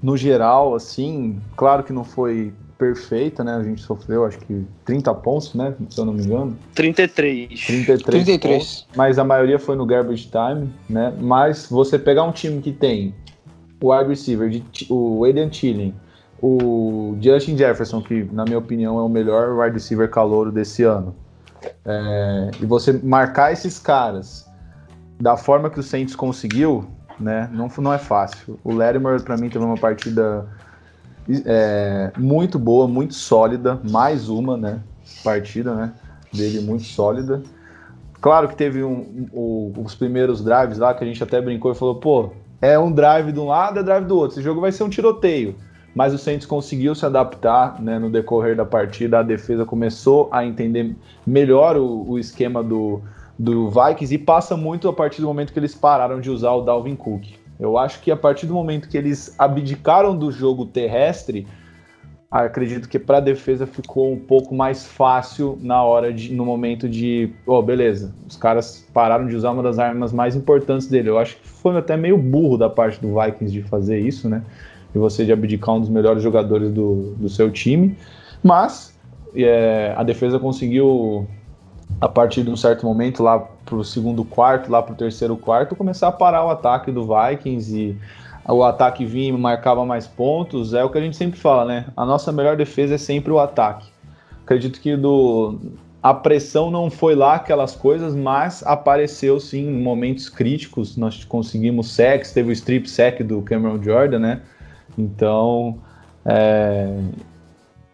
no 0.04 0.18
geral, 0.18 0.76
assim, 0.76 1.40
claro 1.56 1.84
que 1.84 1.94
não 1.94 2.04
foi 2.04 2.54
perfeita, 2.78 3.44
né? 3.44 3.56
A 3.56 3.64
gente 3.64 3.82
sofreu 3.82 4.26
acho 4.26 4.38
que 4.40 4.66
30 4.86 5.14
pontos, 5.16 5.54
né? 5.54 5.74
Se 5.90 6.00
eu 6.00 6.06
não 6.06 6.14
me 6.14 6.24
engano. 6.24 6.58
33. 6.76 7.66
33, 7.66 8.04
33. 8.04 8.54
pontos, 8.54 8.88
mas 8.96 9.18
a 9.18 9.24
maioria 9.24 9.58
foi 9.58 9.76
no 9.76 9.86
garbage 9.86 10.30
time, 10.30 10.70
né? 10.90 11.14
Mas 11.20 11.68
você 11.70 11.98
pegar 11.98 12.24
um 12.24 12.32
time 12.32 12.62
que 12.62 12.72
tem 12.72 13.14
o 13.82 13.94
wide 13.94 14.10
receiver, 14.10 14.50
de, 14.50 14.64
o 14.90 15.24
Aiden 15.24 15.50
Tilling, 15.50 15.94
o 16.42 17.18
Justin 17.22 17.58
Jefferson, 17.58 18.02
que 18.02 18.28
na 18.32 18.44
minha 18.44 18.58
opinião 18.58 18.98
é 19.00 19.02
o 19.02 19.10
melhor 19.10 19.58
wide 19.58 19.74
receiver 19.74 20.10
calouro 20.10 20.52
desse 20.52 20.84
ano, 20.84 21.16
é, 21.86 22.52
e 22.62 22.66
você 22.66 22.94
marcar 22.94 23.52
esses 23.52 23.80
caras 23.80 24.48
da 25.20 25.36
forma 25.36 25.70
que 25.70 25.80
o 25.80 25.84
Saints 25.84 26.16
conseguiu, 26.16 26.86
né? 27.20 27.50
Não, 27.52 27.68
não 27.80 27.94
é 27.94 27.98
fácil. 27.98 28.60
O 28.64 28.74
Latimer, 28.74 29.22
para 29.24 29.36
mim, 29.38 29.50
teve 29.50 29.66
uma 29.66 29.78
partida 29.78 30.48
é, 31.46 32.12
muito 32.18 32.58
boa, 32.58 32.88
muito 32.88 33.14
sólida, 33.14 33.80
mais 33.90 34.30
uma, 34.30 34.56
né? 34.58 34.80
Partida, 35.24 35.74
né? 35.76 35.94
Dele 36.34 36.62
muito 36.62 36.84
sólida. 36.84 37.42
Claro 38.20 38.48
que 38.48 38.56
teve 38.56 38.84
um, 38.84 39.28
um- 39.34 39.74
os 39.84 39.96
primeiros 39.96 40.44
drives 40.44 40.78
lá 40.78 40.94
que 40.94 41.04
a 41.04 41.08
gente 41.08 41.22
até 41.24 41.40
brincou 41.42 41.72
e 41.72 41.76
falou, 41.76 41.96
pô, 41.96 42.32
é 42.62 42.78
um 42.78 42.92
drive 42.92 43.32
de 43.32 43.40
um 43.40 43.46
lado, 43.48 43.80
é 43.80 43.84
drive 43.84 44.06
do 44.06 44.18
outro. 44.18 44.36
Esse 44.36 44.42
jogo 44.44 44.60
vai 44.62 44.72
ser 44.72 44.84
um 44.84 44.90
tiroteio. 44.90 45.56
Mas 45.94 46.14
o 46.14 46.18
Saints 46.18 46.46
conseguiu 46.46 46.94
se 46.94 47.06
adaptar 47.06 47.82
né, 47.82 47.98
no 47.98 48.10
decorrer 48.10 48.56
da 48.56 48.66
partida. 48.66 49.20
A 49.20 49.24
defesa 49.24 49.66
começou 49.66 50.30
a 50.32 50.46
entender 50.46 50.96
melhor 51.26 51.76
o, 51.78 52.08
o 52.10 52.20
esquema 52.20 52.64
do, 52.64 53.02
do 53.38 53.70
Vikings 53.70 54.14
e 54.14 54.18
passa 54.18 54.56
muito 54.56 54.88
a 54.88 54.94
partir 54.94 55.22
do 55.22 55.28
momento 55.28 55.52
que 55.52 55.60
eles 55.60 55.74
pararam 55.74 56.20
de 56.22 56.30
usar 56.30 56.52
o 56.52 56.62
Dalvin 56.62 56.96
Cook. 56.96 57.24
Eu 57.60 57.78
acho 57.78 58.02
que 58.02 58.12
a 58.12 58.16
partir 58.16 58.46
do 58.46 58.54
momento 58.54 58.88
que 58.88 58.98
eles 58.98 59.34
abdicaram 59.38 60.16
do 60.16 60.32
jogo 60.32 60.66
terrestre, 60.66 61.48
acredito 62.30 62.90
que 62.90 63.00
para 63.00 63.18
a 63.18 63.22
defesa 63.22 63.66
ficou 63.66 64.12
um 64.12 64.20
pouco 64.20 64.54
mais 64.54 64.86
fácil 64.86 65.58
na 65.62 65.82
hora 65.84 66.14
de, 66.14 66.34
no 66.34 66.46
momento 66.46 66.88
de, 66.88 67.32
oh, 67.46 67.62
beleza, 67.62 68.14
os 68.28 68.36
caras 68.36 68.86
pararam 68.94 69.28
de 69.28 69.36
usar 69.36 69.52
uma 69.52 69.64
das 69.64 69.80
armas 69.80 70.12
mais 70.12 70.36
importantes 70.36 70.88
dele. 70.88 71.10
Eu 71.10 71.18
acho 71.18 71.38
que 71.38 71.48
foi 71.48 71.76
até 71.78 71.96
meio 71.96 72.18
burro 72.18 72.58
da 72.58 72.70
parte 72.70 73.02
do 73.02 73.20
Vikings 73.20 73.52
de 73.52 73.64
fazer 73.64 74.00
isso, 74.00 74.30
né? 74.30 74.44
De 74.94 75.00
você 75.00 75.26
de 75.26 75.32
abdicar 75.32 75.76
um 75.76 75.80
dos 75.80 75.90
melhores 75.90 76.22
jogadores 76.22 76.72
do, 76.72 77.16
do 77.18 77.30
seu 77.30 77.50
time, 77.50 77.98
mas 78.44 78.98
é, 79.36 79.94
a 79.96 80.04
defesa 80.04 80.38
conseguiu 80.38 81.28
a 82.02 82.08
partir 82.08 82.44
de 82.44 82.50
um 82.50 82.56
certo 82.56 82.86
momento 82.86 83.24
lá 83.24 83.48
pro 83.68 83.84
segundo 83.84 84.24
quarto, 84.24 84.72
lá 84.72 84.82
pro 84.82 84.96
terceiro 84.96 85.36
quarto, 85.36 85.76
começar 85.76 86.08
a 86.08 86.12
parar 86.12 86.46
o 86.46 86.50
ataque 86.50 86.92
do 86.92 87.04
Vikings 87.04 87.78
e 87.78 87.98
o 88.48 88.64
ataque 88.64 89.06
vinha 89.06 89.30
e 89.30 89.32
marcava 89.34 89.86
mais 89.86 90.08
pontos. 90.08 90.74
É 90.74 90.84
o 90.84 90.90
que 90.90 90.98
a 90.98 91.02
gente 91.02 91.18
sempre 91.18 91.40
fala, 91.40 91.66
né? 91.66 91.86
A 91.96 92.06
nossa 92.06 92.32
melhor 92.32 92.56
defesa 92.56 92.96
é 92.96 92.98
sempre 92.98 93.32
o 93.32 93.40
ataque. 93.40 93.88
Acredito 94.44 94.80
que 94.80 94.96
do 94.96 95.60
a 96.02 96.14
pressão 96.14 96.72
não 96.72 96.90
foi 96.90 97.16
lá 97.16 97.36
aquelas 97.36 97.76
coisas, 97.76 98.16
mas 98.16 98.64
apareceu 98.66 99.40
sim 99.40 99.68
em 99.68 99.82
momentos 99.82 100.30
críticos. 100.30 100.96
Nós 100.96 101.26
conseguimos 101.26 101.92
sex, 101.92 102.32
teve 102.32 102.50
o 102.50 102.54
strip 102.54 102.90
sack 102.90 103.24
do 103.24 103.42
Cameron 103.42 103.84
Jordan, 103.84 104.20
né? 104.20 104.42
Então, 104.98 105.80
é, 106.26 106.98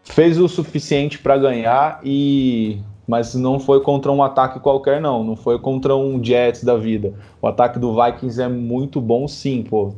fez 0.03 0.37
o 0.37 0.47
suficiente 0.47 1.17
para 1.17 1.37
ganhar 1.37 2.01
e 2.03 2.79
mas 3.07 3.35
não 3.35 3.59
foi 3.59 3.81
contra 3.81 4.11
um 4.11 4.23
ataque 4.23 4.59
qualquer, 4.59 5.01
não. 5.01 5.23
Não 5.23 5.35
foi 5.35 5.59
contra 5.59 5.95
um 5.95 6.23
Jets 6.23 6.63
da 6.63 6.77
vida. 6.77 7.13
O 7.41 7.47
ataque 7.47 7.77
do 7.77 7.93
Vikings 7.93 8.41
é 8.41 8.47
muito 8.47 9.01
bom, 9.01 9.27
sim, 9.27 9.63
pô. 9.63 9.93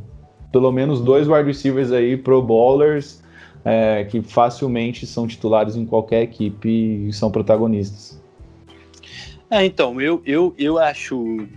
Pelo 0.52 0.72
menos 0.72 1.02
dois 1.02 1.28
wide 1.28 1.44
receivers 1.44 1.92
aí, 1.92 2.18
pro 2.18 2.42
bowlers, 2.42 3.22
é, 3.64 4.06
que 4.06 4.22
facilmente 4.22 5.06
são 5.06 5.28
titulares 5.28 5.76
em 5.76 5.86
qualquer 5.86 6.24
equipe 6.24 7.08
e 7.08 7.14
são 7.14 7.30
protagonistas. 7.30 8.22
É, 9.50 9.64
então, 9.64 10.02
eu, 10.02 10.22
eu, 10.26 10.56
eu 10.58 10.80
acho. 10.80 11.48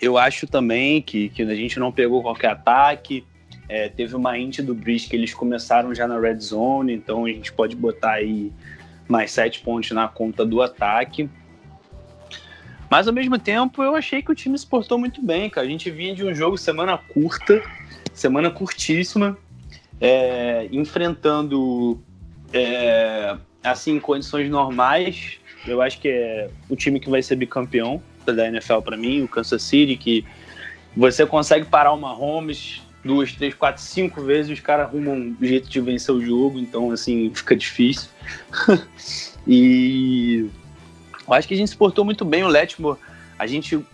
Eu 0.00 0.16
acho 0.16 0.46
também 0.46 1.02
que, 1.02 1.28
que 1.28 1.42
a 1.42 1.54
gente 1.54 1.78
não 1.78 1.90
pegou 1.92 2.22
qualquer 2.22 2.50
ataque. 2.50 3.24
É, 3.68 3.88
teve 3.88 4.16
uma 4.16 4.38
int 4.38 4.60
do 4.60 4.74
Breeze 4.74 5.08
que 5.08 5.14
eles 5.14 5.34
começaram 5.34 5.94
já 5.94 6.08
na 6.08 6.18
red 6.18 6.38
zone, 6.38 6.94
então 6.94 7.26
a 7.26 7.28
gente 7.28 7.52
pode 7.52 7.76
botar 7.76 8.12
aí 8.12 8.50
mais 9.08 9.30
sete 9.32 9.60
pontos 9.60 9.90
na 9.90 10.06
conta 10.06 10.44
do 10.44 10.60
ataque. 10.62 11.28
Mas 12.90 13.06
ao 13.06 13.12
mesmo 13.12 13.38
tempo, 13.38 13.82
eu 13.82 13.94
achei 13.96 14.22
que 14.22 14.30
o 14.30 14.34
time 14.34 14.56
se 14.56 14.66
portou 14.66 14.98
muito 14.98 15.24
bem, 15.24 15.50
cara. 15.50 15.66
A 15.66 15.70
gente 15.70 15.90
vinha 15.90 16.14
de 16.14 16.24
um 16.24 16.34
jogo 16.34 16.56
semana 16.56 16.96
curta, 16.96 17.62
semana 18.14 18.50
curtíssima, 18.50 19.36
é, 20.00 20.68
enfrentando 20.72 22.00
é, 22.52 23.36
assim 23.62 24.00
condições 24.00 24.48
normais. 24.48 25.38
Eu 25.66 25.82
acho 25.82 26.00
que 26.00 26.08
é 26.08 26.50
o 26.68 26.76
time 26.76 26.98
que 27.00 27.10
vai 27.10 27.22
ser 27.22 27.36
bicampeão 27.36 28.02
da 28.24 28.46
NFL 28.46 28.80
para 28.80 28.96
mim, 28.96 29.22
o 29.22 29.28
Kansas 29.28 29.62
City, 29.62 29.96
que 29.96 30.24
você 30.96 31.24
consegue 31.24 31.64
parar 31.64 31.92
o 31.92 31.96
Mahomes 31.96 32.82
duas, 33.04 33.32
três, 33.32 33.54
quatro, 33.54 33.82
cinco 33.82 34.20
vezes, 34.22 34.50
os 34.50 34.60
caras 34.60 34.86
arrumam 34.86 35.14
um 35.14 35.36
jeito 35.40 35.68
de 35.68 35.80
vencer 35.80 36.14
o 36.14 36.20
jogo, 36.20 36.58
então 36.58 36.90
assim 36.90 37.30
fica 37.34 37.54
difícil. 37.56 38.10
e 39.46 40.48
eu 41.26 41.34
acho 41.34 41.46
que 41.46 41.54
a 41.54 41.56
gente 41.56 41.70
se 41.70 41.76
portou 41.76 42.04
muito 42.04 42.24
bem 42.24 42.42
o 42.42 42.48
Letmore. 42.48 42.98
A 43.38 43.46
gente 43.46 43.84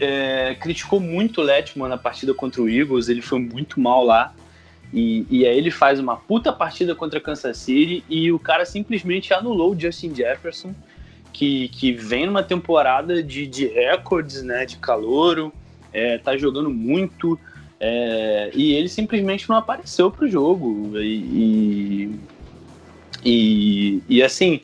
é, 0.00 0.56
criticou 0.60 1.00
muito 1.00 1.40
o 1.40 1.44
Letmore 1.44 1.90
na 1.90 1.98
partida 1.98 2.34
contra 2.34 2.60
o 2.62 2.68
Eagles, 2.68 3.08
ele 3.08 3.22
foi 3.22 3.38
muito 3.38 3.80
mal 3.80 4.04
lá. 4.04 4.34
E, 4.92 5.24
e 5.30 5.46
aí 5.46 5.56
ele 5.56 5.70
faz 5.70 6.00
uma 6.00 6.16
puta 6.16 6.52
partida 6.52 6.96
contra 6.96 7.20
Kansas 7.20 7.58
City 7.58 8.04
e 8.08 8.32
o 8.32 8.40
cara 8.40 8.64
simplesmente 8.64 9.32
anulou 9.32 9.72
o 9.72 9.78
Justin 9.78 10.12
Jefferson, 10.12 10.74
que, 11.32 11.68
que 11.68 11.92
vem 11.92 12.26
numa 12.26 12.42
temporada 12.42 13.22
de, 13.22 13.46
de 13.46 13.66
recordes, 13.66 14.42
né, 14.42 14.66
de 14.66 14.76
calouro, 14.78 15.52
é, 15.92 16.18
tá 16.18 16.36
jogando 16.36 16.70
muito, 16.70 17.38
é, 17.80 18.50
e 18.54 18.74
ele 18.74 18.88
simplesmente 18.88 19.48
não 19.48 19.56
apareceu 19.56 20.10
pro 20.10 20.28
jogo. 20.28 20.92
E, 21.00 22.14
e, 23.24 24.02
e 24.06 24.22
assim, 24.22 24.60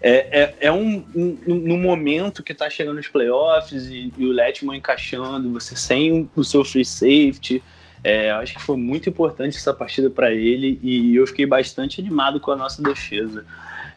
é, 0.00 0.40
é, 0.40 0.54
é 0.60 0.72
um, 0.72 1.04
um, 1.14 1.38
um, 1.46 1.78
momento 1.78 2.42
que 2.42 2.54
tá 2.54 2.70
chegando 2.70 2.98
os 2.98 3.08
playoffs 3.08 3.86
e, 3.86 4.10
e 4.16 4.24
o 4.24 4.32
Letman 4.32 4.78
encaixando, 4.78 5.52
você 5.52 5.76
sem 5.76 6.28
o 6.34 6.42
seu 6.42 6.64
free 6.64 6.86
safety. 6.86 7.62
É, 8.02 8.30
acho 8.32 8.54
que 8.54 8.62
foi 8.62 8.76
muito 8.76 9.08
importante 9.08 9.56
essa 9.56 9.72
partida 9.72 10.10
para 10.10 10.32
ele 10.32 10.78
e 10.82 11.16
eu 11.16 11.26
fiquei 11.26 11.46
bastante 11.46 12.00
animado 12.00 12.40
com 12.40 12.50
a 12.50 12.56
nossa 12.56 12.82
defesa. 12.82 13.46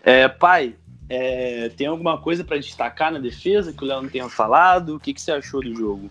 É, 0.04 0.28
pai, 0.30 0.76
é, 1.10 1.70
tem 1.76 1.88
alguma 1.88 2.18
coisa 2.18 2.44
para 2.44 2.58
destacar 2.58 3.12
na 3.12 3.20
defesa 3.20 3.74
que 3.74 3.84
o 3.84 3.88
Léo 3.88 4.02
não 4.02 4.10
tenha 4.10 4.30
falado? 4.30 4.96
O 4.96 5.00
que, 5.00 5.14
que 5.14 5.22
você 5.22 5.32
achou 5.32 5.62
do 5.62 5.74
jogo? 5.76 6.10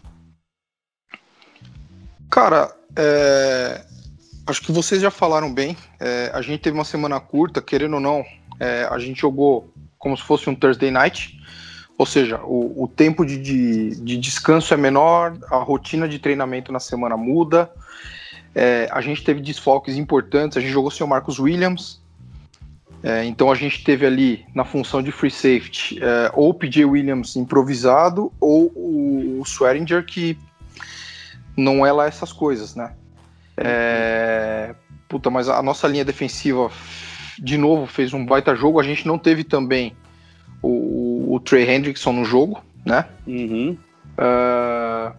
Cara, 2.37 2.71
é... 2.95 3.81
acho 4.47 4.61
que 4.61 4.71
vocês 4.71 5.01
já 5.01 5.11
falaram 5.11 5.51
bem. 5.51 5.75
É, 5.99 6.31
a 6.35 6.43
gente 6.43 6.61
teve 6.61 6.77
uma 6.77 6.85
semana 6.85 7.19
curta, 7.19 7.63
querendo 7.63 7.95
ou 7.95 8.01
não, 8.01 8.23
é, 8.61 8.87
a 8.91 8.99
gente 8.99 9.23
jogou 9.23 9.73
como 9.99 10.15
se 10.15 10.23
fosse 10.23 10.51
um 10.51 10.55
Thursday 10.55 10.91
night. 10.91 11.35
Ou 11.97 12.05
seja, 12.05 12.39
o, 12.45 12.85
o 12.85 12.89
tempo 12.89 13.25
de, 13.25 13.39
de, 13.39 13.97
de, 14.03 14.19
descanso 14.19 14.75
é 14.75 14.77
menor, 14.77 15.35
a 15.51 15.57
rotina 15.57 16.07
de 16.07 16.19
treinamento 16.19 16.71
na 16.71 16.79
semana 16.79 17.17
muda. 17.17 17.71
É, 18.55 18.87
a 18.93 19.01
gente 19.01 19.25
teve 19.25 19.41
desfalques 19.41 19.97
importantes, 19.97 20.59
a 20.59 20.61
gente 20.61 20.73
jogou 20.73 20.91
sem 20.91 21.07
o 21.07 21.09
Marcos 21.09 21.39
Williams, 21.39 22.03
é, 23.03 23.25
então 23.25 23.51
a 23.51 23.55
gente 23.55 23.83
teve 23.83 24.05
ali 24.05 24.45
na 24.55 24.63
função 24.67 25.03
de 25.03 25.11
free 25.11 25.31
safety 25.31 25.99
é, 26.03 26.31
ou 26.35 26.51
o 26.51 26.55
PJ 26.55 26.85
Williams 26.85 27.35
improvisado 27.35 28.31
ou 28.39 28.71
o, 28.75 29.41
o 29.41 29.43
Swearinger 29.43 30.05
que 30.05 30.39
não 31.57 31.85
é 31.85 31.93
lá 31.93 32.07
essas 32.07 32.33
coisas, 32.33 32.75
né? 32.75 32.95
É... 33.57 34.75
Puta, 35.09 35.31
mas 35.31 35.49
a 35.49 35.63
nossa 35.63 35.87
linha 35.87 36.05
defensiva, 36.05 36.71
de 37.39 37.57
novo, 37.57 37.87
fez 37.87 38.13
um 38.13 38.25
baita 38.25 38.55
jogo. 38.55 38.81
A 38.81 38.83
gente 38.83 39.07
não 39.07 39.19
teve 39.19 39.45
também 39.45 39.97
o, 40.63 41.35
o 41.35 41.41
Trey 41.41 41.69
Hendrickson 41.69 42.13
no 42.13 42.25
jogo, 42.25 42.63
né? 42.85 43.07
Uhum. 43.27 43.77
É... 44.19 45.13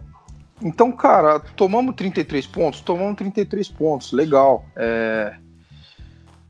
Então, 0.61 0.91
cara, 0.91 1.39
tomamos 1.39 1.95
33 1.95 2.47
pontos? 2.47 2.81
Tomamos 2.81 3.15
33 3.15 3.69
pontos, 3.69 4.11
legal. 4.11 4.65
É... 4.75 5.35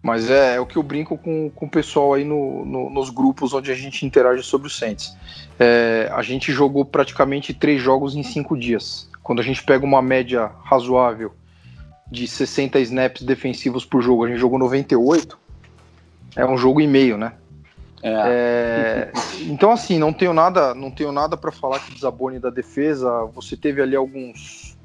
Mas 0.08 0.30
é, 0.30 0.56
é, 0.56 0.60
o 0.62 0.66
que 0.66 0.78
eu 0.78 0.84
brinco 0.84 1.18
com, 1.18 1.50
com 1.50 1.66
o 1.66 1.70
pessoal 1.70 2.14
aí 2.14 2.24
no, 2.24 2.64
no, 2.64 2.90
nos 2.90 3.10
grupos 3.10 3.54
onde 3.54 3.70
a 3.70 3.76
gente 3.76 4.06
interage 4.06 4.42
sobre 4.42 4.68
o 4.68 4.70
Saints. 4.70 5.14
É, 5.60 6.10
a 6.14 6.22
gente 6.22 6.50
jogou 6.54 6.86
praticamente 6.86 7.54
três 7.54 7.82
jogos 7.82 8.16
em 8.16 8.24
cinco 8.24 8.56
dias. 8.56 9.10
Quando 9.22 9.42
a 9.42 9.44
gente 9.44 9.62
pega 9.62 9.84
uma 9.84 10.02
média 10.02 10.50
razoável 10.64 11.34
de 12.10 12.26
60 12.26 12.80
snaps 12.80 13.22
defensivos 13.24 13.84
por 13.84 14.02
jogo, 14.02 14.24
a 14.24 14.30
gente 14.30 14.40
jogou 14.40 14.58
98, 14.58 15.38
é 16.38 16.46
um 16.46 16.58
jogo 16.58 16.80
e 16.80 16.88
meio, 16.88 17.18
né? 17.18 17.34
É. 18.02 18.10
É, 18.10 19.12
então 19.42 19.74
assim, 19.74 20.00
não 20.00 20.14
tenho 20.14 20.32
nada, 20.32 20.74
não 20.74 20.90
tenho 20.90 21.12
nada 21.12 21.36
para 21.36 21.52
falar 21.52 21.82
que 21.82 21.94
desabone 21.94 22.40
da 22.40 22.50
defesa. 22.50 23.26
Você 23.36 23.58
teve 23.58 23.82
ali 23.82 23.98
alguns 23.98 24.78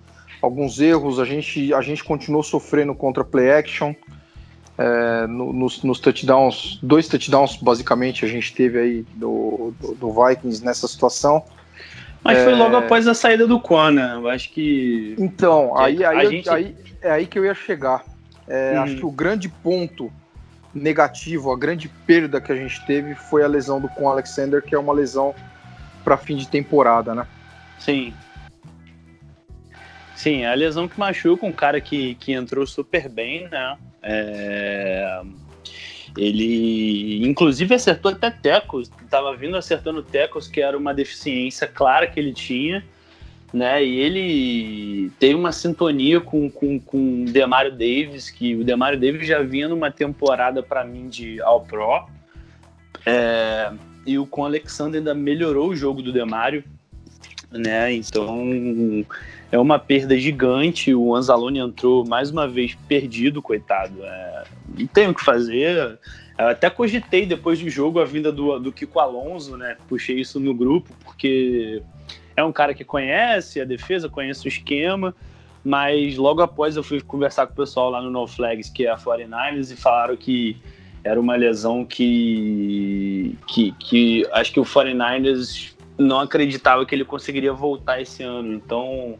alguns 0.43 0.81
erros, 0.81 1.21
a 1.21 1.25
gente 1.25 1.73
a 1.73 1.81
gente 1.81 2.03
continuou 2.03 2.43
sofrendo 2.43 2.93
contra 2.93 3.23
play 3.23 3.53
action. 3.53 3.95
É, 4.85 5.27
no, 5.29 5.53
nos, 5.53 5.85
nos, 5.85 6.01
touchdowns, 6.01 6.77
dois 6.83 7.07
touchdowns 7.07 7.55
basicamente 7.55 8.25
a 8.25 8.29
gente 8.29 8.53
teve 8.53 8.81
aí 8.81 9.07
do, 9.15 9.73
do, 9.79 9.95
do 9.95 10.13
Vikings 10.13 10.65
nessa 10.65 10.89
situação. 10.89 11.45
Mas 12.25 12.39
é... 12.39 12.45
foi 12.45 12.55
logo 12.55 12.75
após 12.75 13.07
a 13.07 13.15
saída 13.15 13.47
do 13.47 13.61
Kona. 13.61 14.15
Eu 14.15 14.29
acho 14.29 14.51
que. 14.51 15.15
Então, 15.17 15.79
aí, 15.79 16.05
aí, 16.05 16.29
gente... 16.29 16.51
aí, 16.51 16.77
é 17.01 17.13
aí 17.13 17.27
que 17.29 17.39
eu 17.39 17.45
ia 17.45 17.55
chegar. 17.55 18.05
É, 18.49 18.75
hum. 18.75 18.83
Acho 18.83 18.97
que 18.97 19.07
o 19.07 19.11
grande 19.13 19.49
ponto 19.49 20.13
negativo, 20.75 21.53
a 21.53 21.57
grande 21.57 21.89
perda 21.89 22.41
que 22.41 22.51
a 22.51 22.57
gente 22.57 22.85
teve 22.85 23.15
foi 23.15 23.45
a 23.45 23.47
lesão 23.47 23.81
do 23.81 23.89
Con 23.89 24.09
Alexander, 24.09 24.61
que 24.61 24.75
é 24.75 24.79
uma 24.79 24.93
lesão 24.93 25.33
para 26.03 26.17
fim 26.17 26.37
de 26.37 26.49
temporada, 26.49 27.15
né? 27.15 27.25
Sim. 27.79 28.13
Sim, 30.17 30.43
é 30.43 30.51
a 30.51 30.55
lesão 30.55 30.89
que 30.89 30.99
machuca 30.99 31.47
um 31.47 31.53
cara 31.53 31.81
que, 31.81 32.17
que 32.17 32.33
entrou 32.33 32.67
super 32.67 33.09
bem, 33.09 33.49
né? 33.49 33.77
É... 34.03 35.23
Ele, 36.17 37.27
inclusive, 37.27 37.75
acertou 37.75 38.13
até 38.13 38.31
tecos, 38.31 38.91
estava 39.03 39.35
vindo 39.35 39.57
acertando 39.57 40.03
tecos, 40.03 40.47
que 40.47 40.61
era 40.61 40.77
uma 40.77 40.93
deficiência 40.93 41.67
clara 41.67 42.07
que 42.07 42.21
ele 42.21 42.35
tinha, 42.35 42.85
né? 43.53 43.83
E 43.83 43.99
ele 43.99 45.11
teve 45.19 45.35
uma 45.35 45.53
sintonia 45.53 46.21
com, 46.21 46.51
com, 46.51 46.79
com 46.79 47.23
o 47.23 47.25
Demario 47.25 47.73
Davis, 47.73 48.31
que 48.31 48.55
o 48.57 48.65
Demario 48.65 49.01
Davis 49.01 49.27
já 49.27 49.43
vinha 49.43 49.69
numa 49.69 49.91
temporada 49.91 50.63
para 50.63 50.85
mim 50.85 51.09
de 51.09 51.41
All 51.41 51.63
Pro. 51.63 52.07
É, 53.07 53.73
e 54.07 54.19
o 54.19 54.27
com 54.27 54.45
Alexander 54.45 54.99
ainda 54.99 55.15
melhorou 55.15 55.71
o 55.71 55.77
jogo 55.77 56.03
do 56.03 56.13
Demario. 56.13 56.63
Né? 57.53 57.93
Então 57.93 59.05
é 59.51 59.59
uma 59.59 59.79
perda 59.79 60.19
gigante. 60.19 60.95
O 60.95 61.15
Anzalone 61.15 61.59
entrou 61.59 62.07
mais 62.07 62.31
uma 62.31 62.49
vez 62.49 62.75
perdido, 62.89 63.43
coitado. 63.43 63.95
É, 64.03 64.45
não 64.79 64.87
tem 64.87 65.09
o 65.09 65.15
que 65.15 65.25
fazer. 65.25 65.99
Eu 66.39 66.49
até 66.49 66.71
cogitei 66.71 67.27
depois 67.27 67.61
do 67.61 67.69
jogo 67.69 68.01
a 68.01 68.05
vinda 68.05 68.33
do, 68.33 68.59
do 68.59 68.73
Kiko 68.73 68.99
Alonso, 68.99 69.57
né? 69.57 69.77
Puxei 69.89 70.19
isso 70.19 70.41
no 70.41 70.55
grupo, 70.55 70.91
porque 71.05 71.83
é 72.37 72.43
um 72.43 72.53
cara 72.53 72.75
que 72.75 72.85
conhece 72.85 73.61
a 73.61 73.65
defesa, 73.65 74.09
conhece 74.09 74.47
o 74.47 74.49
esquema, 74.49 75.15
mas 75.63 76.17
logo 76.17 76.41
após 76.41 76.77
eu 76.77 76.83
fui 76.83 77.01
conversar 77.01 77.47
com 77.47 77.53
o 77.53 77.57
pessoal 77.57 77.91
lá 77.91 78.01
no 78.01 78.11
No 78.11 78.27
Flags, 78.27 78.71
que 78.71 78.87
é 78.87 78.91
a 78.91 78.97
49ers, 78.97 79.71
e 79.71 79.77
falaram 79.77 80.17
que 80.17 80.57
era 81.05 81.21
uma 81.21 81.37
lesão 81.37 81.85
que, 81.85 83.37
que, 83.47 83.73
que 83.73 84.27
acho 84.33 84.53
que 84.53 84.61
o 84.61 84.65
49ers 84.65 85.72
não 85.99 86.21
acreditava 86.21 86.85
que 86.87 86.95
ele 86.95 87.05
conseguiria 87.05 87.53
voltar 87.53 88.01
esse 88.01 88.23
ano. 88.23 88.55
Então 88.55 89.19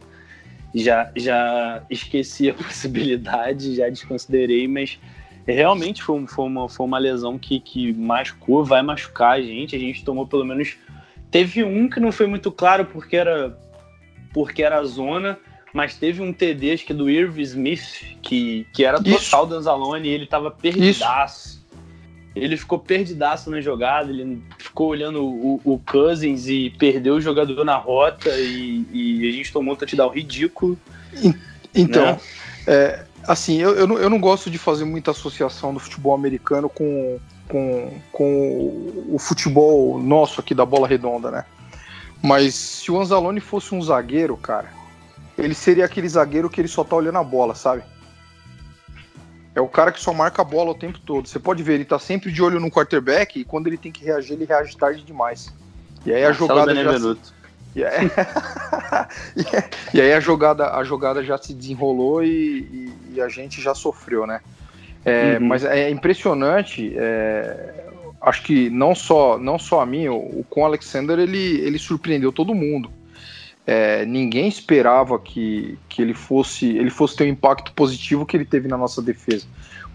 já, 0.73 1.11
já 1.15 1.83
esqueci 1.89 2.49
a 2.49 2.53
possibilidade, 2.55 3.75
já 3.75 3.89
desconsiderei, 3.89 4.67
mas 4.67 4.99
realmente 5.45 6.01
foi, 6.01 6.25
foi, 6.27 6.45
uma, 6.45 6.69
foi 6.69 6.85
uma 6.85 6.97
lesão 6.97 7.37
que, 7.37 7.59
que 7.59 7.93
machucou, 7.93 8.63
vai 8.63 8.81
machucar 8.81 9.33
a 9.33 9.41
gente. 9.41 9.75
A 9.75 9.79
gente 9.79 10.03
tomou 10.03 10.27
pelo 10.27 10.45
menos. 10.45 10.77
Teve 11.29 11.63
um 11.63 11.89
que 11.89 11.99
não 11.99 12.11
foi 12.11 12.27
muito 12.27 12.51
claro 12.51 12.85
porque 12.85 13.15
era 13.15 13.57
porque 14.33 14.63
era 14.63 14.79
a 14.79 14.83
zona, 14.83 15.37
mas 15.71 15.95
teve 15.95 16.21
um 16.21 16.33
TD, 16.33 16.71
acho 16.71 16.85
que 16.85 16.93
do 16.93 17.09
Irv 17.09 17.39
Smith, 17.39 18.17
que, 18.21 18.65
que 18.73 18.83
era 18.83 19.01
total 19.01 19.45
do 19.45 19.55
Anzalone 19.55 20.09
e 20.09 20.11
ele 20.11 20.25
tava 20.25 20.49
perdidaço. 20.49 21.49
Isso. 21.49 21.62
Ele 22.35 22.57
ficou 22.57 22.79
perdidaço 22.79 23.51
na 23.51 23.61
jogada, 23.61 24.09
ele 24.09 24.41
ficou 24.57 24.87
olhando 24.87 25.23
o, 25.23 25.61
o 25.63 25.79
Cousins 25.79 26.47
e 26.47 26.71
perdeu 26.71 27.15
o 27.15 27.21
jogador 27.21 27.63
na 27.63 27.77
rota 27.77 28.29
e, 28.29 28.85
e 28.91 29.29
a 29.29 29.31
gente 29.31 29.53
tomou 29.53 29.73
um 29.73 29.77
touchdown 29.77 30.09
ridículo. 30.09 30.77
Então, 31.75 32.03
né? 32.03 32.19
é, 32.67 33.05
assim, 33.27 33.61
eu, 33.61 33.75
eu, 33.75 33.87
não, 33.87 33.97
eu 33.97 34.09
não 34.09 34.19
gosto 34.19 34.49
de 34.49 34.57
fazer 34.57 34.83
muita 34.83 35.11
associação 35.11 35.73
do 35.73 35.79
futebol 35.79 36.15
americano 36.15 36.69
com, 36.69 37.19
com, 37.47 37.93
com 38.11 39.05
o 39.09 39.17
futebol 39.19 40.01
nosso 40.01 40.39
aqui 40.39 40.55
da 40.55 40.65
bola 40.65 40.87
redonda, 40.87 41.29
né? 41.29 41.45
Mas 42.21 42.55
se 42.55 42.91
o 42.91 42.99
Anzalone 42.99 43.41
fosse 43.41 43.75
um 43.75 43.81
zagueiro, 43.81 44.37
cara, 44.37 44.69
ele 45.37 45.53
seria 45.53 45.85
aquele 45.85 46.07
zagueiro 46.07 46.49
que 46.49 46.61
ele 46.61 46.67
só 46.67 46.83
tá 46.83 46.95
olhando 46.95 47.17
a 47.17 47.23
bola, 47.23 47.53
sabe? 47.53 47.83
É 49.55 49.61
o 49.61 49.67
cara 49.67 49.91
que 49.91 50.01
só 50.01 50.13
marca 50.13 50.41
a 50.41 50.45
bola 50.45 50.71
o 50.71 50.75
tempo 50.75 50.99
todo. 50.99 51.27
Você 51.27 51.37
pode 51.37 51.61
ver, 51.61 51.73
ele 51.73 51.85
tá 51.85 51.99
sempre 51.99 52.31
de 52.31 52.41
olho 52.41 52.59
no 52.59 52.71
quarterback 52.71 53.39
e 53.39 53.43
quando 53.43 53.67
ele 53.67 53.77
tem 53.77 53.91
que 53.91 54.03
reagir, 54.03 54.33
ele 54.33 54.45
reage 54.45 54.75
tarde 54.75 55.03
demais. 55.03 55.53
E 56.05 56.11
aí 56.11 56.25
a 56.25 56.31
jogada 56.31 56.73
já 56.73 56.99
se... 56.99 57.17
e, 57.75 57.85
aí... 57.85 58.11
e 59.93 60.01
aí 60.01 60.13
a 60.13 60.19
jogada, 60.19 60.75
a 60.75 60.83
jogada 60.83 61.23
já 61.23 61.37
se 61.37 61.53
desenrolou 61.53 62.23
e, 62.23 62.29
e, 62.29 62.93
e 63.13 63.21
a 63.21 63.29
gente 63.29 63.61
já 63.61 63.75
sofreu, 63.75 64.25
né? 64.25 64.41
É, 65.05 65.37
uhum. 65.39 65.47
Mas 65.47 65.63
é 65.63 65.89
impressionante. 65.89 66.93
É... 66.97 67.83
Acho 68.21 68.41
que 68.41 68.69
não 68.69 68.95
só, 68.95 69.37
não 69.37 69.59
só 69.59 69.81
a 69.81 69.85
mim, 69.85 70.07
o, 70.07 70.15
o 70.15 70.45
com 70.49 70.65
Alexander 70.65 71.19
ele, 71.19 71.59
ele 71.59 71.77
surpreendeu 71.77 72.31
todo 72.31 72.55
mundo. 72.55 72.89
É, 73.65 74.05
ninguém 74.05 74.47
esperava 74.47 75.17
que, 75.17 75.77
que 75.87 76.01
ele 76.01 76.13
fosse 76.13 76.77
ele 76.77 76.89
fosse 76.89 77.15
ter 77.15 77.23
o 77.23 77.27
um 77.27 77.29
impacto 77.29 77.71
positivo 77.71 78.25
que 78.25 78.35
ele 78.35 78.43
teve 78.45 78.67
na 78.67 78.77
nossa 78.77 79.01
defesa. 79.01 79.45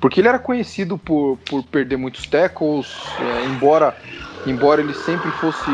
Porque 0.00 0.20
ele 0.20 0.28
era 0.28 0.38
conhecido 0.38 0.96
por, 0.96 1.38
por 1.38 1.62
perder 1.64 1.96
muitos 1.96 2.26
tackles, 2.26 2.86
é, 3.18 3.46
embora, 3.46 3.96
embora 4.46 4.80
ele 4.80 4.94
sempre 4.94 5.30
fosse. 5.32 5.70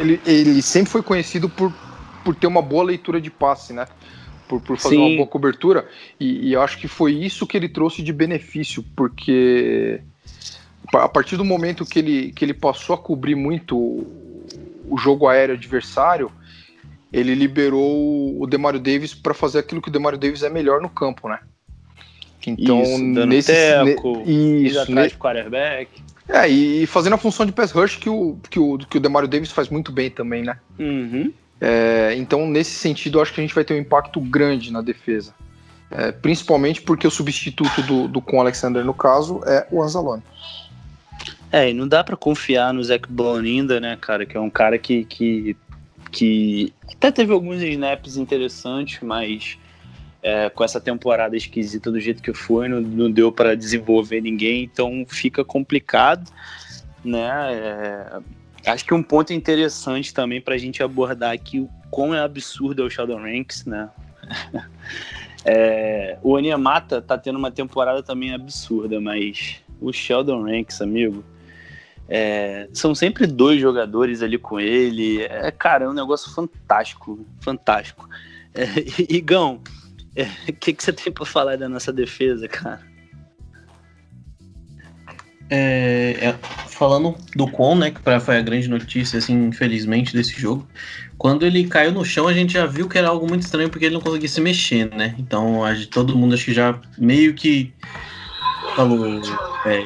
Ele, 0.00 0.20
ele, 0.24 0.48
ele, 0.50 0.62
sempre 0.62 0.90
foi 0.90 1.02
conhecido 1.02 1.48
por, 1.48 1.72
por 2.24 2.34
ter 2.34 2.46
uma 2.46 2.62
boa 2.62 2.82
leitura 2.82 3.20
de 3.20 3.30
passe, 3.30 3.72
né? 3.72 3.86
Por, 4.48 4.60
por 4.60 4.78
fazer 4.78 4.96
Sim. 4.96 5.02
uma 5.02 5.16
boa 5.16 5.28
cobertura. 5.28 5.86
E, 6.18 6.48
e 6.48 6.52
eu 6.54 6.62
acho 6.62 6.78
que 6.78 6.88
foi 6.88 7.12
isso 7.12 7.46
que 7.46 7.56
ele 7.56 7.68
trouxe 7.68 8.02
de 8.02 8.12
benefício, 8.12 8.82
porque 8.96 10.00
a 10.94 11.08
partir 11.08 11.36
do 11.36 11.44
momento 11.44 11.84
que 11.84 11.98
ele, 11.98 12.32
que 12.32 12.44
ele 12.44 12.54
passou 12.54 12.94
a 12.94 12.98
cobrir 12.98 13.34
muito 13.34 13.76
o 13.76 14.96
jogo 14.98 15.28
aéreo 15.28 15.54
adversário, 15.54 16.32
ele 17.12 17.34
liberou 17.34 18.40
o 18.40 18.46
Demario 18.46 18.80
Davis 18.80 19.14
para 19.14 19.34
fazer 19.34 19.58
aquilo 19.58 19.82
que 19.82 19.88
o 19.88 19.92
Demario 19.92 20.18
Davis 20.18 20.42
é 20.42 20.50
melhor 20.50 20.80
no 20.80 20.88
campo, 20.88 21.28
né? 21.28 21.38
Então, 22.46 22.82
isso, 22.82 23.26
nesse 23.26 23.52
teco, 23.52 24.22
ne, 24.24 24.66
isso, 24.66 24.80
atrás 24.80 25.12
ne, 25.12 25.18
quarterback. 25.18 25.90
É, 26.28 26.48
e 26.48 26.86
fazendo 26.86 27.14
a 27.14 27.18
função 27.18 27.44
de 27.44 27.52
pass 27.52 27.72
rush 27.72 27.96
que 27.96 28.08
o, 28.08 28.38
que 28.48 28.58
o, 28.58 28.78
que 28.78 28.96
o 28.96 29.00
Demario 29.00 29.28
Davis 29.28 29.50
faz 29.50 29.68
muito 29.68 29.92
bem 29.92 30.08
também, 30.08 30.42
né? 30.42 30.56
Uhum. 30.78 31.32
É, 31.60 32.14
então, 32.16 32.46
nesse 32.46 32.70
sentido, 32.70 33.18
eu 33.18 33.22
acho 33.22 33.34
que 33.34 33.40
a 33.40 33.44
gente 33.44 33.54
vai 33.54 33.64
ter 33.64 33.74
um 33.74 33.78
impacto 33.78 34.20
grande 34.20 34.72
na 34.72 34.80
defesa. 34.80 35.34
É, 35.90 36.12
principalmente 36.12 36.80
porque 36.80 37.06
o 37.06 37.10
substituto 37.10 37.82
do, 37.82 38.06
do 38.06 38.22
com 38.22 38.40
Alexander, 38.40 38.84
no 38.84 38.94
caso, 38.94 39.42
é 39.44 39.66
o 39.70 39.82
Anzalone. 39.82 40.22
É, 41.52 41.68
e 41.68 41.74
não 41.74 41.86
dá 41.86 42.04
para 42.04 42.16
confiar 42.16 42.72
no 42.72 42.82
Zach 42.82 43.06
Bone 43.08 43.50
ainda, 43.50 43.80
né, 43.80 43.98
cara? 44.00 44.24
Que 44.24 44.36
é 44.36 44.40
um 44.40 44.48
cara 44.48 44.78
que, 44.78 45.04
que 45.04 45.56
que 46.10 46.72
até 46.92 47.10
teve 47.10 47.32
alguns 47.32 47.62
snaps 47.62 48.16
interessantes, 48.16 49.00
mas 49.02 49.58
é, 50.22 50.50
com 50.50 50.62
essa 50.62 50.80
temporada 50.80 51.36
esquisita 51.36 51.90
do 51.90 52.00
jeito 52.00 52.22
que 52.22 52.32
foi, 52.32 52.68
não, 52.68 52.80
não 52.80 53.10
deu 53.10 53.32
para 53.32 53.56
desenvolver 53.56 54.20
ninguém, 54.20 54.64
então 54.64 55.04
fica 55.08 55.44
complicado, 55.44 56.30
né? 57.04 57.54
É, 57.54 58.20
acho 58.70 58.84
que 58.84 58.92
um 58.92 59.02
ponto 59.02 59.32
interessante 59.32 60.12
também 60.12 60.40
para 60.40 60.54
a 60.54 60.58
gente 60.58 60.82
abordar 60.82 61.32
aqui 61.32 61.60
o 61.60 61.68
quão 61.90 62.14
é 62.14 62.20
absurdo 62.20 62.82
é 62.82 62.86
o 62.86 62.90
Sheldon 62.90 63.22
Ranks, 63.22 63.64
né? 63.64 63.88
é, 65.44 66.18
o 66.22 66.32
Onyemata 66.32 67.00
tá 67.00 67.16
tendo 67.16 67.38
uma 67.38 67.50
temporada 67.50 68.02
também 68.02 68.34
absurda, 68.34 69.00
mas 69.00 69.60
o 69.80 69.92
Sheldon 69.92 70.42
Ranks, 70.42 70.82
amigo, 70.82 71.24
é, 72.12 72.68
são 72.72 72.92
sempre 72.92 73.24
dois 73.24 73.60
jogadores 73.60 74.20
ali 74.20 74.36
com 74.36 74.58
ele. 74.58 75.22
É, 75.22 75.48
cara, 75.52 75.84
é 75.84 75.88
um 75.88 75.92
negócio 75.92 76.32
fantástico, 76.32 77.24
fantástico. 77.40 78.08
É, 78.52 78.64
Igão, 79.08 79.54
o 79.56 79.60
é, 80.16 80.26
que, 80.52 80.72
que 80.72 80.82
você 80.82 80.92
tem 80.92 81.12
para 81.12 81.24
falar 81.24 81.56
da 81.56 81.68
nossa 81.68 81.92
defesa, 81.92 82.48
cara? 82.48 82.80
É, 85.48 86.16
é, 86.20 86.38
falando 86.68 87.16
do 87.36 87.46
Con, 87.48 87.76
né, 87.76 87.92
que 87.92 88.00
foi 88.20 88.36
a 88.36 88.42
grande 88.42 88.68
notícia, 88.68 89.18
assim, 89.18 89.46
infelizmente, 89.46 90.12
desse 90.12 90.38
jogo. 90.40 90.66
Quando 91.16 91.44
ele 91.44 91.66
caiu 91.68 91.92
no 91.92 92.04
chão, 92.04 92.26
a 92.26 92.32
gente 92.32 92.54
já 92.54 92.66
viu 92.66 92.88
que 92.88 92.98
era 92.98 93.08
algo 93.08 93.28
muito 93.28 93.42
estranho 93.42 93.68
porque 93.68 93.84
ele 93.84 93.94
não 93.94 94.00
conseguia 94.00 94.28
se 94.28 94.40
mexer, 94.40 94.90
né? 94.94 95.14
Então, 95.18 95.64
a, 95.64 95.74
todo 95.90 96.16
mundo 96.16 96.34
acho 96.34 96.44
que 96.44 96.54
já 96.54 96.80
meio 96.98 97.34
que 97.34 97.72
falou 98.74 99.20
é, 99.66 99.84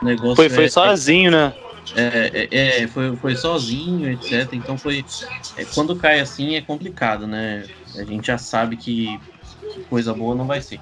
o 0.00 0.04
negócio 0.04 0.36
foi, 0.36 0.48
foi 0.48 0.64
é, 0.64 0.68
sozinho, 0.68 1.30
né? 1.30 1.52
É, 1.94 2.48
é, 2.50 2.82
é, 2.82 2.86
foi, 2.86 3.16
foi 3.16 3.36
sozinho, 3.36 4.10
etc. 4.10 4.52
Então 4.52 4.78
foi. 4.78 5.04
É, 5.56 5.64
quando 5.64 5.96
cai 5.96 6.20
assim 6.20 6.54
é 6.54 6.60
complicado, 6.60 7.26
né? 7.26 7.64
A 7.96 8.04
gente 8.04 8.26
já 8.26 8.38
sabe 8.38 8.76
que, 8.76 9.18
coisa 9.88 10.14
boa 10.14 10.34
não 10.34 10.46
vai 10.46 10.60
ser. 10.60 10.80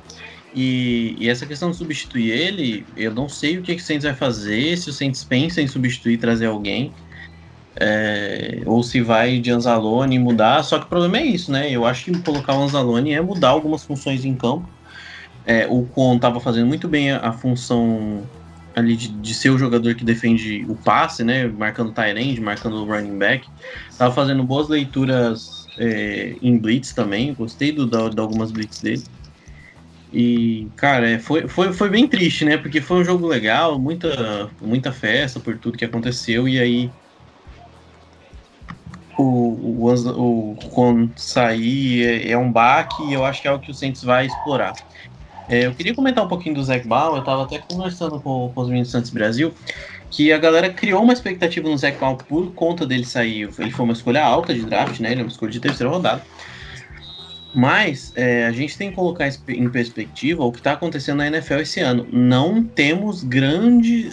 E, 0.55 1.14
e, 1.19 1.29
essa 1.29 1.47
questão 1.47 1.71
de 1.71 1.77
substituir 1.77 2.31
ele, 2.31 2.87
eu 2.97 3.12
não 3.14 3.29
sei 3.29 3.59
o 3.59 3.62
que, 3.62 3.75
que 3.75 3.83
o 3.83 3.85
Saints 3.85 4.05
vai 4.05 4.14
fazer, 4.14 4.77
se 4.77 4.89
o 4.89 4.93
Saints 4.93 5.23
pensa 5.25 5.61
em 5.61 5.66
substituir 5.66 6.19
trazer 6.19 6.47
alguém. 6.47 6.93
É, 7.81 8.62
ou 8.66 8.83
se 8.83 9.01
vai 9.01 9.39
de 9.39 9.53
Anzalone 9.53 10.16
e 10.16 10.19
mudar, 10.19 10.64
só 10.64 10.81
que 10.81 10.87
o 10.87 10.89
problema 10.89 11.19
é 11.19 11.27
isso, 11.27 11.53
né? 11.53 11.71
Eu 11.71 11.87
acho 11.87 12.07
que 12.07 12.19
colocar 12.23 12.55
o 12.55 12.62
Anzalone 12.62 13.12
é 13.12 13.21
mudar 13.21 13.51
algumas 13.51 13.85
funções 13.85 14.25
em 14.25 14.35
campo. 14.35 14.69
É, 15.47 15.66
o 15.69 15.85
Con 15.85 16.16
estava 16.16 16.41
fazendo 16.41 16.66
muito 16.66 16.89
bem 16.89 17.12
a, 17.12 17.29
a 17.29 17.33
função 17.33 18.27
ali 18.79 18.97
de, 18.97 19.09
de, 19.09 19.35
ser 19.35 19.51
o 19.51 19.59
jogador 19.59 19.95
que 19.95 20.05
defende 20.05 20.64
o 20.68 20.74
passe, 20.74 21.24
né? 21.24 21.47
Marcando 21.47 21.93
tight 21.93 22.41
marcando 22.41 22.76
o 22.76 22.85
running 22.85 23.18
back. 23.18 23.49
Tava 23.97 24.14
fazendo 24.14 24.43
boas 24.45 24.68
leituras 24.68 25.66
é, 25.79 26.37
em 26.41 26.57
blitz 26.57 26.93
também. 26.93 27.35
Gostei 27.35 27.72
do, 27.72 27.87
da, 27.87 28.09
de 28.09 28.20
algumas 28.20 28.51
blitz 28.51 28.81
dele. 28.81 29.03
E, 30.12 30.68
cara, 30.76 31.11
é, 31.11 31.18
foi, 31.18 31.47
foi, 31.49 31.72
foi 31.72 31.91
bem 31.91 32.07
triste, 32.07 32.45
né? 32.45 32.57
Porque 32.57 32.81
foi 32.81 33.01
um 33.01 33.05
jogo 33.05 33.26
legal, 33.26 33.79
muita, 33.79 34.49
muita 34.61 34.93
festa 34.93 35.39
por 35.39 35.59
tudo 35.59 35.76
que 35.76 35.85
aconteceu. 35.85 36.49
E 36.49 36.59
aí 36.59 36.91
o, 39.18 39.22
o, 39.22 40.53
o, 40.53 40.57
quando 40.70 41.11
sair 41.16 42.07
é, 42.07 42.31
é 42.31 42.39
um 42.39 42.51
baque 42.51 43.03
e 43.05 43.12
eu 43.12 43.24
acho 43.24 43.43
que 43.43 43.49
é 43.49 43.53
o 43.53 43.59
que 43.59 43.70
o 43.70 43.74
Saints 43.74 44.03
vai 44.03 44.26
explorar. 44.26 44.74
É, 45.49 45.66
eu 45.66 45.74
queria 45.74 45.94
comentar 45.94 46.24
um 46.24 46.28
pouquinho 46.28 46.55
do 46.55 46.62
Zac 46.62 46.86
Ball, 46.86 47.14
eu 47.14 47.20
estava 47.20 47.44
até 47.44 47.59
conversando 47.59 48.20
com, 48.20 48.53
com 48.55 48.61
os 48.61 48.68
meninos 48.68 48.90
Santos 48.90 49.11
Brasil, 49.11 49.53
que 50.11 50.30
a 50.32 50.38
galera 50.38 50.70
criou 50.70 51.03
uma 51.03 51.12
expectativa 51.12 51.68
no 51.68 51.76
Zac 51.76 51.99
Ball 51.99 52.16
por 52.16 52.53
conta 52.53 52.86
dele 52.86 53.05
sair. 53.05 53.49
Ele 53.59 53.70
foi 53.70 53.84
uma 53.84 53.94
escolha 53.94 54.22
alta 54.22 54.53
de 54.53 54.62
draft, 54.62 55.01
né? 55.01 55.12
Ele 55.12 55.20
é 55.20 55.24
uma 55.24 55.30
escolha 55.30 55.51
de 55.51 55.61
terceira 55.61 55.90
rodada. 55.90 56.22
Mas 57.55 58.12
é, 58.14 58.46
a 58.46 58.53
gente 58.53 58.76
tem 58.76 58.90
que 58.90 58.96
colocar 58.96 59.26
em 59.49 59.68
perspectiva 59.70 60.44
o 60.44 60.53
que 60.53 60.59
está 60.59 60.72
acontecendo 60.72 61.18
na 61.18 61.26
NFL 61.28 61.55
esse 61.55 61.80
ano. 61.80 62.07
Não 62.12 62.62
temos 62.62 63.24
grande. 63.24 64.11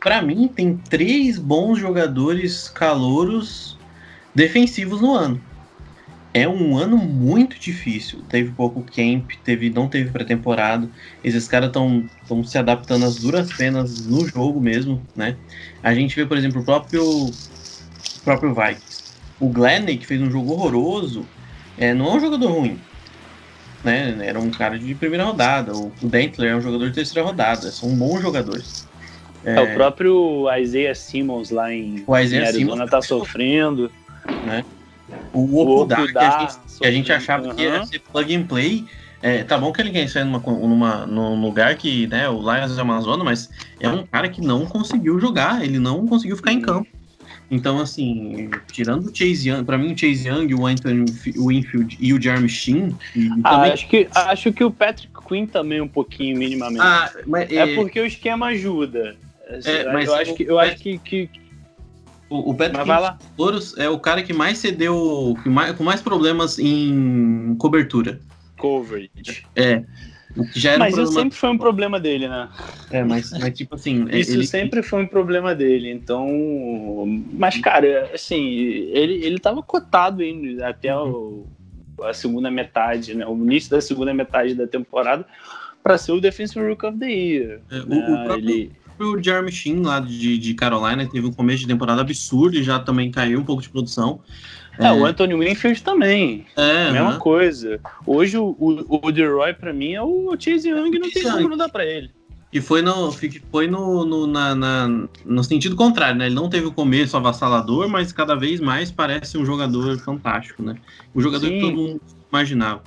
Para 0.00 0.20
mim, 0.20 0.48
tem 0.48 0.76
três 0.76 1.38
bons 1.38 1.78
jogadores 1.78 2.68
calouros 2.68 3.78
defensivos 4.34 5.00
no 5.00 5.14
ano. 5.14 5.40
É 6.36 6.46
um 6.46 6.76
ano 6.76 6.98
muito 6.98 7.58
difícil. 7.58 8.20
Teve 8.28 8.50
pouco 8.50 8.82
camp, 8.82 9.30
teve, 9.42 9.70
não 9.70 9.88
teve 9.88 10.10
pré-temporada. 10.10 10.86
Esses 11.24 11.48
caras 11.48 11.68
estão 11.68 12.44
se 12.44 12.58
adaptando 12.58 13.06
às 13.06 13.16
duras 13.16 13.50
penas 13.50 14.06
no 14.06 14.28
jogo 14.28 14.60
mesmo, 14.60 15.00
né? 15.16 15.34
A 15.82 15.94
gente 15.94 16.14
vê, 16.14 16.26
por 16.26 16.36
exemplo, 16.36 16.60
o 16.60 16.64
próprio, 16.64 17.02
o 17.02 17.32
próprio 18.22 18.54
Vikings. 18.54 19.14
O 19.40 19.48
Glenn, 19.48 19.86
que 19.86 20.06
fez 20.06 20.20
um 20.20 20.30
jogo 20.30 20.52
horroroso, 20.52 21.24
é, 21.78 21.94
não 21.94 22.08
é 22.08 22.16
um 22.16 22.20
jogador 22.20 22.50
ruim. 22.50 22.78
Né? 23.82 24.18
Era 24.20 24.38
um 24.38 24.50
cara 24.50 24.78
de 24.78 24.94
primeira 24.94 25.24
rodada. 25.24 25.74
O 25.74 25.90
Dentler 26.02 26.52
é 26.52 26.56
um 26.56 26.60
jogador 26.60 26.88
de 26.88 26.96
terceira 26.96 27.26
rodada. 27.26 27.70
São 27.70 27.88
bons 27.96 28.20
jogadores. 28.20 28.86
É, 29.42 29.58
o 29.58 29.72
próprio 29.72 30.46
Isaiah 30.54 30.94
Simmons 30.94 31.48
lá 31.48 31.72
em, 31.72 32.04
o 32.06 32.14
Isaiah 32.14 32.42
em 32.42 32.46
Arizona 32.46 32.72
Simmons 32.74 32.90
tá 32.90 33.00
sofrendo. 33.00 33.90
Né? 34.44 34.62
O 35.32 35.60
Opudar, 35.60 36.06
que, 36.06 36.18
a 36.18 36.40
gente, 36.40 36.78
que 36.80 36.86
a 36.86 36.90
gente 36.90 37.12
achava 37.12 37.54
que 37.54 37.62
ia 37.62 37.84
ser 37.84 38.00
plug 38.00 38.34
and 38.34 38.46
play. 38.46 38.84
É, 39.22 39.42
tá 39.42 39.56
bom 39.56 39.72
que 39.72 39.80
ele 39.80 39.90
quer 39.90 40.08
sair 40.08 40.24
numa, 40.24 40.38
numa, 40.38 41.06
num 41.06 41.40
lugar 41.40 41.74
que 41.76 42.06
né, 42.06 42.28
o 42.28 42.38
Lions 42.38 42.76
é 42.76 42.80
Amazonas, 42.80 43.24
mas 43.24 43.50
é 43.80 43.88
um 43.88 44.04
cara 44.06 44.28
que 44.28 44.40
não 44.40 44.66
conseguiu 44.66 45.18
jogar, 45.18 45.64
ele 45.64 45.78
não 45.78 46.06
conseguiu 46.06 46.36
ficar 46.36 46.52
em 46.52 46.60
campo. 46.60 46.88
Então, 47.50 47.78
assim, 47.78 48.50
tirando 48.72 49.06
o 49.06 49.14
Chase 49.14 49.48
Young, 49.48 49.64
pra 49.64 49.78
mim 49.78 49.92
o 49.92 49.98
Chase 49.98 50.28
Young, 50.28 50.52
o 50.54 50.66
Anthony 50.66 51.04
Winfield 51.36 51.96
e 52.00 52.12
o 52.12 52.20
Jeremy 52.20 52.48
Sheen. 52.48 52.96
Ah, 53.44 53.50
também... 53.50 53.72
acho, 53.72 53.88
que, 53.88 54.08
acho 54.12 54.52
que 54.52 54.64
o 54.64 54.70
Patrick 54.70 55.12
Quinn 55.26 55.46
também 55.46 55.80
um 55.80 55.88
pouquinho, 55.88 56.36
minimamente. 56.36 56.80
Ah, 56.80 57.10
mas, 57.26 57.50
é, 57.50 57.56
é 57.56 57.74
porque 57.76 58.00
o 58.00 58.06
esquema 58.06 58.46
ajuda. 58.46 59.16
É, 59.48 59.92
mas 59.92 60.08
eu 60.08 60.14
acho 60.14 60.34
que, 60.34 60.42
eu 60.42 60.58
acho 60.58 60.76
que, 60.76 60.98
que... 60.98 61.30
O, 62.28 62.50
o 62.50 62.54
Patrick 62.54 62.88
é 63.78 63.88
o 63.88 63.98
cara 63.98 64.22
que 64.22 64.32
mais 64.32 64.58
cedeu, 64.58 65.36
que 65.42 65.48
mais, 65.48 65.76
com 65.76 65.84
mais 65.84 66.00
problemas 66.00 66.58
em 66.58 67.54
cobertura. 67.58 68.20
Coverage. 68.58 69.46
É. 69.54 69.84
Já 70.54 70.76
mas 70.76 70.98
um 70.98 71.02
isso 71.02 71.12
sempre 71.12 71.36
foi 71.36 71.50
um 71.50 71.56
problema 71.56 71.98
dele, 71.98 72.28
né? 72.28 72.48
É, 72.90 73.02
mas, 73.02 73.30
mas 73.30 73.56
tipo 73.56 73.74
assim. 73.74 74.06
Isso 74.10 74.34
ele... 74.34 74.46
sempre 74.46 74.82
foi 74.82 75.02
um 75.02 75.06
problema 75.06 75.54
dele. 75.54 75.90
Então. 75.90 76.26
Mas, 77.32 77.58
cara, 77.58 78.10
assim, 78.12 78.44
ele, 78.92 79.24
ele 79.24 79.38
tava 79.38 79.62
cotado 79.62 80.22
indo 80.22 80.62
até 80.62 80.94
o, 80.94 81.46
a 82.02 82.12
segunda 82.12 82.50
metade, 82.50 83.14
né? 83.14 83.26
O 83.26 83.34
início 83.36 83.70
da 83.70 83.80
segunda 83.80 84.12
metade 84.12 84.54
da 84.54 84.66
temporada 84.66 85.24
para 85.82 85.96
ser 85.96 86.12
o 86.12 86.20
Defensive 86.20 86.68
Rook 86.68 86.84
of 86.84 86.98
the 86.98 87.06
Year. 87.06 87.60
É, 87.70 87.76
né? 87.76 87.84
o, 87.88 87.98
o 87.98 88.24
próprio... 88.24 88.50
ele 88.50 88.72
o 88.98 89.22
Jeremy 89.22 89.52
Sheen 89.52 89.82
lá 89.82 90.00
de, 90.00 90.38
de 90.38 90.54
Carolina 90.54 91.06
teve 91.06 91.26
um 91.26 91.32
começo 91.32 91.60
de 91.60 91.66
temporada 91.66 92.00
absurdo 92.00 92.56
e 92.56 92.62
já 92.62 92.78
também 92.78 93.10
caiu 93.10 93.40
um 93.40 93.44
pouco 93.44 93.62
de 93.62 93.68
produção. 93.68 94.20
É, 94.78 94.86
é, 94.86 94.92
o 94.92 95.04
Anthony 95.04 95.34
Winfield 95.34 95.82
também. 95.82 96.46
É, 96.56 96.90
mesma 96.90 97.12
né? 97.12 97.18
coisa. 97.18 97.80
Hoje 98.06 98.36
o, 98.36 98.56
o, 98.58 99.06
o 99.06 99.12
DeRoy, 99.12 99.54
pra 99.54 99.72
mim, 99.72 99.94
é 99.94 100.02
o 100.02 100.36
Chase 100.38 100.68
Young 100.68 100.94
e 100.94 100.98
não 100.98 101.10
tem 101.10 101.22
como 101.22 101.48
não 101.48 101.56
dar 101.56 101.68
pra 101.68 101.84
ele. 101.84 102.10
E 102.52 102.60
foi 102.60 102.80
no, 102.80 103.12
foi 103.50 103.66
no, 103.66 104.04
no, 104.04 104.26
na, 104.26 104.54
na, 104.54 104.88
no 105.24 105.44
sentido 105.44 105.74
contrário, 105.74 106.16
né? 106.18 106.26
Ele 106.26 106.34
não 106.34 106.48
teve 106.48 106.66
o 106.66 106.72
começo 106.72 107.16
avassalador, 107.16 107.88
mas 107.88 108.12
cada 108.12 108.34
vez 108.34 108.60
mais 108.60 108.90
parece 108.90 109.36
um 109.36 109.44
jogador 109.44 109.98
fantástico, 109.98 110.62
né? 110.62 110.76
O 111.12 111.20
jogador 111.20 111.46
Sim. 111.46 111.54
que 111.54 111.60
todo 111.60 111.76
mundo 111.76 112.00
imaginava. 112.30 112.82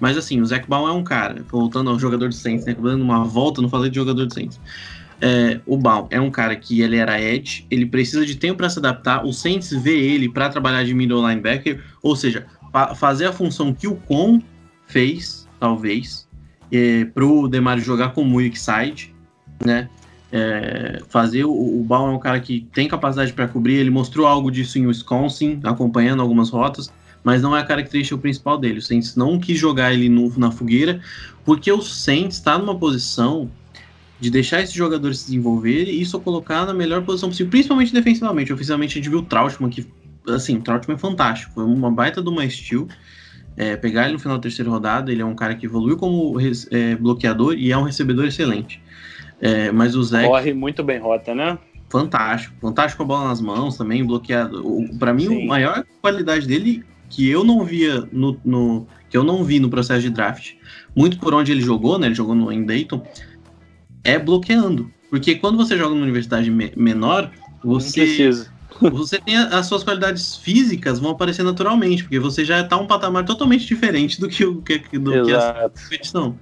Mas 0.00 0.18
assim, 0.18 0.40
o 0.40 0.46
Zac 0.46 0.68
Ball 0.68 0.88
é 0.88 0.92
um 0.92 1.04
cara, 1.04 1.42
voltando 1.48 1.88
ao 1.88 1.98
jogador 1.98 2.28
de 2.28 2.36
Saints, 2.36 2.66
né? 2.66 2.74
Dando 2.78 3.02
uma 3.02 3.24
volta, 3.24 3.62
não 3.62 3.68
falei 3.68 3.88
de 3.88 3.96
jogador 3.96 4.26
de 4.26 4.34
Saints. 4.34 4.60
É, 5.20 5.60
o 5.66 5.78
Baum 5.78 6.06
é 6.10 6.20
um 6.20 6.30
cara 6.30 6.54
que 6.54 6.82
ele 6.82 6.96
era 6.96 7.20
edge, 7.20 7.66
ele 7.70 7.86
precisa 7.86 8.26
de 8.26 8.36
tempo 8.36 8.58
para 8.58 8.68
se 8.68 8.78
adaptar. 8.78 9.24
O 9.24 9.32
Saints 9.32 9.70
vê 9.70 9.98
ele 9.98 10.28
para 10.28 10.48
trabalhar 10.48 10.84
de 10.84 10.92
middle 10.92 11.26
linebacker, 11.26 11.82
ou 12.02 12.14
seja, 12.14 12.46
fa 12.72 12.94
fazer 12.94 13.26
a 13.26 13.32
função 13.32 13.72
que 13.72 13.88
o 13.88 13.96
Con 13.96 14.42
fez, 14.86 15.48
talvez, 15.58 16.28
é, 16.70 17.04
para 17.06 17.24
o 17.24 17.48
Demar 17.48 17.78
jogar 17.78 18.10
como 18.10 18.36
weak 18.36 18.58
side, 18.58 19.14
né? 19.64 19.88
É, 20.32 21.00
fazer 21.08 21.44
o, 21.44 21.52
o 21.52 21.86
é 21.90 21.98
um 21.98 22.18
cara 22.18 22.40
que 22.40 22.66
tem 22.74 22.88
capacidade 22.88 23.32
para 23.32 23.48
cobrir. 23.48 23.74
Ele 23.74 23.90
mostrou 23.90 24.26
algo 24.26 24.50
disso 24.50 24.78
em 24.78 24.86
Wisconsin, 24.86 25.60
acompanhando 25.64 26.20
algumas 26.20 26.50
rotas, 26.50 26.92
mas 27.24 27.40
não 27.40 27.56
é 27.56 27.60
a 27.60 27.64
característica 27.64 28.18
principal 28.18 28.58
dele. 28.58 28.78
O 28.78 28.82
Saints 28.82 29.16
não 29.16 29.38
quis 29.38 29.58
jogar 29.58 29.94
ele 29.94 30.08
no, 30.08 30.36
na 30.38 30.50
fogueira, 30.50 31.00
porque 31.44 31.70
o 31.72 31.80
Saints 31.80 32.36
está 32.36 32.58
numa 32.58 32.76
posição 32.76 33.50
de 34.18 34.30
deixar 34.30 34.62
esses 34.62 34.74
jogadores 34.74 35.18
se 35.18 35.26
desenvolverem 35.26 35.94
e 35.94 36.00
isso 36.00 36.18
colocar 36.20 36.64
na 36.64 36.72
melhor 36.72 37.02
posição 37.02 37.28
possível, 37.28 37.50
principalmente 37.50 37.92
defensivamente. 37.92 38.52
Oficialmente 38.52 38.98
a 38.98 39.02
gente 39.02 39.10
viu 39.10 39.18
o 39.18 39.22
Trautmann, 39.22 39.70
que, 39.70 39.86
assim, 40.28 40.56
o 40.56 40.62
Trautmann 40.62 40.96
é 40.96 40.98
fantástico, 40.98 41.52
foi 41.54 41.64
uma 41.64 41.90
baita 41.90 42.22
de 42.22 42.28
uma 42.28 42.48
steal. 42.48 42.88
É, 43.58 43.74
pegar 43.74 44.04
ele 44.04 44.14
no 44.14 44.18
final 44.18 44.36
da 44.36 44.42
terceira 44.42 44.70
rodada, 44.70 45.10
ele 45.10 45.22
é 45.22 45.24
um 45.24 45.34
cara 45.34 45.54
que 45.54 45.64
evoluiu 45.64 45.96
como 45.96 46.36
é, 46.70 46.94
bloqueador 46.96 47.54
e 47.54 47.72
é 47.72 47.78
um 47.78 47.82
recebedor 47.82 48.26
excelente. 48.26 48.82
É, 49.40 49.70
mas 49.70 49.94
o 49.94 50.02
Zé. 50.02 50.26
Corre 50.26 50.52
muito 50.52 50.82
bem 50.82 50.98
rota, 50.98 51.34
né? 51.34 51.58
Fantástico, 51.88 52.54
fantástico 52.60 52.98
com 52.98 53.12
a 53.12 53.16
bola 53.16 53.28
nas 53.28 53.40
mãos 53.40 53.76
também, 53.76 54.04
bloqueado. 54.04 54.62
Para 54.98 55.14
mim, 55.14 55.44
a 55.44 55.46
maior 55.46 55.84
qualidade 56.02 56.46
dele 56.46 56.84
que 57.08 57.28
eu 57.30 57.44
não 57.44 57.64
via 57.64 58.06
no, 58.12 58.38
no, 58.44 58.86
que 59.08 59.16
eu 59.16 59.22
não 59.22 59.44
vi 59.44 59.60
no 59.60 59.70
processo 59.70 60.02
de 60.02 60.10
draft, 60.10 60.54
muito 60.94 61.18
por 61.18 61.32
onde 61.32 61.52
ele 61.52 61.60
jogou, 61.60 61.98
né? 61.98 62.06
Ele 62.06 62.14
jogou 62.14 62.34
no, 62.34 62.50
em 62.50 62.64
Dayton, 62.64 63.02
é 64.06 64.18
bloqueando. 64.18 64.90
Porque 65.10 65.34
quando 65.36 65.56
você 65.56 65.76
joga 65.76 65.90
numa 65.90 66.02
universidade 66.02 66.50
me 66.50 66.72
menor, 66.76 67.30
você. 67.62 68.30
Você 68.92 69.18
tem 69.18 69.34
as 69.38 69.64
suas 69.64 69.82
qualidades 69.82 70.36
físicas 70.36 70.98
vão 70.98 71.12
aparecer 71.12 71.42
naturalmente, 71.42 72.02
porque 72.02 72.18
você 72.18 72.44
já 72.44 72.60
está 72.60 72.76
um 72.76 72.86
patamar 72.86 73.24
totalmente 73.24 73.64
diferente 73.64 74.20
do 74.20 74.28
que, 74.28 74.44
o, 74.44 74.60
que, 74.60 74.98
do 74.98 75.24
que 75.24 75.32
a 75.32 75.70
competição. 75.70 76.38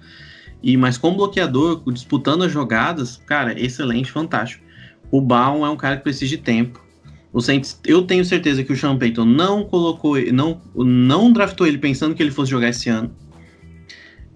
E, 0.61 0.77
mas 0.77 0.99
como 0.99 1.17
bloqueador, 1.17 1.81
disputando 1.93 2.43
as 2.43 2.51
jogadas, 2.51 3.19
cara, 3.25 3.57
excelente, 3.57 4.11
fantástico. 4.11 4.65
O 5.13 5.21
Baum 5.21 5.65
é 5.65 5.71
um 5.71 5.77
cara 5.77 5.97
que 5.97 6.03
precisa 6.03 6.29
de 6.29 6.39
tempo. 6.39 6.85
O 7.33 7.41
Saints, 7.41 7.79
eu 7.85 8.03
tenho 8.03 8.25
certeza 8.25 8.65
que 8.65 8.73
o 8.73 8.77
Sean 8.77 8.99
Payton 8.99 9.27
não 9.27 9.63
colocou, 9.63 10.17
não, 10.33 10.61
não 10.75 11.33
draftou 11.33 11.69
ele 11.69 11.79
pensando 11.79 12.17
que 12.17 12.23
ele 12.23 12.33
fosse 12.33 12.51
jogar 12.51 12.71
esse 12.71 12.89
ano. 12.89 13.15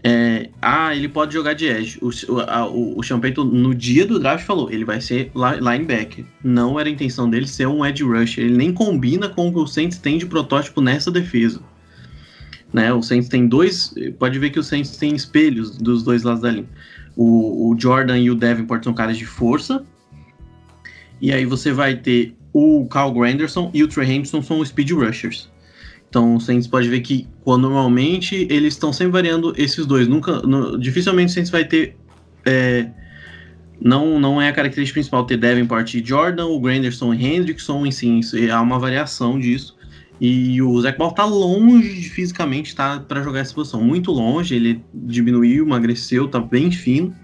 É, 0.03 0.49
ah, 0.63 0.95
ele 0.95 1.09
pode 1.09 1.35
jogar 1.35 1.55
de 1.55 1.67
edge. 1.67 1.99
O, 2.01 2.09
o, 2.09 3.01
o 3.01 3.45
no 3.45 3.75
dia 3.75 4.07
do 4.07 4.19
draft, 4.19 4.45
falou: 4.45 4.71
ele 4.71 4.85
vai 4.85 5.01
ser 5.01 5.31
linebacker. 5.35 6.25
Não 6.43 6.79
era 6.79 6.89
a 6.89 6.93
intenção 6.93 7.29
dele 7.29 7.47
ser 7.47 7.67
um 7.67 7.85
edge 7.85 8.05
rusher. 8.05 8.45
Ele 8.45 8.57
nem 8.57 8.73
combina 8.73 9.29
com 9.29 9.49
o 9.49 9.53
que 9.53 9.59
o 9.59 9.67
Saints 9.67 9.99
tem 9.99 10.19
de 10.19 10.27
protótipo 10.27 10.81
nessa 10.81 11.11
defesa. 11.11 11.61
Né, 12.73 12.93
o 12.93 13.03
Saints 13.03 13.29
tem 13.29 13.49
dois. 13.49 13.95
Pode 14.19 14.39
ver 14.39 14.51
que 14.51 14.59
o 14.59 14.63
Saints 14.63 14.97
tem 14.97 15.15
espelhos 15.15 15.77
dos 15.79 16.03
dois 16.03 16.23
lados 16.23 16.43
da 16.43 16.51
linha. 16.51 16.69
O, 17.17 17.71
o 17.71 17.81
Jordan 17.81 18.19
e 18.19 18.31
o 18.31 18.35
Davenport 18.35 18.85
são 18.85 18.95
caras 18.95 19.17
de 19.17 19.27
força. 19.27 19.85
E 21.21 21.33
aí 21.33 21.45
você 21.45 21.73
vai 21.73 21.97
ter 21.97 22.37
o 22.53 22.87
Carl 22.87 23.13
Granderson 23.13 23.71
e 23.75 23.83
o 23.83 23.89
Trey 23.89 24.11
Henderson 24.11 24.43
são 24.43 24.65
speed 24.65 24.91
rushers. 24.91 25.51
Então, 26.09 26.37
o 26.37 26.41
Saints 26.41 26.67
pode 26.67 26.89
ver 26.89 27.01
que 27.01 27.27
quando, 27.45 27.69
normalmente 27.69 28.47
eles 28.51 28.75
estão 28.75 28.93
sempre 28.93 29.13
variando 29.13 29.53
esses 29.57 29.85
dois. 29.85 30.09
Nunca, 30.09 30.41
no, 30.41 30.79
dificilmente 30.79 31.31
o 31.31 31.35
Saints 31.35 31.51
vai 31.51 31.65
ter. 31.65 31.97
É, 32.45 32.89
não, 33.81 34.19
não 34.19 34.41
é 34.41 34.49
a 34.49 34.53
característica 34.53 34.95
principal 34.95 35.25
ter 35.25 35.37
Davenport 35.37 35.95
e 35.95 36.05
Jordan, 36.05 36.47
o 36.47 36.59
Granderson 36.59 37.15
e 37.15 37.25
Hendrickson, 37.25 37.87
em 37.87 37.93
si, 37.93 38.51
há 38.51 38.61
uma 38.61 38.79
variação 38.79 39.39
disso. 39.39 39.77
E 40.21 40.61
o 40.61 40.81
Zach 40.81 40.99
Ball 40.99 41.13
tá 41.13 41.25
longe 41.25 42.03
fisicamente 42.09 42.75
tá, 42.75 42.99
para 42.99 43.23
jogar 43.23 43.41
essa 43.41 43.55
posição, 43.55 43.81
muito 43.83 44.11
longe. 44.11 44.55
Ele 44.55 44.83
diminuiu, 44.93 45.65
emagreceu, 45.65 46.27
tá 46.27 46.41
bem 46.41 46.73
fino. 46.73 47.15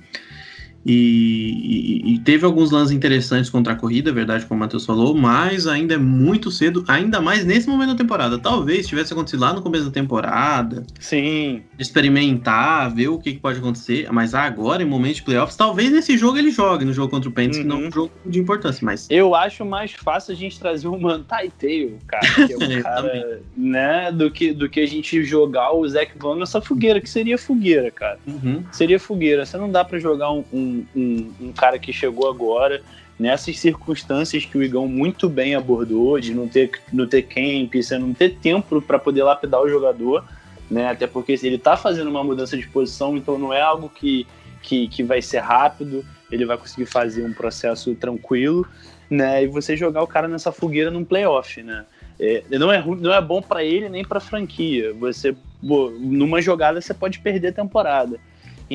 E, 0.87 2.03
e, 2.05 2.15
e, 2.15 2.19
teve 2.19 2.45
alguns 2.45 2.71
lances 2.71 2.95
interessantes 2.95 3.49
contra 3.49 3.73
a 3.73 3.77
corrida, 3.77 4.13
verdade, 4.13 4.45
como 4.45 4.59
o 4.59 4.61
Matheus 4.61 4.85
falou, 4.85 5.15
mas 5.15 5.67
ainda 5.67 5.95
é 5.95 5.99
muito 5.99 6.51
cedo, 6.51 6.85
ainda 6.87 7.21
mais 7.21 7.45
nesse 7.45 7.69
momento 7.69 7.91
da 7.91 7.97
temporada. 7.97 8.39
Talvez 8.39 8.87
tivesse 8.87 9.13
acontecido 9.13 9.41
lá 9.41 9.53
no 9.53 9.63
começo 9.63 9.87
da 9.87 9.91
temporada. 9.91 10.87
Sim. 11.01 11.63
Experimentar, 11.79 12.95
ver 12.95 13.09
o 13.09 13.19
que, 13.19 13.33
que 13.33 13.41
pode 13.41 13.59
acontecer. 13.59 14.09
Mas 14.13 14.35
agora, 14.35 14.83
em 14.83 14.87
momento 14.87 15.17
de 15.17 15.23
playoffs, 15.23 15.57
talvez 15.57 15.91
nesse 15.91 16.19
jogo 16.19 16.37
ele 16.37 16.51
jogue, 16.51 16.85
no 16.85 16.93
jogo 16.93 17.11
contra 17.11 17.31
o 17.31 17.33
Panthers, 17.33 17.57
uhum. 17.59 17.63
que 17.63 17.69
não 17.69 17.77
é 17.77 17.81
um 17.81 17.85
uhum. 17.85 17.91
jogo 17.91 18.13
de 18.27 18.39
importância. 18.39 18.85
Mas... 18.85 19.07
Eu 19.11 19.35
acho 19.35 19.65
mais 19.65 19.93
fácil 19.93 20.33
a 20.33 20.37
gente 20.37 20.61
trazer 20.61 20.87
o 20.89 20.99
Mantai 20.99 21.51
Tail, 21.59 21.99
cara, 22.07 22.47
que 22.47 22.53
é 22.53 22.57
um 22.57 22.83
cara, 22.83 23.41
né, 23.57 24.13
do 24.13 24.31
que, 24.31 24.53
do 24.53 24.69
que 24.69 24.81
a 24.81 24.87
gente 24.87 25.23
jogar 25.25 25.73
o 25.73 25.89
Zac 25.89 26.13
Vaughn 26.19 26.37
nessa 26.37 26.61
fogueira, 26.61 27.01
que 27.01 27.09
seria 27.09 27.39
fogueira, 27.39 27.91
cara. 27.91 28.19
Uhum. 28.27 28.63
Seria 28.71 29.01
fogueira. 29.01 29.47
Você 29.47 29.57
não 29.57 29.71
dá 29.71 29.85
para 29.85 29.99
jogar 29.99 30.31
um, 30.31 30.45
um 30.53 30.74
um, 30.95 31.33
um, 31.41 31.53
cara 31.53 31.79
que 31.79 31.93
chegou 31.93 32.29
agora 32.29 32.83
nessas 33.19 33.59
circunstâncias 33.59 34.45
que 34.45 34.59
o 34.59 34.63
Igão 34.63 34.89
muito 34.89 35.29
bem 35.29 35.55
abordou, 35.55 36.19
de 36.19 36.35
não 36.35 36.49
ter, 36.49 36.71
não 36.93 37.07
ter 37.07 37.23
camp, 37.23 37.75
você 37.75 37.97
não 37.99 38.13
ter 38.13 38.37
tempo 38.37 38.83
para 38.83 38.99
poder 38.99 39.23
lapidar 39.23 39.61
o 39.61 39.69
jogador, 39.69 40.25
né? 40.71 40.89
Até 40.89 41.07
porque 41.07 41.33
ele 41.33 41.57
está 41.57 41.77
fazendo 41.77 42.11
uma 42.11 42.25
mudança 42.25 42.57
de 42.57 42.67
posição, 42.67 43.17
então 43.17 43.39
não 43.39 43.53
é 43.53 43.61
algo 43.61 43.89
que, 43.89 44.27
que, 44.63 44.89
que 44.89 45.03
vai 45.03 45.23
ser 45.23 45.39
rápido, 45.39 46.05
ele 46.31 46.45
vai 46.45 46.57
conseguir 46.57 46.87
fazer 46.87 47.25
um 47.25 47.33
processo 47.33 47.95
tranquilo, 47.95 48.67
né? 49.09 49.45
E 49.45 49.47
você 49.47 49.77
jogar 49.77 50.03
o 50.03 50.07
cara 50.07 50.27
nessa 50.27 50.51
fogueira 50.51 50.91
num 50.91 51.05
playoff, 51.05 51.63
né? 51.63 51.85
é, 52.19 52.43
não, 52.51 52.73
é, 52.73 52.85
não 52.85 53.13
é 53.13 53.21
bom 53.21 53.43
para 53.43 53.65
ele 53.65 53.89
nem 53.89 54.05
para 54.05 54.19
a 54.19 54.21
franquia. 54.21 54.93
Você, 54.95 55.35
numa 55.63 56.41
jogada, 56.41 56.81
você 56.81 56.95
pode 56.95 57.19
perder 57.19 57.49
a 57.49 57.53
temporada. 57.53 58.19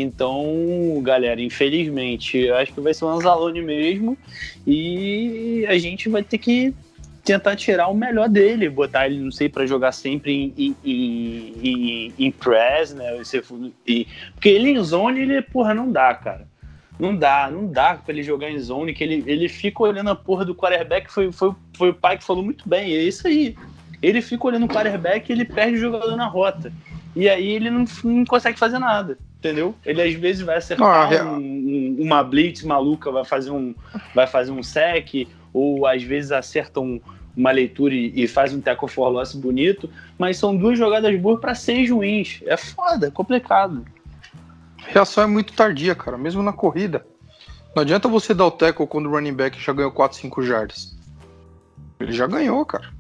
Então, 0.02 1.00
galera, 1.02 1.42
infelizmente, 1.42 2.50
acho 2.52 2.74
que 2.74 2.82
vai 2.82 2.94
ser 2.94 3.06
o 3.06 3.10
Anzalone 3.10 3.62
mesmo 3.62 4.18
e 4.66 5.66
a 5.68 5.78
gente 5.78 6.10
vai 6.10 6.24
ter 6.24 6.38
que 6.38 6.74
tentar 7.24 7.56
tirar 7.56 7.88
o 7.90 7.94
melhor 7.94 8.28
dele, 8.28 8.70
botar 8.70 9.06
ele, 9.06 9.20
não 9.20 9.32
sei, 9.32 9.50
para 9.50 9.66
jogar 9.66 9.92
sempre 9.92 10.32
em, 10.32 10.76
em, 10.84 11.56
em, 11.64 12.14
em, 12.18 12.32
press, 12.32 12.94
né? 12.94 13.06
porque 14.34 14.50
ele 14.50 14.72
em 14.72 14.84
zone, 14.84 15.22
ele, 15.22 15.42
porra, 15.42 15.74
não 15.74 15.92
dá, 15.92 16.14
cara. 16.16 16.48
Não 17.00 17.16
dá, 17.16 17.50
não 17.50 17.68
dá 17.68 17.94
pra 17.94 18.14
ele 18.14 18.24
jogar 18.24 18.50
em 18.50 18.60
zone, 18.60 18.94
que 18.94 19.04
ele, 19.04 19.24
ele 19.26 19.48
fica 19.48 19.84
olhando 19.84 20.10
a 20.10 20.16
porra 20.16 20.44
do 20.44 20.56
quarterback, 20.56 21.12
foi, 21.12 21.32
foi, 21.32 21.54
foi 21.78 21.90
o 21.90 21.94
pai 21.94 22.18
que 22.18 22.24
falou 22.24 22.44
muito 22.44 22.68
bem, 22.68 22.94
é 22.94 23.04
isso 23.04 23.28
aí. 23.28 23.56
Ele 24.02 24.22
fica 24.22 24.48
olhando 24.48 24.66
o 24.66 24.70
quarterback 24.70 25.30
e 25.30 25.34
ele 25.34 25.46
perde 25.46 25.76
o 25.76 25.80
jogador 25.80 26.16
na 26.16 26.26
rota. 26.26 26.74
E 27.16 27.30
aí 27.30 27.48
ele 27.48 27.70
não, 27.70 27.86
não 28.04 28.26
consegue 28.26 28.58
fazer 28.58 28.80
nada, 28.80 29.18
entendeu? 29.40 29.74
Ele 29.86 30.02
às 30.02 30.14
vezes 30.14 30.42
vai 30.42 30.58
acertar 30.58 31.12
não, 31.24 31.36
um, 31.36 31.40
um, 31.40 31.98
uma 32.00 32.24
blitz 32.24 32.64
maluca, 32.64 33.10
vai 33.10 33.26
fazer 33.26 33.52
um, 33.52 33.74
vai 34.14 34.28
fazer 34.28 34.52
um 34.52 34.62
sec, 34.62 35.28
ou 35.54 35.88
às 35.88 36.04
vezes 36.04 36.32
acerta 36.32 36.80
um, 36.80 37.02
uma 37.36 37.52
leitura 37.52 37.94
e, 37.94 38.24
e, 38.24 38.28
faz 38.28 38.54
um 38.54 38.62
tackle 38.62 38.90
for 38.90 39.10
loss 39.10 39.34
bonito, 39.34 39.90
mas 40.18 40.38
são 40.38 40.56
duas 40.56 40.78
jogadas 40.78 41.20
boas 41.20 41.40
para 41.40 41.56
seis 41.56 41.90
ruins. 41.90 42.42
É 42.46 42.58
foda, 42.58 43.08
é 43.08 43.12
complicado. 43.12 43.86
A 44.84 44.92
reação 44.92 45.24
é 45.24 45.28
muito 45.28 45.54
tardia, 45.54 45.96
cara, 45.96 46.18
mesmo 46.18 46.44
na 46.44 46.54
corrida. 46.54 47.06
Não 47.76 47.84
adianta 47.84 48.10
você 48.10 48.34
dar 48.34 48.46
o 48.46 48.52
tackle 48.52 48.88
quando 48.88 49.08
o 49.08 49.12
running 49.12 49.34
back 49.34 49.60
já 49.62 49.72
ganhou 49.72 49.92
4, 49.92 50.18
5 50.18 50.42
jardas. 50.44 50.98
Ele 52.00 52.12
já 52.12 52.28
ganhou, 52.28 52.66
cara. 52.66 52.92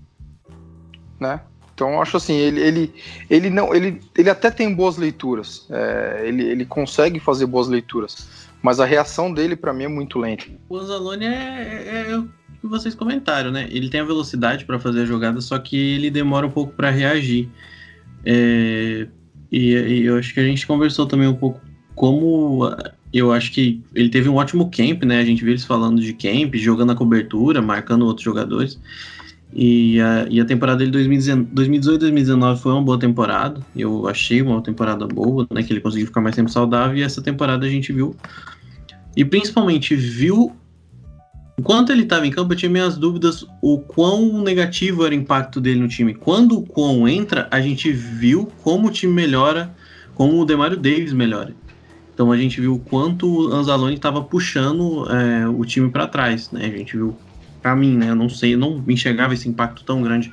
Né? 1.19 1.41
Então 1.79 2.01
acho 2.01 2.17
assim, 2.17 2.33
ele, 2.33 2.59
ele, 2.59 2.93
ele 3.29 3.49
não, 3.49 3.73
ele, 3.73 4.01
ele 4.17 4.29
até 4.29 4.51
tem 4.51 4.75
boas 4.75 4.97
leituras. 4.97 5.65
É, 5.69 6.23
ele, 6.25 6.43
ele 6.43 6.65
consegue 6.65 7.21
fazer 7.21 7.45
boas 7.45 7.69
leituras. 7.69 8.27
Mas 8.61 8.81
a 8.81 8.85
reação 8.85 9.33
dele, 9.33 9.55
para 9.55 9.71
mim, 9.71 9.85
é 9.85 9.87
muito 9.87 10.19
lenta. 10.19 10.43
O 10.67 10.75
Anzalone 10.75 11.23
é, 11.23 11.29
é, 11.29 12.11
é, 12.11 12.17
o 12.17 12.27
que 12.59 12.67
vocês 12.67 12.93
comentaram, 12.93 13.49
né? 13.49 13.69
Ele 13.71 13.89
tem 13.89 14.01
a 14.01 14.03
velocidade 14.03 14.65
para 14.65 14.77
fazer 14.77 15.03
a 15.03 15.05
jogada, 15.05 15.39
só 15.39 15.57
que 15.57 15.77
ele 15.77 16.09
demora 16.09 16.45
um 16.45 16.51
pouco 16.51 16.73
para 16.73 16.89
reagir. 16.89 17.47
É, 18.25 19.07
e, 19.49 19.71
e, 19.71 20.03
eu 20.03 20.17
acho 20.17 20.33
que 20.33 20.41
a 20.41 20.45
gente 20.45 20.67
conversou 20.67 21.05
também 21.05 21.29
um 21.29 21.35
pouco 21.35 21.61
como 21.95 22.69
eu 23.13 23.31
acho 23.31 23.53
que 23.53 23.81
ele 23.95 24.09
teve 24.09 24.27
um 24.27 24.35
ótimo 24.35 24.69
camp, 24.69 25.03
né? 25.03 25.19
A 25.19 25.25
gente 25.25 25.45
viu 25.45 25.53
eles 25.53 25.63
falando 25.63 26.01
de 26.01 26.11
camp, 26.11 26.55
jogando 26.55 26.91
a 26.91 26.95
cobertura, 26.95 27.61
marcando 27.61 28.05
outros 28.05 28.25
jogadores. 28.25 28.77
E 29.51 29.99
a, 29.99 30.27
e 30.29 30.39
a 30.39 30.45
temporada 30.45 30.77
dele 30.77 30.91
2018 30.91 31.99
2019 31.99 32.61
foi 32.61 32.71
uma 32.71 32.81
boa 32.81 32.99
temporada. 32.99 33.61
Eu 33.75 34.07
achei 34.07 34.41
uma 34.41 34.61
temporada 34.61 35.07
boa, 35.07 35.47
né? 35.51 35.63
Que 35.63 35.73
ele 35.73 35.81
conseguiu 35.81 36.07
ficar 36.07 36.21
mais 36.21 36.35
tempo 36.35 36.49
saudável. 36.49 36.97
E 36.97 37.03
essa 37.03 37.21
temporada 37.21 37.65
a 37.65 37.69
gente 37.69 37.91
viu. 37.91 38.15
E 39.15 39.25
principalmente 39.25 39.95
viu. 39.95 40.55
Enquanto 41.57 41.91
ele 41.91 42.03
estava 42.03 42.25
em 42.25 42.31
campo, 42.31 42.53
eu 42.53 42.57
tinha 42.57 42.71
minhas 42.71 42.97
dúvidas 42.97 43.45
o 43.61 43.79
quão 43.79 44.41
negativo 44.41 45.05
era 45.05 45.13
o 45.13 45.17
impacto 45.17 45.59
dele 45.59 45.81
no 45.81 45.89
time. 45.89 46.13
Quando 46.13 46.57
o 46.57 46.61
Quão 46.61 47.05
entra, 47.05 47.49
a 47.51 47.59
gente 47.59 47.91
viu 47.91 48.49
como 48.63 48.87
o 48.87 48.91
time 48.91 49.11
melhora, 49.11 49.75
como 50.15 50.39
o 50.39 50.45
Demario 50.45 50.77
Davis 50.77 51.11
melhora. 51.11 51.53
Então 52.13 52.31
a 52.31 52.37
gente 52.37 52.61
viu 52.61 52.75
o 52.75 52.79
quanto 52.79 53.27
o 53.27 53.53
Anzalone 53.53 53.95
estava 53.95 54.21
puxando 54.21 55.05
é, 55.09 55.49
o 55.49 55.65
time 55.65 55.89
para 55.89 56.07
trás, 56.07 56.49
né? 56.51 56.65
A 56.65 56.77
gente 56.77 56.95
viu 56.95 57.17
para 57.61 57.75
mim, 57.75 57.95
né? 57.97 58.09
Eu 58.09 58.15
não 58.15 58.29
sei, 58.29 58.53
eu 58.53 58.57
não 58.57 58.83
enxergava 58.87 59.33
esse 59.33 59.47
impacto 59.47 59.83
tão 59.83 60.01
grande 60.01 60.31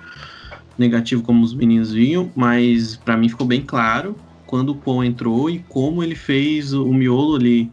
negativo 0.78 1.22
como 1.22 1.44
os 1.44 1.54
meninos 1.54 1.92
viam, 1.92 2.30
mas 2.34 2.96
para 2.96 3.16
mim 3.16 3.28
ficou 3.28 3.46
bem 3.46 3.62
claro 3.62 4.16
quando 4.46 4.70
o 4.70 4.76
Paul 4.76 5.04
entrou 5.04 5.50
e 5.50 5.60
como 5.68 6.02
ele 6.02 6.14
fez 6.14 6.72
o 6.72 6.92
miolo 6.92 7.36
ali 7.36 7.72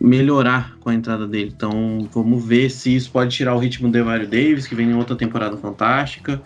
melhorar 0.00 0.76
com 0.78 0.90
a 0.90 0.94
entrada 0.94 1.26
dele. 1.26 1.52
Então 1.54 2.08
vamos 2.12 2.44
ver 2.44 2.70
se 2.70 2.94
isso 2.94 3.10
pode 3.10 3.34
tirar 3.34 3.54
o 3.54 3.58
ritmo 3.58 3.90
do 3.90 3.98
Evario 3.98 4.28
Davis, 4.28 4.66
que 4.66 4.74
vem 4.74 4.90
em 4.90 4.94
outra 4.94 5.16
temporada 5.16 5.56
fantástica. 5.56 6.42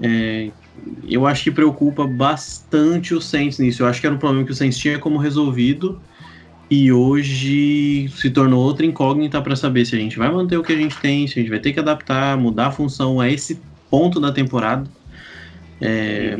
É, 0.00 0.50
eu 1.02 1.26
acho 1.26 1.44
que 1.44 1.50
preocupa 1.50 2.06
bastante 2.06 3.14
o 3.14 3.20
Saints 3.20 3.58
nisso. 3.58 3.82
Eu 3.82 3.86
acho 3.86 4.00
que 4.00 4.06
era 4.06 4.14
um 4.14 4.18
problema 4.18 4.44
que 4.44 4.52
o 4.52 4.54
Saints 4.54 4.78
tinha 4.78 4.98
como 4.98 5.18
resolvido 5.18 6.00
e 6.72 6.90
hoje 6.90 8.08
se 8.08 8.30
tornou 8.30 8.64
outra 8.64 8.86
incógnita 8.86 9.42
para 9.42 9.54
saber 9.54 9.84
se 9.84 9.94
a 9.94 9.98
gente 9.98 10.16
vai 10.16 10.30
manter 10.32 10.56
o 10.56 10.62
que 10.62 10.72
a 10.72 10.76
gente 10.76 10.96
tem, 10.96 11.26
se 11.26 11.38
a 11.38 11.42
gente 11.42 11.50
vai 11.50 11.60
ter 11.60 11.70
que 11.70 11.78
adaptar, 11.78 12.34
mudar 12.38 12.68
a 12.68 12.72
função 12.72 13.20
a 13.20 13.28
esse 13.28 13.60
ponto 13.90 14.18
da 14.18 14.32
temporada. 14.32 14.88
É 15.78 16.34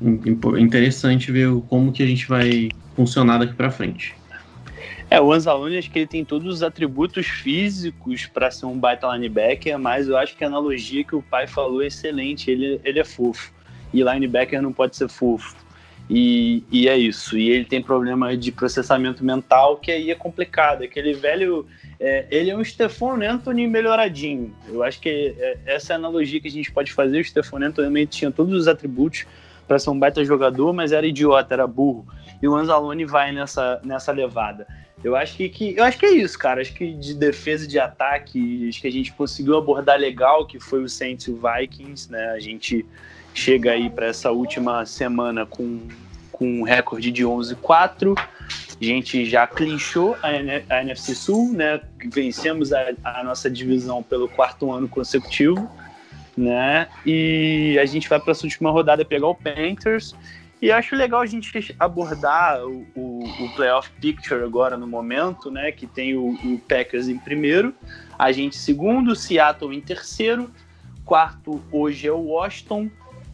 uhum. 0.00 0.58
interessante 0.58 1.30
ver 1.30 1.48
como 1.68 1.92
que 1.92 2.02
a 2.02 2.06
gente 2.06 2.26
vai 2.26 2.70
funcionar 2.96 3.38
daqui 3.38 3.54
para 3.54 3.70
frente. 3.70 4.16
É, 5.08 5.20
o 5.20 5.32
Anzalone 5.32 5.78
acho 5.78 5.92
que 5.92 6.00
ele 6.00 6.08
tem 6.08 6.24
todos 6.24 6.52
os 6.52 6.60
atributos 6.64 7.28
físicos 7.28 8.26
para 8.26 8.50
ser 8.50 8.66
um 8.66 8.76
baita 8.76 9.06
linebacker, 9.14 9.78
mas 9.78 10.08
eu 10.08 10.16
acho 10.16 10.36
que 10.36 10.42
a 10.42 10.48
analogia 10.48 11.04
que 11.04 11.14
o 11.14 11.22
pai 11.22 11.46
falou 11.46 11.84
é 11.84 11.86
excelente. 11.86 12.50
Ele, 12.50 12.80
ele 12.82 12.98
é 12.98 13.04
fofo. 13.04 13.52
E 13.94 14.02
linebacker 14.02 14.60
não 14.60 14.72
pode 14.72 14.96
ser 14.96 15.08
fofo. 15.08 15.54
E, 16.10 16.64
e 16.70 16.88
é 16.88 16.96
isso. 16.96 17.36
E 17.36 17.50
ele 17.50 17.64
tem 17.64 17.82
problema 17.82 18.34
de 18.36 18.50
processamento 18.50 19.22
mental, 19.22 19.76
que 19.76 19.92
aí 19.92 20.10
é 20.10 20.14
complicado. 20.14 20.82
Aquele 20.82 21.12
velho. 21.12 21.66
É, 22.00 22.26
ele 22.30 22.50
é 22.50 22.56
um 22.56 22.64
Stefan 22.64 23.22
Anthony 23.22 23.66
melhoradinho. 23.66 24.54
Eu 24.68 24.82
acho 24.82 25.00
que 25.00 25.34
é, 25.38 25.58
essa 25.66 25.92
é 25.92 25.94
a 25.94 25.98
analogia 25.98 26.40
que 26.40 26.48
a 26.48 26.50
gente 26.50 26.72
pode 26.72 26.92
fazer. 26.92 27.20
O 27.20 27.24
Stefan 27.24 27.66
Anthony 27.66 28.06
tinha 28.06 28.30
todos 28.30 28.54
os 28.54 28.68
atributos 28.68 29.26
para 29.66 29.78
ser 29.78 29.90
um 29.90 29.98
baita 29.98 30.24
jogador, 30.24 30.72
mas 30.72 30.92
era 30.92 31.06
idiota, 31.06 31.52
era 31.52 31.66
burro. 31.66 32.06
E 32.40 32.48
o 32.48 32.54
Anzalone 32.54 33.04
vai 33.04 33.32
nessa, 33.32 33.80
nessa 33.84 34.12
levada. 34.12 34.66
Eu 35.04 35.14
acho 35.14 35.36
que, 35.36 35.48
que, 35.48 35.76
eu 35.76 35.84
acho 35.84 35.98
que 35.98 36.06
é 36.06 36.12
isso, 36.12 36.38
cara. 36.38 36.60
Acho 36.60 36.72
que 36.72 36.92
de 36.92 37.14
defesa 37.14 37.64
e 37.64 37.68
de 37.68 37.78
ataque, 37.78 38.68
acho 38.68 38.80
que 38.80 38.88
a 38.88 38.92
gente 38.92 39.12
conseguiu 39.12 39.56
abordar 39.56 39.98
legal, 39.98 40.46
que 40.46 40.58
foi 40.58 40.82
o 40.82 40.88
Saints 40.88 41.26
e 41.26 41.30
o 41.30 41.40
Vikings, 41.40 42.10
né? 42.10 42.30
A 42.30 42.40
gente 42.40 42.84
chega 43.34 43.72
aí 43.72 43.88
para 43.88 44.06
essa 44.06 44.30
última 44.30 44.84
semana 44.84 45.46
com, 45.46 45.80
com 46.32 46.60
um 46.60 46.62
recorde 46.62 47.10
de 47.10 47.24
11-4. 47.24 48.18
A 48.80 48.84
gente 48.84 49.24
já 49.24 49.46
clinchou 49.46 50.16
a, 50.22 50.28
a, 50.74 50.82
NFC 50.82 51.14
Sul, 51.14 51.52
né? 51.52 51.80
Vencemos 52.12 52.72
a, 52.72 52.92
a 53.04 53.24
nossa 53.24 53.50
divisão 53.50 54.02
pelo 54.02 54.28
quarto 54.28 54.70
ano 54.70 54.88
consecutivo, 54.88 55.68
né? 56.36 56.88
E 57.04 57.76
a 57.80 57.84
gente 57.84 58.08
vai 58.08 58.20
para 58.20 58.30
essa 58.30 58.46
última 58.46 58.70
rodada 58.70 59.04
pegar 59.04 59.26
o 59.26 59.34
Panthers 59.34 60.14
e 60.60 60.72
acho 60.72 60.96
legal 60.96 61.20
a 61.20 61.26
gente 61.26 61.74
abordar 61.78 62.64
o, 62.64 62.84
o, 62.94 63.44
o, 63.44 63.54
playoff 63.54 63.90
picture 64.00 64.42
agora 64.42 64.76
no 64.76 64.88
momento, 64.88 65.50
né? 65.50 65.70
Que 65.70 65.86
tem 65.86 66.16
o, 66.16 66.30
o, 66.30 66.58
Packers 66.68 67.08
em 67.08 67.16
primeiro, 67.16 67.72
a 68.18 68.32
gente 68.32 68.56
segundo, 68.56 69.14
Seattle 69.14 69.74
em 69.74 69.80
terceiro, 69.80 70.50
quarto 71.04 71.62
hoje 71.70 72.08
é 72.08 72.12
o 72.12 72.18
Washington, 72.18 72.90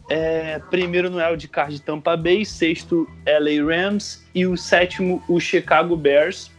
é, 0.09 0.59
primeiro 0.69 1.09
no 1.09 1.17
Card 1.51 1.81
Tampa 1.81 2.15
Bay, 2.15 2.45
sexto 2.45 3.07
LA 3.25 3.63
Rams 3.63 4.23
e 4.33 4.45
o 4.45 4.55
sétimo 4.55 5.23
o 5.27 5.39
Chicago 5.39 5.95
Bears. 5.95 6.51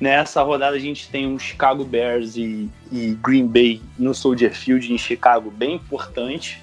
Nessa 0.00 0.42
rodada 0.42 0.76
a 0.76 0.80
gente 0.80 1.08
tem 1.08 1.26
um 1.26 1.38
Chicago 1.38 1.84
Bears 1.84 2.36
e, 2.36 2.68
e 2.90 3.16
Green 3.22 3.46
Bay 3.46 3.80
no 3.98 4.14
Soldier 4.14 4.52
Field 4.52 4.92
em 4.92 4.98
Chicago 4.98 5.50
bem 5.50 5.76
importante 5.76 6.60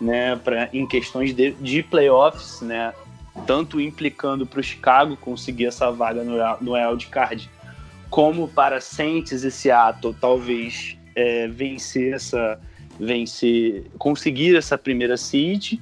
né, 0.00 0.36
pra, 0.36 0.68
em 0.72 0.86
questões 0.86 1.34
de, 1.34 1.52
de 1.52 1.82
playoffs, 1.82 2.60
né, 2.60 2.92
tanto 3.46 3.80
implicando 3.80 4.46
para 4.46 4.60
o 4.60 4.62
Chicago 4.62 5.16
conseguir 5.16 5.66
essa 5.66 5.90
vaga 5.90 6.22
no, 6.22 6.36
no 6.60 7.06
card, 7.10 7.50
como 8.10 8.48
para 8.48 8.80
Saints 8.80 9.42
e 9.44 9.50
Seattle 9.50 10.14
talvez 10.20 10.96
é, 11.16 11.48
vencer 11.48 12.14
essa, 12.14 12.60
vencer, 12.98 13.84
conseguir 13.98 14.56
essa 14.56 14.76
primeira 14.78 15.16
seed. 15.16 15.78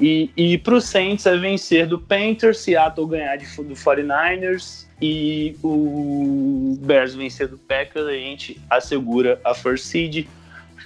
E, 0.00 0.30
e 0.36 0.58
para 0.58 0.74
o 0.74 0.80
Saints 0.80 1.26
é 1.26 1.36
vencer 1.36 1.86
do 1.86 1.98
Panthers, 1.98 2.58
Seattle 2.58 3.06
ganhar 3.06 3.36
de, 3.36 3.44
do 3.44 3.74
49ers 3.74 4.86
e 5.02 5.56
o 5.62 6.78
Bears 6.80 7.14
vencer 7.14 7.48
do 7.48 7.58
Packers, 7.58 8.06
a 8.06 8.12
gente 8.12 8.60
assegura 8.70 9.40
a 9.44 9.54
first 9.54 9.84
seed 9.84 10.26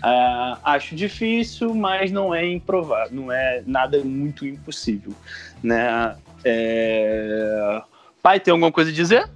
Uh, 0.02 0.58
acho 0.64 0.96
difícil, 0.96 1.72
mas 1.76 2.10
não 2.10 2.34
é 2.34 2.44
improvável, 2.44 3.14
não 3.14 3.30
é 3.30 3.62
nada 3.64 4.02
muito 4.02 4.44
impossível, 4.44 5.12
né? 5.62 6.16
É... 6.44 7.80
Pai, 8.20 8.40
tem 8.40 8.50
alguma 8.50 8.72
coisa 8.72 8.90
a 8.90 8.92
dizer 8.92 9.30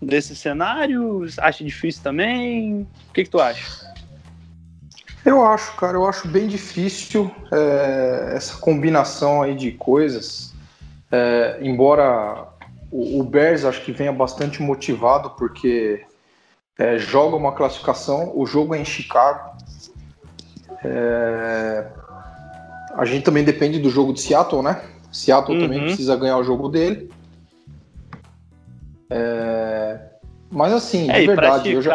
desse 0.00 0.36
cenário? 0.36 1.24
Acha 1.38 1.64
difícil 1.64 2.02
também? 2.02 2.86
O 3.08 3.12
que, 3.14 3.24
que 3.24 3.30
tu 3.30 3.40
acha? 3.40 3.87
Eu 5.28 5.44
acho, 5.44 5.76
cara, 5.76 5.94
eu 5.98 6.06
acho 6.08 6.26
bem 6.26 6.48
difícil 6.48 7.30
é, 7.52 8.32
essa 8.34 8.56
combinação 8.56 9.42
aí 9.42 9.54
de 9.54 9.72
coisas. 9.72 10.54
É, 11.12 11.58
embora 11.60 12.48
o, 12.90 13.20
o 13.20 13.24
Bears 13.24 13.66
acho 13.66 13.84
que 13.84 13.92
venha 13.92 14.10
bastante 14.10 14.62
motivado 14.62 15.28
porque 15.36 16.02
é, 16.78 16.96
joga 16.96 17.36
uma 17.36 17.52
classificação, 17.52 18.32
o 18.34 18.46
jogo 18.46 18.74
é 18.74 18.78
em 18.78 18.86
Chicago, 18.86 19.52
É, 20.82 21.86
a 22.94 23.04
gente 23.04 23.24
também 23.24 23.44
depende 23.44 23.78
do 23.78 23.90
jogo 23.90 24.14
de 24.14 24.22
Seattle, 24.22 24.62
né? 24.62 24.80
Seattle 25.12 25.60
também 25.60 25.80
Uhum. 25.80 25.84
precisa 25.84 26.16
ganhar 26.16 26.38
o 26.38 26.44
jogo 26.44 26.70
dele. 26.70 27.10
É, 29.10 30.00
Mas 30.50 30.72
assim, 30.72 31.10
É, 31.10 31.16
de 31.16 31.20
e 31.20 31.24
pra 31.26 31.34
verdade, 31.34 31.72
eu 31.72 31.82
já. 31.82 31.90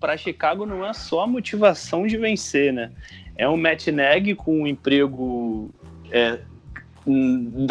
Pra 0.00 0.16
Chicago 0.16 0.64
não 0.64 0.86
é 0.86 0.92
só 0.92 1.22
a 1.22 1.26
motivação 1.26 2.06
de 2.06 2.16
vencer, 2.16 2.72
né? 2.72 2.92
É 3.36 3.48
um 3.48 3.56
Matt 3.56 3.88
Nagy 3.88 4.34
com 4.34 4.62
um 4.62 4.66
emprego 4.66 5.70
é, 6.10 6.38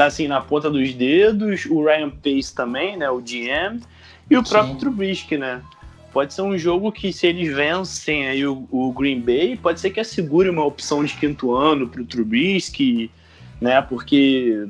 assim, 0.05 0.28
na 0.28 0.41
ponta 0.41 0.69
dos 0.69 0.93
dedos, 0.93 1.65
o 1.65 1.84
Ryan 1.84 2.09
Pace 2.09 2.53
também, 2.53 2.97
né? 2.97 3.09
O 3.09 3.19
GM, 3.19 3.82
e 4.30 4.38
o 4.38 4.43
próprio 4.43 4.73
Sim. 4.73 4.80
Trubisky, 4.80 5.38
né? 5.38 5.61
Pode 6.11 6.34
ser 6.34 6.41
um 6.41 6.57
jogo 6.57 6.91
que, 6.91 7.13
se 7.13 7.28
eles 7.28 7.53
vencem 7.53 8.28
aí 8.28 8.45
o, 8.45 8.67
o 8.71 8.91
Green 8.91 9.21
Bay, 9.21 9.55
pode 9.55 9.80
ser 9.80 9.91
que 9.91 9.99
assegure 9.99 10.49
uma 10.49 10.65
opção 10.65 11.03
de 11.03 11.13
quinto 11.13 11.53
ano 11.53 11.88
pro 11.88 12.05
Trubisky, 12.05 13.11
né? 13.61 13.82
Porque, 13.82 14.67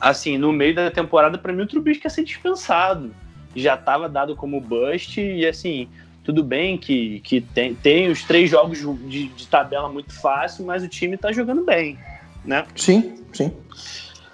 assim, 0.00 0.36
no 0.36 0.52
meio 0.52 0.74
da 0.74 0.90
temporada, 0.90 1.38
para 1.38 1.52
mim, 1.52 1.62
o 1.62 1.66
Trubisky 1.66 2.06
ia 2.06 2.10
ser 2.10 2.24
dispensado 2.24 3.14
já 3.54 3.74
estava 3.74 4.08
dado 4.08 4.36
como 4.36 4.60
bust 4.60 5.20
e 5.20 5.46
assim 5.46 5.88
tudo 6.28 6.44
bem 6.44 6.76
que, 6.76 7.20
que 7.20 7.40
tem, 7.40 7.74
tem 7.74 8.10
os 8.10 8.22
três 8.22 8.50
jogos 8.50 8.80
de, 9.08 9.28
de 9.28 9.46
tabela 9.46 9.88
muito 9.88 10.12
fácil 10.12 10.62
mas 10.66 10.82
o 10.82 10.88
time 10.88 11.16
tá 11.16 11.32
jogando 11.32 11.64
bem 11.64 11.98
né 12.44 12.66
Sim, 12.76 13.24
sim. 13.32 13.50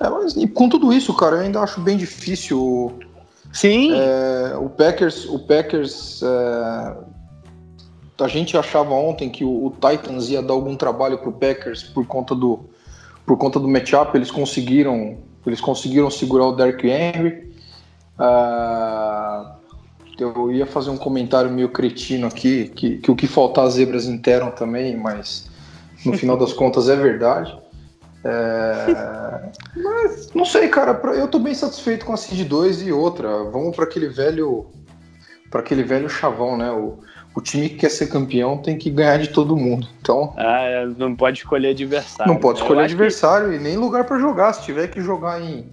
É, 0.00 0.10
mas 0.10 0.34
e 0.34 0.48
com 0.48 0.68
tudo 0.68 0.92
isso, 0.92 1.14
cara, 1.14 1.36
eu 1.36 1.40
ainda 1.42 1.60
acho 1.60 1.80
bem 1.80 1.96
difícil. 1.96 2.98
sim 3.52 3.92
é, 3.94 4.56
o 4.56 4.68
Packers, 4.68 5.24
o 5.26 5.38
Packers, 5.38 6.20
é, 6.20 6.96
a 8.24 8.26
gente 8.26 8.56
achava 8.56 8.92
ontem 8.92 9.30
que 9.30 9.44
o, 9.44 9.66
o 9.66 9.70
Titans 9.70 10.28
ia 10.30 10.42
dar 10.42 10.54
algum 10.54 10.74
trabalho 10.74 11.18
pro 11.18 11.30
Packers 11.30 11.84
por 11.84 12.04
conta 12.08 12.34
do, 12.34 12.68
por 13.24 13.38
conta 13.38 13.60
do 13.60 13.68
matchup. 13.68 14.16
Eles 14.16 14.32
conseguiram, 14.32 15.18
eles 15.46 15.60
conseguiram 15.60 16.10
segurar 16.10 16.46
o 16.48 16.56
Derrick 16.56 16.88
Henry. 16.88 17.54
Ah, 18.18 19.53
eu 20.22 20.52
ia 20.52 20.66
fazer 20.66 20.90
um 20.90 20.96
comentário 20.96 21.50
meio 21.50 21.68
cretino 21.68 22.26
aqui, 22.26 22.68
que, 22.74 22.98
que 22.98 23.10
o 23.10 23.16
que 23.16 23.26
faltar 23.26 23.66
as 23.66 23.74
zebras 23.74 24.06
interam 24.06 24.50
também, 24.50 24.96
mas 24.96 25.48
no 26.04 26.12
final 26.12 26.36
das 26.36 26.52
contas 26.52 26.88
é 26.88 26.96
verdade. 26.96 27.56
É, 28.24 29.50
mas 29.76 30.30
não 30.34 30.44
sei, 30.44 30.68
cara, 30.68 30.98
eu 31.14 31.28
tô 31.28 31.38
bem 31.38 31.54
satisfeito 31.54 32.06
com 32.06 32.12
a 32.12 32.16
Seed 32.16 32.48
2 32.48 32.82
e 32.86 32.92
outra. 32.92 33.28
Vamos 33.44 33.74
para 33.74 33.84
aquele 33.84 34.08
velho 34.08 34.66
para 35.50 35.60
aquele 35.60 35.82
velho 35.84 36.08
chavão, 36.08 36.56
né? 36.56 36.70
O, 36.70 36.98
o 37.36 37.40
time 37.40 37.68
que 37.68 37.76
quer 37.76 37.90
ser 37.90 38.06
campeão 38.08 38.58
tem 38.58 38.76
que 38.78 38.90
ganhar 38.90 39.18
de 39.18 39.28
todo 39.28 39.56
mundo. 39.56 39.86
Então, 40.00 40.32
ah, 40.36 40.60
é, 40.62 40.86
não 40.86 41.14
pode 41.14 41.38
escolher 41.38 41.68
adversário 41.70 42.32
não 42.32 42.40
pode 42.40 42.60
escolher 42.60 42.80
acho 42.80 42.88
que- 42.88 42.94
adversário 43.02 43.52
e 43.52 43.58
nem 43.58 43.76
lugar 43.76 44.04
para 44.04 44.18
jogar. 44.18 44.52
Se 44.54 44.62
tiver 44.62 44.88
que 44.88 45.00
jogar 45.00 45.40
em, 45.40 45.58
em 45.58 45.66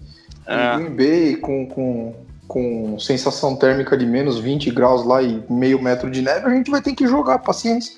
É. 0.47 0.75
Green 0.75 0.95
Bay 0.95 1.35
com, 1.37 1.65
com, 1.67 2.15
com 2.51 2.99
sensação 2.99 3.55
térmica 3.55 3.97
de 3.97 4.05
menos 4.05 4.37
20 4.37 4.71
graus 4.71 5.05
lá 5.05 5.23
e 5.23 5.41
meio 5.49 5.81
metro 5.81 6.11
de 6.11 6.21
neve, 6.21 6.45
a 6.45 6.49
gente 6.49 6.69
vai 6.69 6.81
ter 6.81 6.93
que 6.93 7.07
jogar, 7.07 7.39
paciência. 7.39 7.97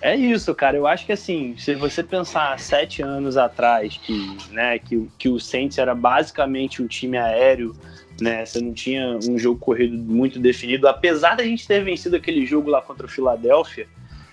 É 0.00 0.16
isso, 0.16 0.54
cara. 0.54 0.78
Eu 0.78 0.86
acho 0.86 1.04
que 1.04 1.12
assim, 1.12 1.54
se 1.58 1.74
você 1.74 2.02
pensar 2.02 2.58
sete 2.58 3.02
anos 3.02 3.36
atrás 3.36 3.98
que, 4.02 4.34
né, 4.50 4.78
que, 4.78 5.06
que 5.18 5.28
o 5.28 5.38
Saints 5.38 5.76
era 5.76 5.94
basicamente 5.94 6.82
um 6.82 6.86
time 6.86 7.18
aéreo, 7.18 7.76
né? 8.18 8.46
Você 8.46 8.62
não 8.62 8.72
tinha 8.72 9.18
um 9.28 9.38
jogo 9.38 9.60
corrido 9.60 9.94
muito 9.94 10.38
definido, 10.38 10.88
apesar 10.88 11.36
da 11.36 11.44
gente 11.44 11.68
ter 11.68 11.84
vencido 11.84 12.16
aquele 12.16 12.46
jogo 12.46 12.70
lá 12.70 12.80
contra 12.80 13.04
o 13.04 13.10
Philadelphia, 13.10 13.86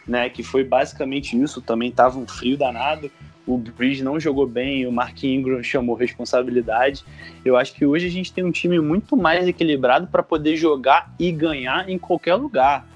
né? 0.07 0.29
Que 0.29 0.41
foi 0.41 0.63
basicamente 0.63 1.37
isso. 1.37 1.61
Também 1.61 1.91
tava 1.91 2.17
um 2.17 2.25
frio 2.25 2.57
danado. 2.57 3.11
O 3.45 3.57
Bridge 3.57 4.03
não 4.03 4.19
jogou 4.19 4.47
bem, 4.47 4.87
o 4.87 4.91
Mark 4.91 5.23
Ingram 5.23 5.61
chamou 5.63 5.95
responsabilidade. 5.95 7.03
Eu 7.43 7.57
acho 7.57 7.73
que 7.73 7.85
hoje 7.85 8.07
a 8.07 8.11
gente 8.11 8.31
tem 8.31 8.43
um 8.43 8.51
time 8.51 8.79
muito 8.79 9.17
mais 9.17 9.47
equilibrado 9.47 10.07
para 10.07 10.23
poder 10.23 10.55
jogar 10.55 11.13
e 11.19 11.31
ganhar 11.31 11.89
em 11.89 11.97
qualquer 11.97 12.35
lugar 12.35 12.87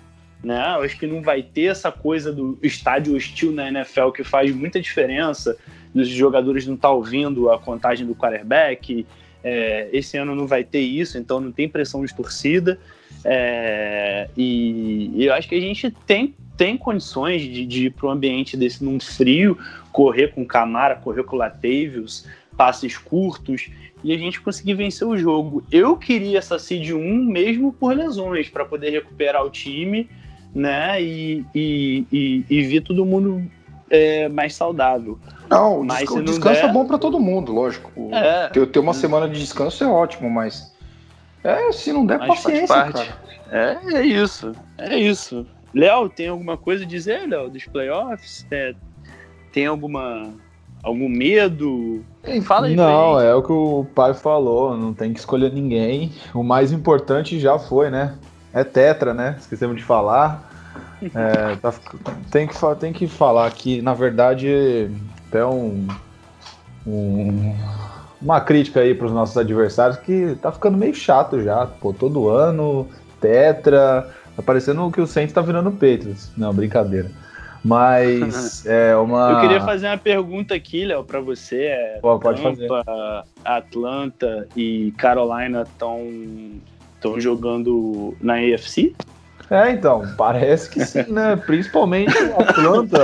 né? 0.43 0.75
Eu 0.75 0.83
acho 0.83 0.97
que 0.97 1.07
não 1.07 1.21
vai 1.21 1.41
ter 1.41 1.65
essa 1.65 1.91
coisa 1.91 2.31
do 2.31 2.57
estádio 2.61 3.15
hostil 3.15 3.51
na 3.51 3.67
NFL 3.67 4.11
que 4.11 4.23
faz 4.23 4.53
muita 4.55 4.79
diferença, 4.79 5.57
dos 5.93 6.07
jogadores 6.07 6.67
não 6.67 6.75
estar 6.75 6.91
ouvindo 6.91 7.51
a 7.51 7.59
contagem 7.59 8.05
do 8.05 8.15
quarterback. 8.15 9.05
É, 9.43 9.89
esse 9.91 10.17
ano 10.17 10.35
não 10.35 10.47
vai 10.47 10.63
ter 10.63 10.81
isso, 10.81 11.17
então 11.17 11.39
não 11.39 11.51
tem 11.51 11.67
pressão 11.67 12.03
de 12.05 12.15
torcida. 12.15 12.79
É, 13.23 14.29
e, 14.37 15.11
e 15.15 15.25
eu 15.25 15.33
acho 15.33 15.49
que 15.49 15.55
a 15.55 15.61
gente 15.61 15.89
tem, 16.05 16.35
tem 16.57 16.75
condições 16.77 17.41
de, 17.41 17.65
de 17.65 17.85
ir 17.85 17.91
para 17.91 18.07
um 18.07 18.11
ambiente 18.11 18.57
desse 18.57 18.83
num 18.83 18.99
frio, 18.99 19.57
correr 19.91 20.29
com 20.33 20.43
Camara, 20.45 20.95
correr 20.95 21.23
com 21.23 21.35
Latavius, 21.35 22.25
passes 22.57 22.97
curtos 22.97 23.69
e 24.03 24.11
a 24.11 24.17
gente 24.17 24.41
conseguir 24.41 24.73
vencer 24.73 25.07
o 25.07 25.17
jogo. 25.17 25.63
Eu 25.71 25.95
queria 25.95 26.39
essa 26.39 26.57
seed 26.59 26.89
1 26.91 26.99
mesmo 27.25 27.71
por 27.71 27.95
lesões, 27.95 28.49
para 28.49 28.65
poder 28.65 28.89
recuperar 28.89 29.45
o 29.45 29.49
time 29.49 30.09
né? 30.55 30.99
E, 31.01 31.45
e, 31.53 32.05
e, 32.11 32.45
e 32.49 32.61
ver 32.63 32.81
todo 32.81 33.05
mundo 33.05 33.43
é, 33.89 34.27
mais 34.27 34.55
saudável. 34.55 35.19
Não, 35.49 35.81
o 35.81 35.85
Mas 35.85 35.99
desca- 35.99 36.13
se 36.13 36.13
o 36.13 36.17
não 36.17 36.25
descanso 36.25 36.61
der- 36.61 36.69
é 36.69 36.73
bom 36.73 36.85
para 36.87 36.97
todo 36.97 37.19
mundo, 37.19 37.51
lógico. 37.51 37.91
É. 38.11 38.47
Ter, 38.47 38.65
ter 38.67 38.79
uma 38.79 38.93
semana 38.93 39.29
de 39.29 39.39
descanso 39.39 39.83
é 39.83 39.87
ótimo, 39.87 40.29
mas 40.29 40.73
é, 41.43 41.71
se 41.71 41.93
não 41.93 42.05
der 42.05 42.17
Mas 42.17 42.27
paciência, 42.41 42.67
parte. 42.67 43.07
cara. 43.07 43.17
É, 43.51 43.97
é 43.97 44.05
isso. 44.05 44.51
É 44.77 44.97
isso. 44.97 45.45
Léo, 45.77 46.09
tem 46.09 46.27
alguma 46.27 46.57
coisa 46.57 46.83
a 46.83 46.87
dizer, 46.87 47.27
Léo, 47.27 47.49
dos 47.49 47.65
playoffs? 47.65 48.45
É, 48.49 48.73
tem 49.53 49.67
alguma 49.67 50.33
algum 50.83 51.07
medo? 51.07 52.03
Fala 52.43 52.67
aí 52.67 52.75
Não, 52.75 53.19
é 53.19 53.33
o 53.35 53.43
que 53.43 53.51
o 53.51 53.85
pai 53.95 54.13
falou, 54.13 54.75
não 54.75 54.93
tem 54.93 55.13
que 55.13 55.19
escolher 55.19 55.51
ninguém. 55.53 56.11
O 56.33 56.43
mais 56.43 56.71
importante 56.71 57.39
já 57.39 57.59
foi, 57.59 57.89
né? 57.89 58.15
É 58.53 58.63
tetra, 58.63 59.13
né? 59.13 59.35
Esquecemos 59.39 59.77
de 59.77 59.83
falar. 59.83 60.49
É, 61.01 61.55
tá 61.61 61.73
tem, 62.31 62.47
que, 62.47 62.55
tem 62.79 62.93
que 62.93 63.07
falar 63.07 63.49
que, 63.51 63.81
na 63.81 63.93
verdade, 63.93 64.89
até 65.27 65.45
um, 65.45 65.87
um- 66.85 67.55
uma 68.21 68.41
crítica 68.41 68.79
aí 68.79 68.95
para 68.95 69.05
os 69.07 69.13
nossos 69.13 69.37
adversários 69.37 69.97
que 69.99 70.35
tá 70.41 70.51
ficando 70.51 70.77
meio 70.77 70.93
chato 70.95 71.41
já. 71.41 71.67
Pô, 71.67 71.93
todo 71.93 72.29
ano, 72.29 72.87
tetra. 73.21 74.11
Tá 74.37 74.43
parecendo 74.43 74.89
que 74.91 75.01
o 75.01 75.07
Saints 75.07 75.33
tá 75.33 75.41
virando 75.41 75.71
Patriots. 75.71 76.31
Não, 76.37 76.53
brincadeira. 76.53 77.09
Mas 77.65 78.63
é 78.69 78.95
uma. 78.95 79.31
Eu 79.31 79.41
queria 79.41 79.61
fazer 79.61 79.87
uma 79.87 79.97
pergunta 79.97 80.53
aqui, 80.53 80.85
Léo, 80.85 81.03
pra 81.03 81.19
você. 81.19 81.63
É, 81.63 81.99
Pô, 81.99 82.19
pode 82.19 82.41
Tampa, 82.41 83.25
Atlanta 83.43 84.47
e 84.55 84.93
Carolina 84.95 85.63
estão 85.63 86.07
estão 86.95 87.19
jogando 87.19 88.15
na 88.21 88.35
AFC? 88.35 88.93
É, 89.49 89.71
então, 89.71 90.03
parece 90.17 90.69
que 90.69 90.85
sim, 90.85 91.11
né? 91.11 91.35
Principalmente 91.45 92.15
o 92.15 92.39
Atlanta. 92.39 92.99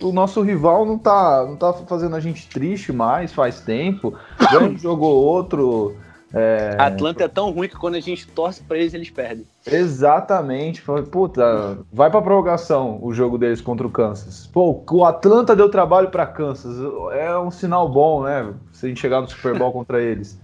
o 0.00 0.12
nosso 0.12 0.40
rival 0.40 0.86
não 0.86 0.96
tá, 0.96 1.44
não 1.46 1.56
tá 1.56 1.72
fazendo 1.72 2.16
a 2.16 2.20
gente 2.20 2.48
triste 2.48 2.92
mais 2.92 3.32
faz 3.32 3.60
tempo. 3.60 4.16
Ganha 4.38 4.68
um 4.70 4.78
jogo 4.78 5.04
ou 5.04 5.22
outro. 5.22 5.96
É, 6.32 6.76
Atlanta 6.78 7.24
é 7.24 7.28
tão 7.28 7.50
ruim 7.50 7.68
que 7.68 7.76
quando 7.76 7.96
a 7.96 8.00
gente 8.00 8.26
torce 8.26 8.62
pra 8.62 8.78
eles, 8.78 8.94
eles 8.94 9.10
perdem. 9.10 9.44
Exatamente. 9.66 10.80
Falei, 10.80 11.04
Puta, 11.04 11.78
vai 11.92 12.10
pra 12.10 12.22
prorrogação 12.22 12.98
o 13.02 13.12
jogo 13.12 13.38
deles 13.38 13.60
contra 13.60 13.86
o 13.86 13.90
Kansas. 13.90 14.46
Pô, 14.46 14.84
o 14.90 15.04
Atlanta 15.04 15.54
deu 15.54 15.68
trabalho 15.68 16.10
pra 16.10 16.26
Kansas. 16.26 16.76
É 17.12 17.36
um 17.38 17.50
sinal 17.50 17.88
bom, 17.88 18.24
né? 18.24 18.52
Se 18.72 18.86
a 18.86 18.88
gente 18.88 19.00
chegar 19.00 19.20
no 19.20 19.28
Super 19.28 19.56
Bowl 19.56 19.70
contra 19.72 20.00
eles. 20.00 20.40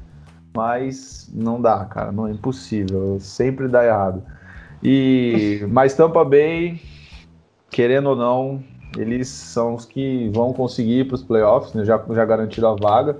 Mas 0.57 1.31
não 1.35 1.61
dá, 1.61 1.85
cara. 1.85 2.13
Não 2.13 2.27
é 2.27 2.31
impossível. 2.31 3.19
Sempre 3.21 3.69
dá 3.69 3.85
errado. 3.85 4.23
E 4.83 5.67
mas 5.69 5.95
Tampa 5.95 6.25
Bay, 6.25 6.81
querendo 7.71 8.11
ou 8.11 8.17
não, 8.17 8.63
eles 8.97 9.29
são 9.29 9.75
os 9.75 9.85
que 9.85 10.31
vão 10.33 10.53
conseguir 10.53 11.07
para 11.07 11.17
os 11.17 11.23
playoffs, 11.23 11.75
né? 11.75 11.85
já, 11.85 12.03
já 12.11 12.25
garantiram 12.25 12.71
a 12.71 12.77
vaga. 12.77 13.17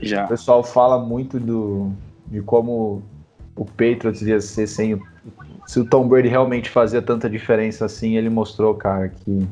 O 0.00 0.04
Já. 0.04 0.26
pessoal 0.26 0.62
fala 0.62 0.98
muito 0.98 1.40
do, 1.40 1.90
de 2.26 2.42
como 2.42 3.02
o 3.56 3.64
Patriots 3.64 4.20
ia 4.20 4.40
ser 4.40 4.66
sem 4.66 4.94
o, 4.94 5.02
se 5.66 5.80
o 5.80 5.84
Tom 5.84 6.08
Brady 6.08 6.28
realmente 6.28 6.70
fazia 6.70 7.02
tanta 7.02 7.28
diferença 7.28 7.84
assim, 7.84 8.16
ele 8.16 8.30
mostrou, 8.30 8.74
cara, 8.74 9.08
que 9.08 9.46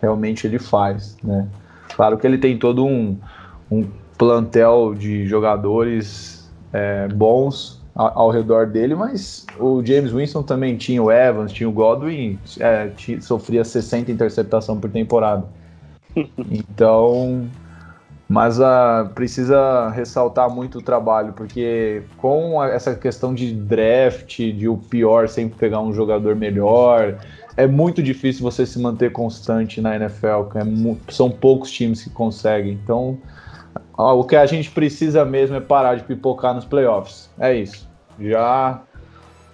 realmente 0.00 0.46
ele 0.46 0.58
faz, 0.58 1.16
né? 1.22 1.48
Claro 1.94 2.16
que 2.18 2.26
ele 2.26 2.38
tem 2.38 2.58
todo 2.58 2.86
um, 2.86 3.18
um 3.70 3.86
plantel 4.16 4.94
de 4.94 5.26
jogadores 5.26 6.50
é, 6.72 7.08
bons 7.08 7.82
ao, 7.94 8.18
ao 8.20 8.30
redor 8.30 8.66
dele, 8.66 8.94
mas 8.94 9.44
o 9.58 9.84
James 9.84 10.12
Winston 10.12 10.42
também 10.42 10.76
tinha 10.76 11.02
o 11.02 11.10
Evans, 11.10 11.52
tinha 11.52 11.68
o 11.68 11.72
Godwin, 11.72 12.38
é, 12.58 12.88
ti- 12.88 13.20
sofria 13.20 13.64
60 13.64 14.10
interceptação 14.10 14.78
por 14.80 14.90
temporada. 14.90 15.46
Então, 16.50 17.48
mas 18.30 18.60
ah, 18.60 19.10
precisa 19.12 19.88
ressaltar 19.88 20.48
muito 20.48 20.78
o 20.78 20.80
trabalho, 20.80 21.32
porque 21.32 22.04
com 22.16 22.62
essa 22.62 22.94
questão 22.94 23.34
de 23.34 23.52
draft, 23.52 24.38
de 24.38 24.68
o 24.68 24.76
pior 24.76 25.28
sempre 25.28 25.58
pegar 25.58 25.80
um 25.80 25.92
jogador 25.92 26.36
melhor, 26.36 27.18
é 27.56 27.66
muito 27.66 28.00
difícil 28.00 28.44
você 28.44 28.64
se 28.64 28.78
manter 28.78 29.10
constante 29.10 29.80
na 29.80 29.96
NFL. 29.96 30.46
É 30.54 31.12
são 31.12 31.28
poucos 31.28 31.72
times 31.72 32.04
que 32.04 32.10
conseguem. 32.10 32.74
Então, 32.74 33.18
ó, 33.98 34.20
o 34.20 34.22
que 34.22 34.36
a 34.36 34.46
gente 34.46 34.70
precisa 34.70 35.24
mesmo 35.24 35.56
é 35.56 35.60
parar 35.60 35.96
de 35.96 36.04
pipocar 36.04 36.54
nos 36.54 36.64
playoffs. 36.64 37.28
É 37.36 37.52
isso. 37.52 37.90
Já 38.16 38.80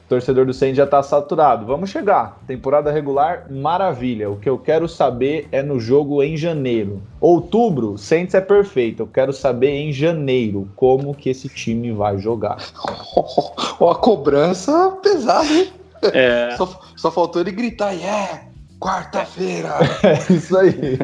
torcedor 0.08 0.46
do 0.46 0.54
Saints 0.54 0.76
já 0.76 0.84
está 0.84 1.02
saturado. 1.02 1.66
Vamos 1.66 1.90
chegar. 1.90 2.38
Temporada 2.46 2.90
regular, 2.90 3.46
maravilha. 3.50 4.30
O 4.30 4.36
que 4.36 4.48
eu 4.48 4.58
quero 4.58 4.88
saber 4.88 5.48
é 5.50 5.62
no 5.62 5.80
jogo 5.80 6.22
em 6.22 6.36
janeiro. 6.36 7.02
Outubro, 7.20 7.98
Saints 7.98 8.34
é 8.34 8.40
perfeito. 8.40 9.02
Eu 9.02 9.06
quero 9.06 9.32
saber 9.32 9.70
em 9.70 9.92
janeiro 9.92 10.68
como 10.76 11.14
que 11.14 11.30
esse 11.30 11.48
time 11.48 11.92
vai 11.92 12.18
jogar. 12.18 12.56
a 12.56 13.94
cobrança 13.94 14.98
pesada, 15.02 15.52
hein? 15.52 15.72
É. 16.12 16.54
Só, 16.56 16.80
só 16.96 17.10
faltou 17.10 17.40
ele 17.40 17.50
gritar, 17.50 17.92
yeah, 17.92 18.42
quarta-feira. 18.78 19.70
É 20.02 20.32
isso 20.32 20.56
aí. 20.56 20.98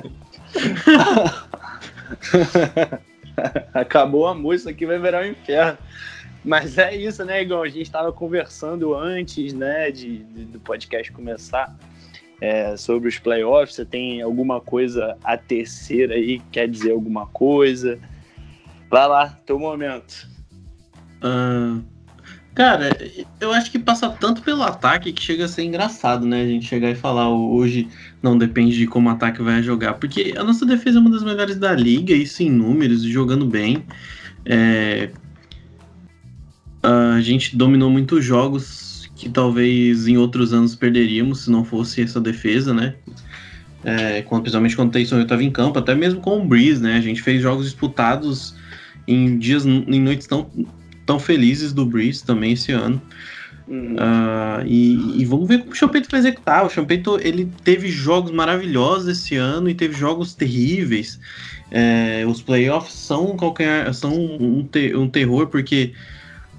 Acabou 3.74 4.26
a 4.26 4.34
música 4.34 4.70
aqui, 4.70 4.86
vai 4.86 4.98
virar 4.98 5.22
um 5.22 5.30
inferno. 5.30 5.78
Mas 6.44 6.76
é 6.76 6.94
isso, 6.96 7.24
né, 7.24 7.42
Igor? 7.42 7.64
A 7.64 7.68
gente 7.68 7.82
estava 7.82 8.12
conversando 8.12 8.94
antes, 8.94 9.52
né, 9.52 9.90
de, 9.90 10.18
de, 10.18 10.44
do 10.46 10.60
podcast 10.60 11.12
começar 11.12 11.76
é, 12.40 12.76
sobre 12.76 13.08
os 13.08 13.18
playoffs. 13.18 13.76
Você 13.76 13.84
tem 13.84 14.20
alguma 14.20 14.60
coisa 14.60 15.16
a 15.22 15.36
tecer 15.36 16.10
aí? 16.10 16.42
Quer 16.50 16.68
dizer 16.68 16.90
alguma 16.90 17.26
coisa? 17.26 17.98
Vai 18.90 19.06
lá, 19.06 19.28
teu 19.46 19.56
momento. 19.56 20.28
Uh, 21.22 21.80
cara, 22.52 22.90
eu 23.40 23.52
acho 23.52 23.70
que 23.70 23.78
passa 23.78 24.10
tanto 24.10 24.42
pelo 24.42 24.64
ataque 24.64 25.12
que 25.12 25.22
chega 25.22 25.44
a 25.44 25.48
ser 25.48 25.62
engraçado, 25.62 26.26
né? 26.26 26.42
A 26.42 26.46
gente 26.46 26.66
chegar 26.66 26.90
e 26.90 26.96
falar 26.96 27.30
hoje 27.30 27.88
não 28.20 28.36
depende 28.36 28.76
de 28.76 28.88
como 28.88 29.08
o 29.08 29.12
ataque 29.12 29.40
vai 29.40 29.62
jogar. 29.62 29.94
Porque 29.94 30.34
a 30.36 30.42
nossa 30.42 30.66
defesa 30.66 30.98
é 30.98 31.00
uma 31.00 31.10
das 31.10 31.22
melhores 31.22 31.56
da 31.56 31.72
liga, 31.72 32.12
isso 32.12 32.42
em 32.42 32.50
números, 32.50 33.02
jogando 33.04 33.46
bem. 33.46 33.86
É, 34.44 35.10
a 36.82 37.20
gente 37.20 37.56
dominou 37.56 37.88
muitos 37.90 38.24
jogos 38.24 39.10
que 39.14 39.28
talvez 39.28 40.08
em 40.08 40.16
outros 40.16 40.52
anos 40.52 40.74
perderíamos 40.74 41.44
se 41.44 41.50
não 41.50 41.64
fosse 41.64 42.02
essa 42.02 42.20
defesa, 42.20 42.74
né? 42.74 42.94
É, 43.84 44.22
quando, 44.22 44.42
principalmente 44.42 44.76
quando 44.76 44.88
o 44.88 44.92
Taysom 44.92 45.16
Hill 45.16 45.22
estava 45.22 45.44
em 45.44 45.50
campo, 45.50 45.78
até 45.78 45.94
mesmo 45.94 46.20
com 46.20 46.40
o 46.40 46.44
Breeze, 46.44 46.82
né? 46.82 46.96
A 46.96 47.00
gente 47.00 47.22
fez 47.22 47.40
jogos 47.40 47.66
disputados 47.66 48.54
em 49.06 49.38
dias, 49.38 49.64
em 49.64 50.00
noites 50.00 50.26
tão, 50.26 50.50
tão 51.06 51.18
felizes 51.18 51.72
do 51.72 51.86
Breeze 51.86 52.24
também 52.24 52.52
esse 52.52 52.72
ano. 52.72 53.00
Uh, 53.68 54.66
e, 54.66 55.22
e, 55.22 55.24
vamos 55.24 55.48
ver 55.48 55.58
como 55.60 55.70
o 55.70 55.74
Champeito 55.74 56.08
vai 56.10 56.20
executar. 56.20 56.66
O 56.66 56.70
Champeito 56.70 57.18
ele 57.20 57.48
teve 57.62 57.88
jogos 57.88 58.32
maravilhosos 58.32 59.08
esse 59.08 59.36
ano 59.36 59.68
e 59.68 59.74
teve 59.74 59.94
jogos 59.94 60.34
terríveis. 60.34 61.18
É, 61.70 62.24
os 62.26 62.42
playoffs 62.42 62.92
são 62.92 63.36
qualquer 63.36 63.94
são 63.94 64.12
um, 64.12 64.68
um 64.94 65.08
terror 65.08 65.46
porque 65.46 65.94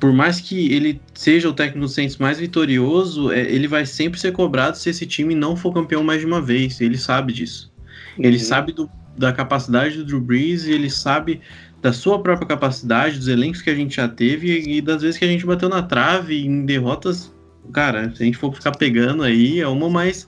por 0.04 0.12
mais 0.12 0.42
que 0.42 0.74
ele 0.74 1.00
seja 1.14 1.48
o 1.48 1.54
técnico 1.54 1.80
do 1.80 1.88
Saints 1.88 2.18
mais 2.18 2.38
vitorioso, 2.38 3.32
é, 3.32 3.40
ele 3.40 3.70
vai 3.70 3.86
sempre 3.86 4.20
ser 4.20 4.34
cobrado 4.34 4.78
se 4.78 4.90
esse 4.90 5.06
time 5.06 5.34
não 5.34 5.56
for 5.56 5.74
campeão 5.74 6.04
mais 6.04 6.20
de 6.20 6.26
uma 6.26 6.42
vez. 6.42 6.82
Ele 6.82 6.98
sabe 6.98 7.32
disso. 7.32 7.72
Uhum. 8.18 8.26
Ele 8.26 8.38
sabe 8.38 8.74
do, 8.74 8.90
da 9.18 9.32
capacidade 9.32 9.96
do 9.96 10.04
Drew 10.04 10.20
Brees 10.20 10.66
ele 10.66 10.90
sabe 10.90 11.40
da 11.82 11.94
sua 11.94 12.22
própria 12.22 12.46
capacidade, 12.46 13.18
dos 13.18 13.30
elencos 13.30 13.62
que 13.62 13.70
a 13.70 13.76
gente 13.76 13.96
já 13.96 14.10
teve 14.10 14.48
e, 14.48 14.80
e 14.80 14.82
das 14.82 15.02
vezes 15.02 15.18
que 15.18 15.24
a 15.24 15.30
gente 15.30 15.46
bateu 15.46 15.70
na 15.70 15.82
trave 15.82 16.46
em 16.46 16.66
derrotas. 16.66 17.34
Cara, 17.72 18.14
se 18.14 18.24
a 18.24 18.26
gente 18.26 18.38
for 18.38 18.54
ficar 18.54 18.74
pegando 18.74 19.24
aí, 19.24 19.62
é 19.62 19.68
uma 19.70 19.90
mais 19.90 20.28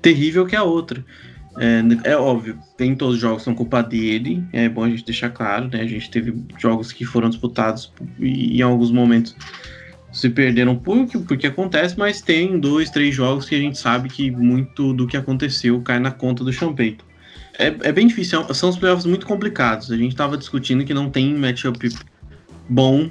terrível 0.00 0.46
que 0.46 0.56
a 0.56 0.62
outra. 0.62 1.04
É, 1.56 2.10
é, 2.10 2.16
óbvio, 2.16 2.58
nem 2.78 2.96
todos 2.96 3.16
os 3.16 3.20
jogos 3.20 3.42
são 3.42 3.54
culpa 3.54 3.82
dele, 3.82 4.44
é 4.52 4.68
bom 4.68 4.84
a 4.84 4.88
gente 4.90 5.04
deixar 5.04 5.30
claro, 5.30 5.68
né? 5.72 5.80
A 5.80 5.86
gente 5.86 6.10
teve 6.10 6.34
jogos 6.58 6.92
que 6.92 7.04
foram 7.04 7.28
disputados 7.28 7.92
e 8.18 8.58
em 8.58 8.62
alguns 8.62 8.90
momentos 8.90 9.36
se 10.12 10.30
perderam 10.30 10.76
porque, 10.76 11.18
porque 11.18 11.46
acontece, 11.46 11.98
mas 11.98 12.20
tem 12.20 12.58
dois, 12.58 12.90
três 12.90 13.14
jogos 13.14 13.48
que 13.48 13.54
a 13.54 13.58
gente 13.58 13.78
sabe 13.78 14.08
que 14.08 14.30
muito 14.30 14.92
do 14.92 15.06
que 15.06 15.16
aconteceu 15.16 15.80
cai 15.82 15.98
na 15.98 16.10
conta 16.10 16.42
do 16.44 16.52
Champeito. 16.52 17.04
É, 17.58 17.66
é 17.66 17.92
bem 17.92 18.06
difícil, 18.06 18.52
são 18.52 18.70
os 18.70 18.76
playoffs 18.76 19.06
muito 19.06 19.26
complicados. 19.26 19.90
A 19.90 19.96
gente 19.96 20.12
estava 20.12 20.36
discutindo 20.36 20.84
que 20.84 20.94
não 20.94 21.08
tem 21.08 21.34
matchup 21.34 21.88
bom, 22.68 23.08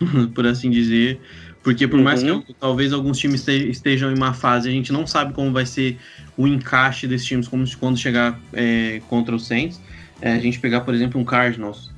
por 0.34 0.46
assim 0.46 0.70
dizer. 0.70 1.20
Porque 1.62 1.86
por 1.86 1.98
uhum. 1.98 2.04
mais 2.04 2.22
que 2.22 2.30
uhum. 2.30 2.42
talvez 2.58 2.92
alguns 2.92 3.18
times 3.18 3.46
estejam 3.46 4.10
em 4.10 4.14
uma 4.14 4.32
fase, 4.32 4.68
a 4.68 4.72
gente 4.72 4.92
não 4.92 5.06
sabe 5.06 5.32
como 5.32 5.52
vai 5.52 5.66
ser 5.66 5.98
o 6.36 6.46
encaixe 6.46 7.06
desses 7.06 7.26
times 7.26 7.48
como 7.48 7.64
quando 7.76 7.98
chegar 7.98 8.38
é, 8.52 9.02
contra 9.08 9.34
o 9.34 9.38
Saints. 9.38 9.80
É, 10.20 10.32
a 10.32 10.38
gente 10.38 10.58
pegar, 10.58 10.80
por 10.80 10.94
exemplo, 10.94 11.20
um 11.20 11.24
Cardinals 11.24 11.90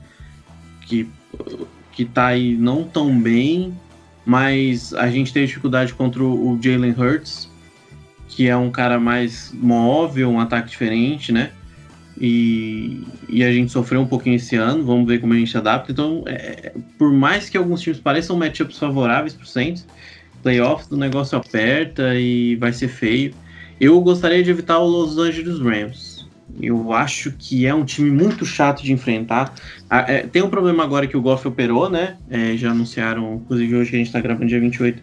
que, 0.87 1.09
que 1.93 2.05
tá 2.05 2.27
aí 2.27 2.57
não 2.57 2.85
tão 2.85 3.19
bem, 3.19 3.75
mas 4.25 4.93
a 4.95 5.11
gente 5.11 5.33
teve 5.33 5.47
dificuldade 5.47 5.95
contra 5.95 6.23
o 6.23 6.59
Jalen 6.61 6.95
Hurts, 6.99 7.51
que 8.29 8.49
é 8.49 8.57
um 8.57 8.71
cara 8.71 8.99
mais 8.99 9.53
móvel, 9.55 10.31
um 10.31 10.41
ataque 10.41 10.71
diferente, 10.71 11.33
né? 11.33 11.53
E, 12.21 13.03
e, 13.31 13.43
a 13.43 13.51
gente 13.51 13.73
sofreu 13.73 14.03
um 14.03 14.07
pouquinho 14.07 14.37
esse 14.37 14.55
ano, 14.55 14.85
vamos 14.85 15.07
ver 15.07 15.21
como 15.21 15.33
a 15.33 15.37
gente 15.37 15.57
adapta. 15.57 15.91
Então, 15.91 16.23
é, 16.27 16.73
por 16.99 17.11
mais 17.11 17.49
que 17.49 17.57
alguns 17.57 17.81
times 17.81 17.99
pareçam 17.99 18.37
matchups 18.37 18.79
favoráveis 18.79 19.33
para 19.33 19.45
o 19.45 19.47
Saints, 19.47 19.87
playoffs 20.43 20.91
o 20.91 20.97
negócio 20.97 21.39
aperta 21.39 22.15
e 22.15 22.57
vai 22.57 22.73
ser 22.73 22.89
feio. 22.89 23.35
Eu 23.81 23.99
gostaria 24.03 24.43
de 24.43 24.51
evitar 24.51 24.79
o 24.79 24.87
Los 24.87 25.17
Angeles 25.17 25.59
Rams. 25.59 26.29
Eu 26.61 26.93
acho 26.93 27.33
que 27.33 27.65
é 27.65 27.75
um 27.75 27.85
time 27.85 28.11
muito 28.11 28.45
chato 28.45 28.83
de 28.83 28.93
enfrentar. 28.93 29.55
Ah, 29.89 30.05
é, 30.07 30.27
tem 30.27 30.43
um 30.43 30.51
problema 30.51 30.83
agora 30.83 31.07
que 31.07 31.17
o 31.17 31.23
Goff 31.23 31.47
operou, 31.49 31.89
né? 31.89 32.19
É, 32.29 32.57
já 32.57 32.73
anunciaram, 32.73 33.37
inclusive 33.37 33.77
hoje 33.77 33.91
que 33.91 33.97
a 33.97 33.99
gente 33.99 34.09
está 34.09 34.21
gravando 34.21 34.47
dia 34.47 34.61
28, 34.61 35.03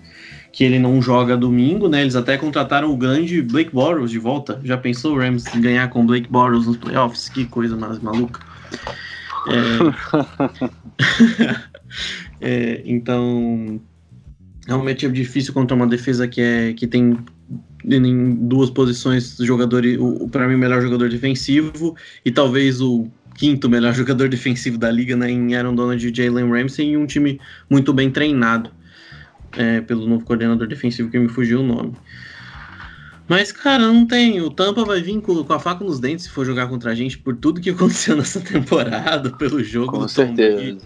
que 0.57 0.63
ele 0.63 0.79
não 0.79 0.99
joga 0.99 1.37
domingo, 1.37 1.87
né? 1.87 2.01
Eles 2.01 2.15
até 2.15 2.35
contrataram 2.35 2.91
o 2.91 2.97
grande 2.97 3.43
Blake 3.43 3.71
Bortles 3.71 4.09
de 4.09 4.17
volta. 4.17 4.59
Já 4.63 4.75
pensou 4.75 5.13
o 5.13 5.19
Rams 5.19 5.43
ganhar 5.57 5.87
com 5.89 6.01
o 6.01 6.03
Blake 6.03 6.27
Bortles 6.31 6.65
nos 6.65 6.77
playoffs? 6.77 7.29
Que 7.29 7.45
coisa 7.45 7.77
mais 7.77 7.99
maluca. 7.99 8.39
É... 9.47 9.61
é, 12.41 12.81
então, 12.85 13.79
é 14.67 14.93
difícil 15.09 15.53
contra 15.53 15.75
uma 15.75 15.85
defesa 15.85 16.27
que, 16.27 16.41
é, 16.41 16.73
que 16.73 16.87
tem 16.87 17.19
em 17.85 18.33
duas 18.47 18.71
posições 18.71 19.37
jogadores, 19.39 19.95
o, 19.99 20.27
para 20.27 20.47
mim 20.47 20.55
melhor 20.55 20.81
jogador 20.81 21.07
defensivo 21.07 21.95
e 22.25 22.31
talvez 22.31 22.81
o 22.81 23.07
quinto 23.35 23.69
melhor 23.69 23.93
jogador 23.95 24.27
defensivo 24.27 24.79
da 24.79 24.89
liga, 24.89 25.15
né, 25.15 25.29
em 25.29 25.53
Aaron 25.53 25.75
Donald 25.75 26.03
e 26.03 26.11
Jalen 26.11 26.49
Ramsey 26.49 26.93
e 26.93 26.97
um 26.97 27.05
time 27.05 27.39
muito 27.69 27.93
bem 27.93 28.09
treinado 28.09 28.71
é, 29.57 29.81
pelo 29.81 30.07
novo 30.07 30.23
coordenador 30.23 30.67
defensivo 30.67 31.09
que 31.09 31.19
me 31.19 31.27
fugiu 31.27 31.61
o 31.61 31.63
nome. 31.63 31.93
Mas, 33.27 33.51
cara, 33.51 33.85
não 33.87 34.05
tem. 34.05 34.39
O 34.41 34.49
Tampa 34.49 34.85
vai 34.85 35.01
vir 35.01 35.19
com, 35.19 35.43
com, 35.43 35.53
a 35.53 35.59
faca 35.59 35.83
nos 35.83 35.99
dentes 35.99 36.25
se 36.25 36.31
for 36.31 36.45
jogar 36.45 36.67
contra 36.67 36.91
a 36.91 36.95
gente 36.95 37.17
por 37.17 37.35
tudo 37.35 37.59
que 37.59 37.69
aconteceu 37.71 38.15
nessa 38.15 38.39
temporada, 38.39 39.31
pelo 39.31 39.61
jogo. 39.61 39.91
Com 39.91 40.07
certeza. 40.07 40.77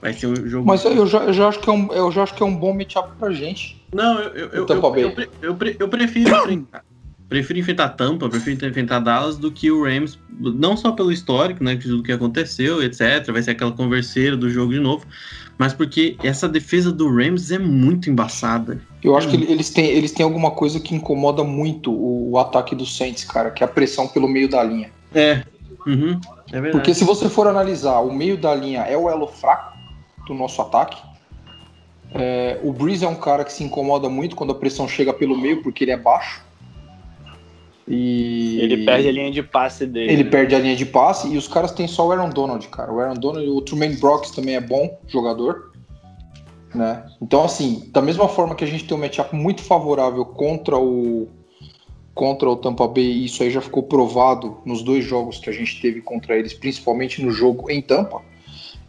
Vai 0.00 0.12
ser 0.12 0.28
um 0.28 0.48
jogo. 0.48 0.66
Mas 0.66 0.84
eu 0.84 1.06
já, 1.06 1.18
eu 1.24 1.32
já, 1.32 1.48
acho, 1.48 1.60
que 1.60 1.68
é 1.68 1.72
um, 1.72 1.92
eu 1.92 2.10
já 2.12 2.22
acho 2.22 2.34
que 2.34 2.42
é 2.42 2.46
um 2.46 2.56
bom 2.56 2.74
matchup 2.74 3.10
pra 3.18 3.30
gente. 3.30 3.82
Não, 3.92 4.18
eu, 4.20 4.30
eu, 4.30 4.48
eu, 4.48 4.66
eu, 4.66 4.96
eu, 4.96 5.28
eu, 5.42 5.76
eu 5.80 5.88
prefiro 5.88 6.30
enfrentar. 6.30 6.84
Prefiro 7.28 7.58
enfrentar 7.58 7.88
Tampa, 7.90 8.28
prefiro 8.28 8.66
enfrentar 8.66 9.00
Dallas 9.00 9.36
do 9.36 9.50
que 9.50 9.68
o 9.68 9.82
Rams, 9.82 10.16
não 10.38 10.76
só 10.76 10.92
pelo 10.92 11.10
histórico, 11.10 11.62
né, 11.62 11.74
do 11.74 12.00
que 12.00 12.12
aconteceu, 12.12 12.80
etc. 12.82 13.32
Vai 13.32 13.42
ser 13.42 13.50
aquela 13.50 13.72
converseira 13.72 14.36
do 14.36 14.48
jogo 14.48 14.72
de 14.72 14.78
novo, 14.78 15.04
mas 15.58 15.72
porque 15.72 16.16
essa 16.22 16.48
defesa 16.48 16.92
do 16.92 17.08
Rams 17.08 17.50
é 17.50 17.58
muito 17.58 18.10
embaçada. 18.10 18.80
Eu 19.02 19.16
acho 19.16 19.28
que 19.28 19.36
eles 19.36 19.70
têm, 19.70 19.86
eles 19.86 20.12
têm 20.12 20.24
alguma 20.24 20.50
coisa 20.50 20.80
que 20.80 20.94
incomoda 20.94 21.42
muito 21.44 21.92
o, 21.92 22.32
o 22.32 22.38
ataque 22.38 22.74
do 22.74 22.84
Saints, 22.84 23.24
cara, 23.24 23.50
que 23.50 23.62
é 23.62 23.66
a 23.66 23.68
pressão 23.68 24.08
pelo 24.08 24.28
meio 24.28 24.48
da 24.48 24.62
linha. 24.62 24.90
É. 25.14 25.42
Uhum, 25.86 26.20
é 26.48 26.60
verdade. 26.60 26.72
Porque 26.72 26.92
se 26.92 27.04
você 27.04 27.28
for 27.28 27.46
analisar, 27.46 28.00
o 28.00 28.12
meio 28.12 28.36
da 28.36 28.54
linha 28.54 28.80
é 28.82 28.96
o 28.96 29.08
elo 29.08 29.28
fraco 29.28 29.76
do 30.26 30.34
nosso 30.34 30.60
ataque. 30.60 31.00
É, 32.12 32.58
o 32.62 32.72
Breeze 32.72 33.04
é 33.04 33.08
um 33.08 33.14
cara 33.14 33.44
que 33.44 33.52
se 33.52 33.62
incomoda 33.62 34.08
muito 34.08 34.36
quando 34.36 34.52
a 34.52 34.54
pressão 34.54 34.88
chega 34.88 35.12
pelo 35.12 35.38
meio, 35.38 35.62
porque 35.62 35.84
ele 35.84 35.92
é 35.92 35.96
baixo. 35.96 36.45
E 37.88 38.58
ele 38.60 38.84
perde 38.84 39.08
a 39.08 39.12
linha 39.12 39.30
de 39.30 39.42
passe 39.42 39.86
dele. 39.86 40.12
Ele 40.12 40.24
né? 40.24 40.30
perde 40.30 40.54
a 40.54 40.58
linha 40.58 40.74
de 40.74 40.84
passe 40.84 41.28
e 41.28 41.36
os 41.36 41.46
caras 41.46 41.70
têm 41.70 41.86
só 41.86 42.06
o 42.06 42.12
Aaron 42.12 42.30
Donald, 42.30 42.66
cara. 42.68 42.92
O 42.92 42.98
Aaron 42.98 43.14
Donald, 43.14 43.48
o 43.48 43.60
Truman 43.60 43.94
Brooks 43.94 44.32
também 44.32 44.56
é 44.56 44.60
bom 44.60 44.98
jogador, 45.06 45.72
né? 46.74 47.04
Então 47.22 47.44
assim, 47.44 47.88
da 47.92 48.02
mesma 48.02 48.28
forma 48.28 48.56
que 48.56 48.64
a 48.64 48.66
gente 48.66 48.84
tem 48.84 48.96
um 48.96 49.00
matchup 49.00 49.34
muito 49.36 49.62
favorável 49.62 50.24
contra 50.24 50.76
o 50.76 51.28
contra 52.12 52.48
o 52.48 52.56
Tampa 52.56 52.88
Bay, 52.88 53.04
e 53.04 53.24
isso 53.26 53.42
aí 53.42 53.50
já 53.50 53.60
ficou 53.60 53.82
provado 53.82 54.56
nos 54.64 54.82
dois 54.82 55.04
jogos 55.04 55.38
que 55.38 55.50
a 55.50 55.52
gente 55.52 55.80
teve 55.82 56.00
contra 56.00 56.34
eles, 56.34 56.54
principalmente 56.54 57.22
no 57.22 57.30
jogo 57.30 57.70
em 57.70 57.82
Tampa. 57.82 58.22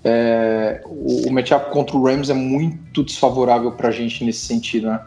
É, 0.02 0.82
o, 0.86 1.28
o 1.28 1.34
matchup 1.34 1.70
contra 1.70 1.98
o 1.98 2.04
Rams 2.04 2.30
é 2.30 2.34
muito 2.34 3.04
desfavorável 3.04 3.74
pra 3.74 3.92
gente 3.92 4.24
nesse 4.24 4.46
sentido, 4.46 4.88
né? 4.88 5.02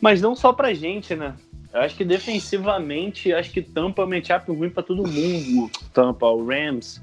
Mas 0.00 0.22
não 0.22 0.36
só 0.36 0.52
pra 0.52 0.72
gente, 0.72 1.16
né? 1.16 1.34
Eu 1.74 1.80
acho 1.80 1.96
que 1.96 2.04
defensivamente, 2.04 3.32
acho 3.32 3.50
que 3.50 3.60
Tampa 3.60 4.06
matchup 4.06 4.48
ruim 4.52 4.70
para 4.70 4.84
todo 4.84 5.02
mundo. 5.08 5.68
Tampa, 5.92 6.26
o 6.26 6.46
Rams. 6.46 7.02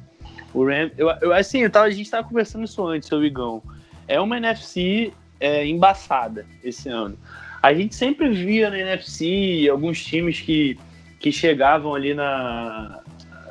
O 0.54 0.66
Rams, 0.66 0.94
eu, 0.98 1.10
eu 1.22 1.34
assim, 1.34 1.60
eu 1.60 1.70
tava, 1.70 1.88
a 1.88 1.92
gente 1.92 2.10
tava 2.10 2.26
conversando 2.26 2.64
isso 2.64 2.82
antes, 2.88 3.10
seu 3.10 3.22
Igão. 3.22 3.62
É 4.08 4.18
uma 4.18 4.38
NFC 4.38 5.12
é, 5.42 5.68
embaçada 5.68 6.46
esse 6.64 6.88
ano. 6.88 7.18
A 7.62 7.74
gente 7.74 7.94
sempre 7.94 8.30
via 8.30 8.70
na 8.70 8.80
NFC 8.80 9.68
alguns 9.70 10.02
times 10.06 10.40
que, 10.40 10.80
que 11.20 11.34
chegavam 11.34 11.94
ali 11.94 12.14
na, 12.14 13.02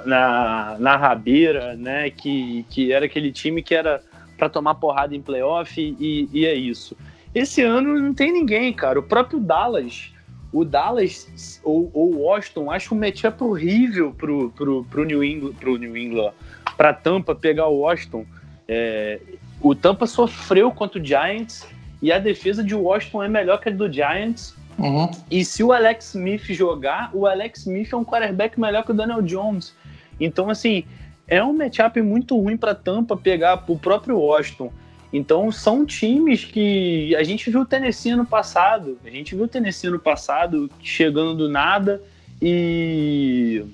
na, 0.06 0.76
na 0.78 0.96
rabeira, 0.96 1.76
né? 1.76 2.08
Que, 2.08 2.64
que 2.70 2.92
era 2.94 3.04
aquele 3.04 3.30
time 3.30 3.62
que 3.62 3.74
era 3.74 4.02
para 4.38 4.48
tomar 4.48 4.76
porrada 4.76 5.14
em 5.14 5.20
playoff 5.20 5.78
e, 5.78 6.30
e 6.32 6.46
é 6.46 6.54
isso. 6.54 6.96
Esse 7.34 7.62
ano 7.62 8.00
não 8.00 8.14
tem 8.14 8.32
ninguém, 8.32 8.72
cara. 8.72 8.98
O 8.98 9.02
próprio 9.02 9.38
Dallas, 9.38 10.12
o 10.52 10.64
Dallas 10.64 11.60
ou 11.62 11.90
o 11.94 12.22
Washington, 12.22 12.70
acho 12.70 12.94
um 12.94 12.98
matchup 12.98 13.42
horrível 13.42 14.12
pro, 14.12 14.50
pro, 14.50 14.84
pro 14.84 15.04
New 15.04 15.22
England, 15.22 15.52
pro 15.54 15.76
New 15.76 15.96
England, 15.96 16.32
pra 16.76 16.92
Tampa 16.92 17.34
pegar 17.34 17.68
o 17.68 17.78
Washington. 17.78 18.26
É, 18.66 19.20
o 19.60 19.74
Tampa 19.74 20.06
sofreu 20.06 20.70
contra 20.70 21.00
o 21.00 21.04
Giants 21.04 21.66
e 22.02 22.10
a 22.10 22.18
defesa 22.18 22.64
de 22.64 22.74
Washington 22.74 23.24
é 23.24 23.28
melhor 23.28 23.60
que 23.60 23.68
a 23.68 23.72
do 23.72 23.92
Giants. 23.92 24.56
Uhum. 24.78 25.10
E 25.30 25.44
se 25.44 25.62
o 25.62 25.72
Alex 25.72 26.14
Smith 26.14 26.44
jogar, 26.46 27.10
o 27.12 27.26
Alex 27.26 27.60
Smith 27.60 27.92
é 27.92 27.96
um 27.96 28.04
quarterback 28.04 28.58
melhor 28.58 28.84
que 28.84 28.92
o 28.92 28.94
Daniel 28.94 29.20
Jones. 29.20 29.74
Então, 30.18 30.48
assim, 30.48 30.84
é 31.28 31.42
um 31.44 31.52
matchup 31.52 32.00
muito 32.00 32.36
ruim 32.36 32.56
para 32.56 32.74
Tampa 32.74 33.16
pegar 33.16 33.62
o 33.68 33.78
próprio 33.78 34.18
Washington. 34.18 34.72
Então, 35.12 35.50
são 35.50 35.84
times 35.84 36.44
que 36.44 37.14
a 37.16 37.22
gente 37.24 37.50
viu 37.50 37.62
o 37.62 37.66
Tennessee 37.66 38.14
no 38.14 38.24
passado. 38.24 38.98
A 39.04 39.10
gente 39.10 39.34
viu 39.34 39.44
o 39.44 39.48
Tennessee 39.48 39.90
no 39.90 39.98
passado 39.98 40.70
chegando 40.80 41.34
do 41.34 41.48
nada 41.48 42.00
e, 42.40 43.64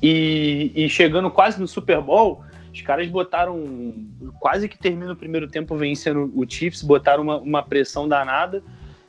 e, 0.00 0.72
e 0.74 0.88
chegando 0.88 1.30
quase 1.30 1.60
no 1.60 1.66
Super 1.66 2.00
Bowl. 2.00 2.44
Os 2.72 2.82
caras 2.82 3.08
botaram, 3.08 3.94
quase 4.38 4.68
que 4.68 4.78
termina 4.78 5.12
o 5.12 5.16
primeiro 5.16 5.48
tempo 5.48 5.74
vencendo 5.76 6.30
o 6.36 6.48
Chiefs, 6.48 6.82
botaram 6.82 7.22
uma, 7.22 7.38
uma 7.38 7.62
pressão 7.62 8.06
danada. 8.06 8.62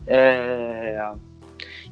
É... 0.07 1.11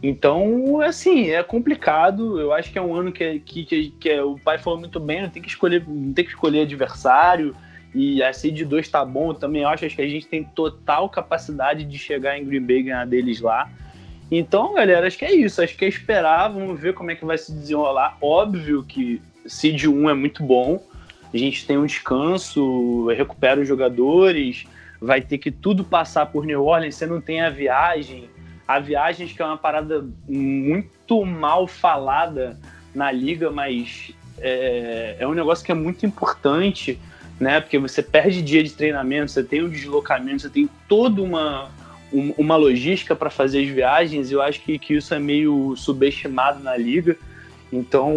Então, 0.01 0.81
assim, 0.81 1.29
é 1.29 1.43
complicado. 1.43 2.39
Eu 2.39 2.53
acho 2.53 2.71
que 2.71 2.77
é 2.77 2.81
um 2.81 2.95
ano 2.95 3.11
que, 3.11 3.39
que, 3.39 3.65
que, 3.65 3.89
que 3.91 4.09
é, 4.09 4.23
o 4.23 4.37
pai 4.39 4.57
falou 4.57 4.79
muito 4.79 4.99
bem, 4.99 5.21
não 5.21 5.29
tem 5.29 5.41
que 5.41 5.49
escolher, 5.49 5.83
não 5.87 6.13
tem 6.13 6.25
que 6.25 6.31
escolher 6.31 6.61
adversário. 6.61 7.55
E 7.95 8.21
a 8.21 8.31
seed 8.33 8.61
2 8.61 8.89
tá 8.89 9.03
bom, 9.03 9.29
eu 9.29 9.33
também 9.33 9.63
acho, 9.63 9.85
acho 9.85 9.95
que 9.95 10.01
a 10.01 10.07
gente 10.07 10.27
tem 10.27 10.43
total 10.43 11.09
capacidade 11.09 11.83
de 11.85 11.97
chegar 11.97 12.37
em 12.37 12.45
Green 12.45 12.61
Bay 12.61 12.79
e 12.79 12.83
ganhar 12.83 13.07
deles 13.07 13.41
lá. 13.41 13.71
Então, 14.29 14.73
galera, 14.73 15.07
acho 15.07 15.17
que 15.17 15.25
é 15.25 15.33
isso. 15.33 15.61
Acho 15.61 15.77
que 15.77 15.85
é 15.85 15.87
esperar, 15.87 16.49
vamos 16.49 16.79
ver 16.79 16.93
como 16.93 17.09
é 17.09 17.15
que 17.15 17.23
vai 17.23 17.37
se 17.37 17.53
desenrolar. 17.53 18.17
Óbvio 18.21 18.83
que 18.83 19.21
seed 19.45 19.85
1 19.85 20.09
é 20.09 20.13
muito 20.13 20.43
bom 20.43 20.81
a 21.35 21.37
gente 21.37 21.67
tem 21.67 21.77
um 21.77 21.85
descanso, 21.85 23.07
recupera 23.07 23.59
os 23.59 23.67
jogadores, 23.67 24.65
vai 25.01 25.19
ter 25.19 25.37
que 25.37 25.51
tudo 25.51 25.83
passar 25.83 26.27
por 26.27 26.45
New 26.45 26.63
Orleans, 26.63 26.95
você 26.95 27.05
não 27.05 27.19
tem 27.19 27.41
a 27.41 27.49
viagem. 27.49 28.29
A 28.65 28.79
viagem 28.79 29.27
que 29.27 29.41
é 29.41 29.45
uma 29.45 29.57
parada 29.57 30.05
muito 30.27 31.25
mal 31.25 31.67
falada 31.67 32.57
na 32.93 33.11
liga, 33.11 33.51
mas 33.51 34.11
é, 34.39 35.17
é 35.19 35.27
um 35.27 35.33
negócio 35.33 35.65
que 35.65 35.73
é 35.73 35.75
muito 35.75 36.05
importante, 36.05 36.97
né? 37.39 37.59
Porque 37.59 37.77
você 37.77 38.01
perde 38.01 38.41
dia 38.41 38.63
de 38.63 38.71
treinamento, 38.71 39.31
você 39.31 39.43
tem 39.43 39.61
o 39.61 39.65
um 39.65 39.69
deslocamento, 39.69 40.43
você 40.43 40.49
tem 40.49 40.69
toda 40.87 41.21
uma, 41.21 41.69
uma 42.11 42.55
logística 42.55 43.15
para 43.15 43.29
fazer 43.29 43.63
as 43.63 43.69
viagens, 43.69 44.31
eu 44.31 44.41
acho 44.41 44.61
que, 44.61 44.79
que 44.79 44.93
isso 44.93 45.13
é 45.13 45.19
meio 45.19 45.75
subestimado 45.75 46.63
na 46.63 46.75
liga. 46.77 47.17
Então, 47.71 48.13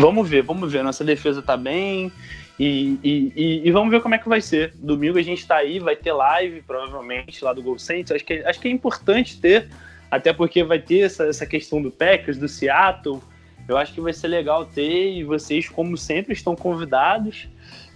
Vamos 0.00 0.28
ver, 0.28 0.42
vamos 0.42 0.72
ver. 0.72 0.82
Nossa 0.82 1.04
defesa 1.04 1.42
tá 1.42 1.56
bem. 1.56 2.10
E, 2.58 2.98
e, 3.02 3.32
e, 3.36 3.68
e, 3.68 3.70
vamos 3.70 3.90
ver 3.90 4.00
como 4.00 4.14
é 4.14 4.18
que 4.18 4.28
vai 4.28 4.40
ser. 4.40 4.72
Domingo 4.76 5.18
a 5.18 5.22
gente 5.22 5.46
tá 5.46 5.56
aí, 5.56 5.78
vai 5.78 5.94
ter 5.94 6.12
live, 6.12 6.62
provavelmente, 6.62 7.44
lá 7.44 7.52
do 7.52 7.62
Gol 7.62 7.78
Saints. 7.78 8.10
Acho 8.12 8.24
que, 8.24 8.34
acho 8.44 8.60
que 8.60 8.68
é 8.68 8.70
importante 8.70 9.38
ter, 9.38 9.68
até 10.10 10.32
porque 10.32 10.64
vai 10.64 10.78
ter 10.78 11.00
essa, 11.00 11.24
essa 11.26 11.46
questão 11.46 11.82
do 11.82 11.90
Packers, 11.90 12.38
do 12.38 12.48
Seattle. 12.48 13.22
Eu 13.68 13.76
acho 13.76 13.92
que 13.92 14.00
vai 14.00 14.12
ser 14.12 14.28
legal 14.28 14.64
ter, 14.64 15.12
e 15.12 15.24
vocês, 15.24 15.68
como 15.68 15.96
sempre, 15.96 16.32
estão 16.32 16.56
convidados. 16.56 17.48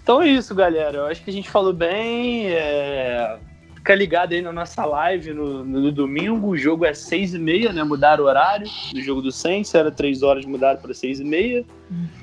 Então 0.03 0.23
é 0.23 0.29
isso, 0.29 0.55
galera. 0.55 0.99
Eu 0.99 1.07
acho 1.07 1.23
que 1.23 1.31
a 1.31 1.33
gente 1.33 1.49
falou 1.49 1.73
bem. 1.73 2.49
É 2.49 3.39
Fica 3.85 3.95
ligado 3.95 4.33
aí 4.33 4.41
na 4.41 4.51
nossa 4.51 4.83
live 4.87 5.35
no, 5.35 5.62
no 5.62 5.93
domingo. 5.93 6.49
O 6.49 6.57
jogo 6.57 6.87
é 6.87 6.95
seis 6.95 7.35
e 7.35 7.39
meia, 7.39 7.71
né? 7.71 7.85
Mudaram 7.85 8.25
o 8.25 8.27
horário 8.27 8.67
do 8.91 9.03
jogo 9.03 9.21
do 9.21 9.31
Saints. 9.31 9.75
Era 9.75 9.91
três 9.91 10.23
horas, 10.23 10.47
mudaram 10.47 10.81
para 10.81 10.95
seis 10.95 11.21
e 11.21 11.25
meia. 11.25 11.67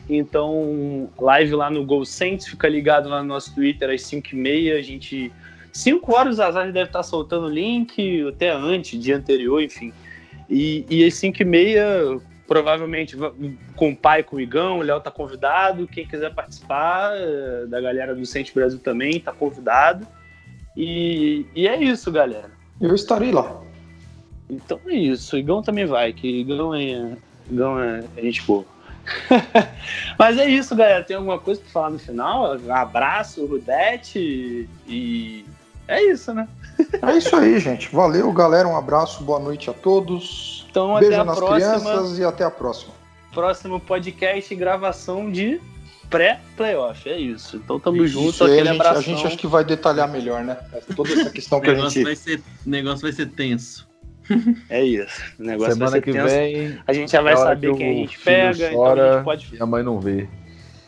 Então, 0.10 1.08
live 1.20 1.54
lá 1.54 1.70
no 1.70 1.86
Gol 1.86 2.04
Saints. 2.04 2.48
Fica 2.48 2.68
ligado 2.68 3.08
lá 3.08 3.22
no 3.22 3.28
nosso 3.28 3.54
Twitter 3.54 3.92
às 3.92 4.02
cinco 4.02 4.30
e 4.34 4.36
meia. 4.36 4.76
A 4.76 4.82
gente... 4.82 5.32
Cinco 5.72 6.16
horas 6.16 6.40
o 6.40 6.42
Azar 6.42 6.72
deve 6.72 6.90
estar 6.90 7.04
soltando 7.04 7.46
o 7.46 7.50
link, 7.50 8.28
até 8.28 8.50
antes, 8.50 9.00
dia 9.00 9.18
anterior, 9.18 9.62
enfim. 9.62 9.94
E, 10.50 10.84
e 10.90 11.06
às 11.06 11.14
cinco 11.14 11.44
e 11.44 11.46
meia, 11.46 12.20
provavelmente 12.52 13.16
com 13.78 13.92
o 13.92 13.96
pai, 13.96 14.24
com 14.24 14.36
o 14.36 14.42
Igão, 14.42 14.80
o 14.80 14.82
Léo 14.82 15.00
tá 15.00 15.10
convidado. 15.10 15.88
Quem 15.88 16.06
quiser 16.06 16.36
participar, 16.36 17.14
eh, 17.16 17.66
da 17.66 17.80
galera 17.80 18.14
do 18.14 18.26
Saints 18.26 18.54
Brasil 18.54 18.78
também, 18.78 19.22
tá 19.22 19.32
convidado. 19.32 20.06
E, 20.76 21.46
e 21.56 21.66
é 21.66 21.82
isso, 21.82 22.12
galera. 22.12 22.52
Eu 22.82 22.94
estarei 22.94 23.32
lá. 23.32 23.62
Então 24.50 24.82
é 24.86 24.96
isso. 24.96 25.38
O 25.38 25.40
Igão 25.40 25.62
também 25.62 25.86
vai, 25.86 26.12
que 26.12 26.28
Igão 26.42 26.76
é, 26.76 27.16
Igão 27.50 27.80
é, 27.80 28.04
é 28.18 28.22
gente 28.22 28.42
boa. 28.42 28.66
Mas 30.20 30.38
é 30.38 30.46
isso, 30.50 30.76
galera. 30.76 31.06
Tem 31.06 31.16
alguma 31.16 31.40
coisa 31.40 31.62
para 31.62 31.72
falar 31.72 31.92
no 31.92 32.00
final? 32.00 32.58
Um 32.58 32.76
abraço, 32.76 33.46
Rudete 33.46 34.68
e 34.90 35.46
é 35.88 36.04
isso, 36.04 36.34
né? 36.34 36.50
é 37.02 37.16
isso 37.16 37.34
aí, 37.34 37.58
gente. 37.62 37.88
Valeu, 37.96 38.30
galera. 38.34 38.68
Um 38.68 38.76
abraço, 38.76 39.24
boa 39.24 39.40
noite 39.40 39.70
a 39.70 39.74
todos. 39.74 40.61
Então, 40.72 40.98
Beijo 40.98 41.12
até 41.12 41.22
a 41.22 41.24
nas 41.26 41.38
próxima. 41.38 41.80
crianças 41.80 42.18
e 42.18 42.24
até 42.24 42.44
a 42.46 42.50
próxima. 42.50 42.94
Próximo 43.34 43.80
podcast 43.80 44.54
e 44.54 44.58
gravação 44.58 45.30
de 45.30 45.60
pré-playoff, 46.10 47.10
é 47.10 47.18
isso. 47.18 47.58
Então 47.58 47.80
tamo 47.80 48.04
isso, 48.04 48.14
junto, 48.14 48.44
aquele 48.44 48.70
a 48.70 48.74
gente, 48.74 48.88
A 48.88 49.02
gente 49.02 49.28
acho 49.28 49.38
que 49.38 49.48
vai 49.48 49.64
detalhar 49.64 50.10
melhor, 50.10 50.44
né? 50.44 50.58
Toda 50.96 51.12
essa 51.14 51.30
questão 51.30 51.62
que 51.62 51.70
a 51.70 51.76
gente... 51.76 52.04
Vai 52.04 52.16
ser, 52.16 52.42
o 52.66 52.70
negócio 52.70 53.02
vai 53.02 53.12
ser 53.12 53.28
tenso. 53.28 53.90
É 54.70 54.84
isso. 54.84 55.22
O 55.40 55.44
negócio 55.44 55.74
Semana 55.74 55.92
vai 55.92 56.00
ser 56.00 56.06
que 56.06 56.12
tenso. 56.14 56.28
vem. 56.28 56.80
A 56.88 56.94
gente 56.94 57.12
já 57.12 57.22
vai 57.22 57.36
saber 57.36 57.76
quem 57.76 57.90
a 57.90 57.94
gente 57.94 58.20
pega, 58.20 58.68
então 58.72 58.86
a 58.86 59.14
gente 59.16 59.24
pode. 59.24 59.50
E 59.54 59.62
a 59.62 59.66
mãe 59.66 59.84
não 59.84 60.00
vê. 60.00 60.28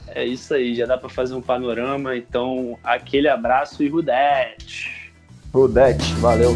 É 0.07 0.25
isso 0.25 0.53
aí, 0.53 0.75
já 0.75 0.85
dá 0.85 0.97
para 0.97 1.09
fazer 1.09 1.33
um 1.33 1.41
panorama. 1.41 2.15
Então, 2.15 2.77
aquele 2.83 3.27
abraço 3.27 3.83
e 3.83 3.89
Rudete. 3.89 5.11
Rudete, 5.53 6.13
valeu. 6.15 6.55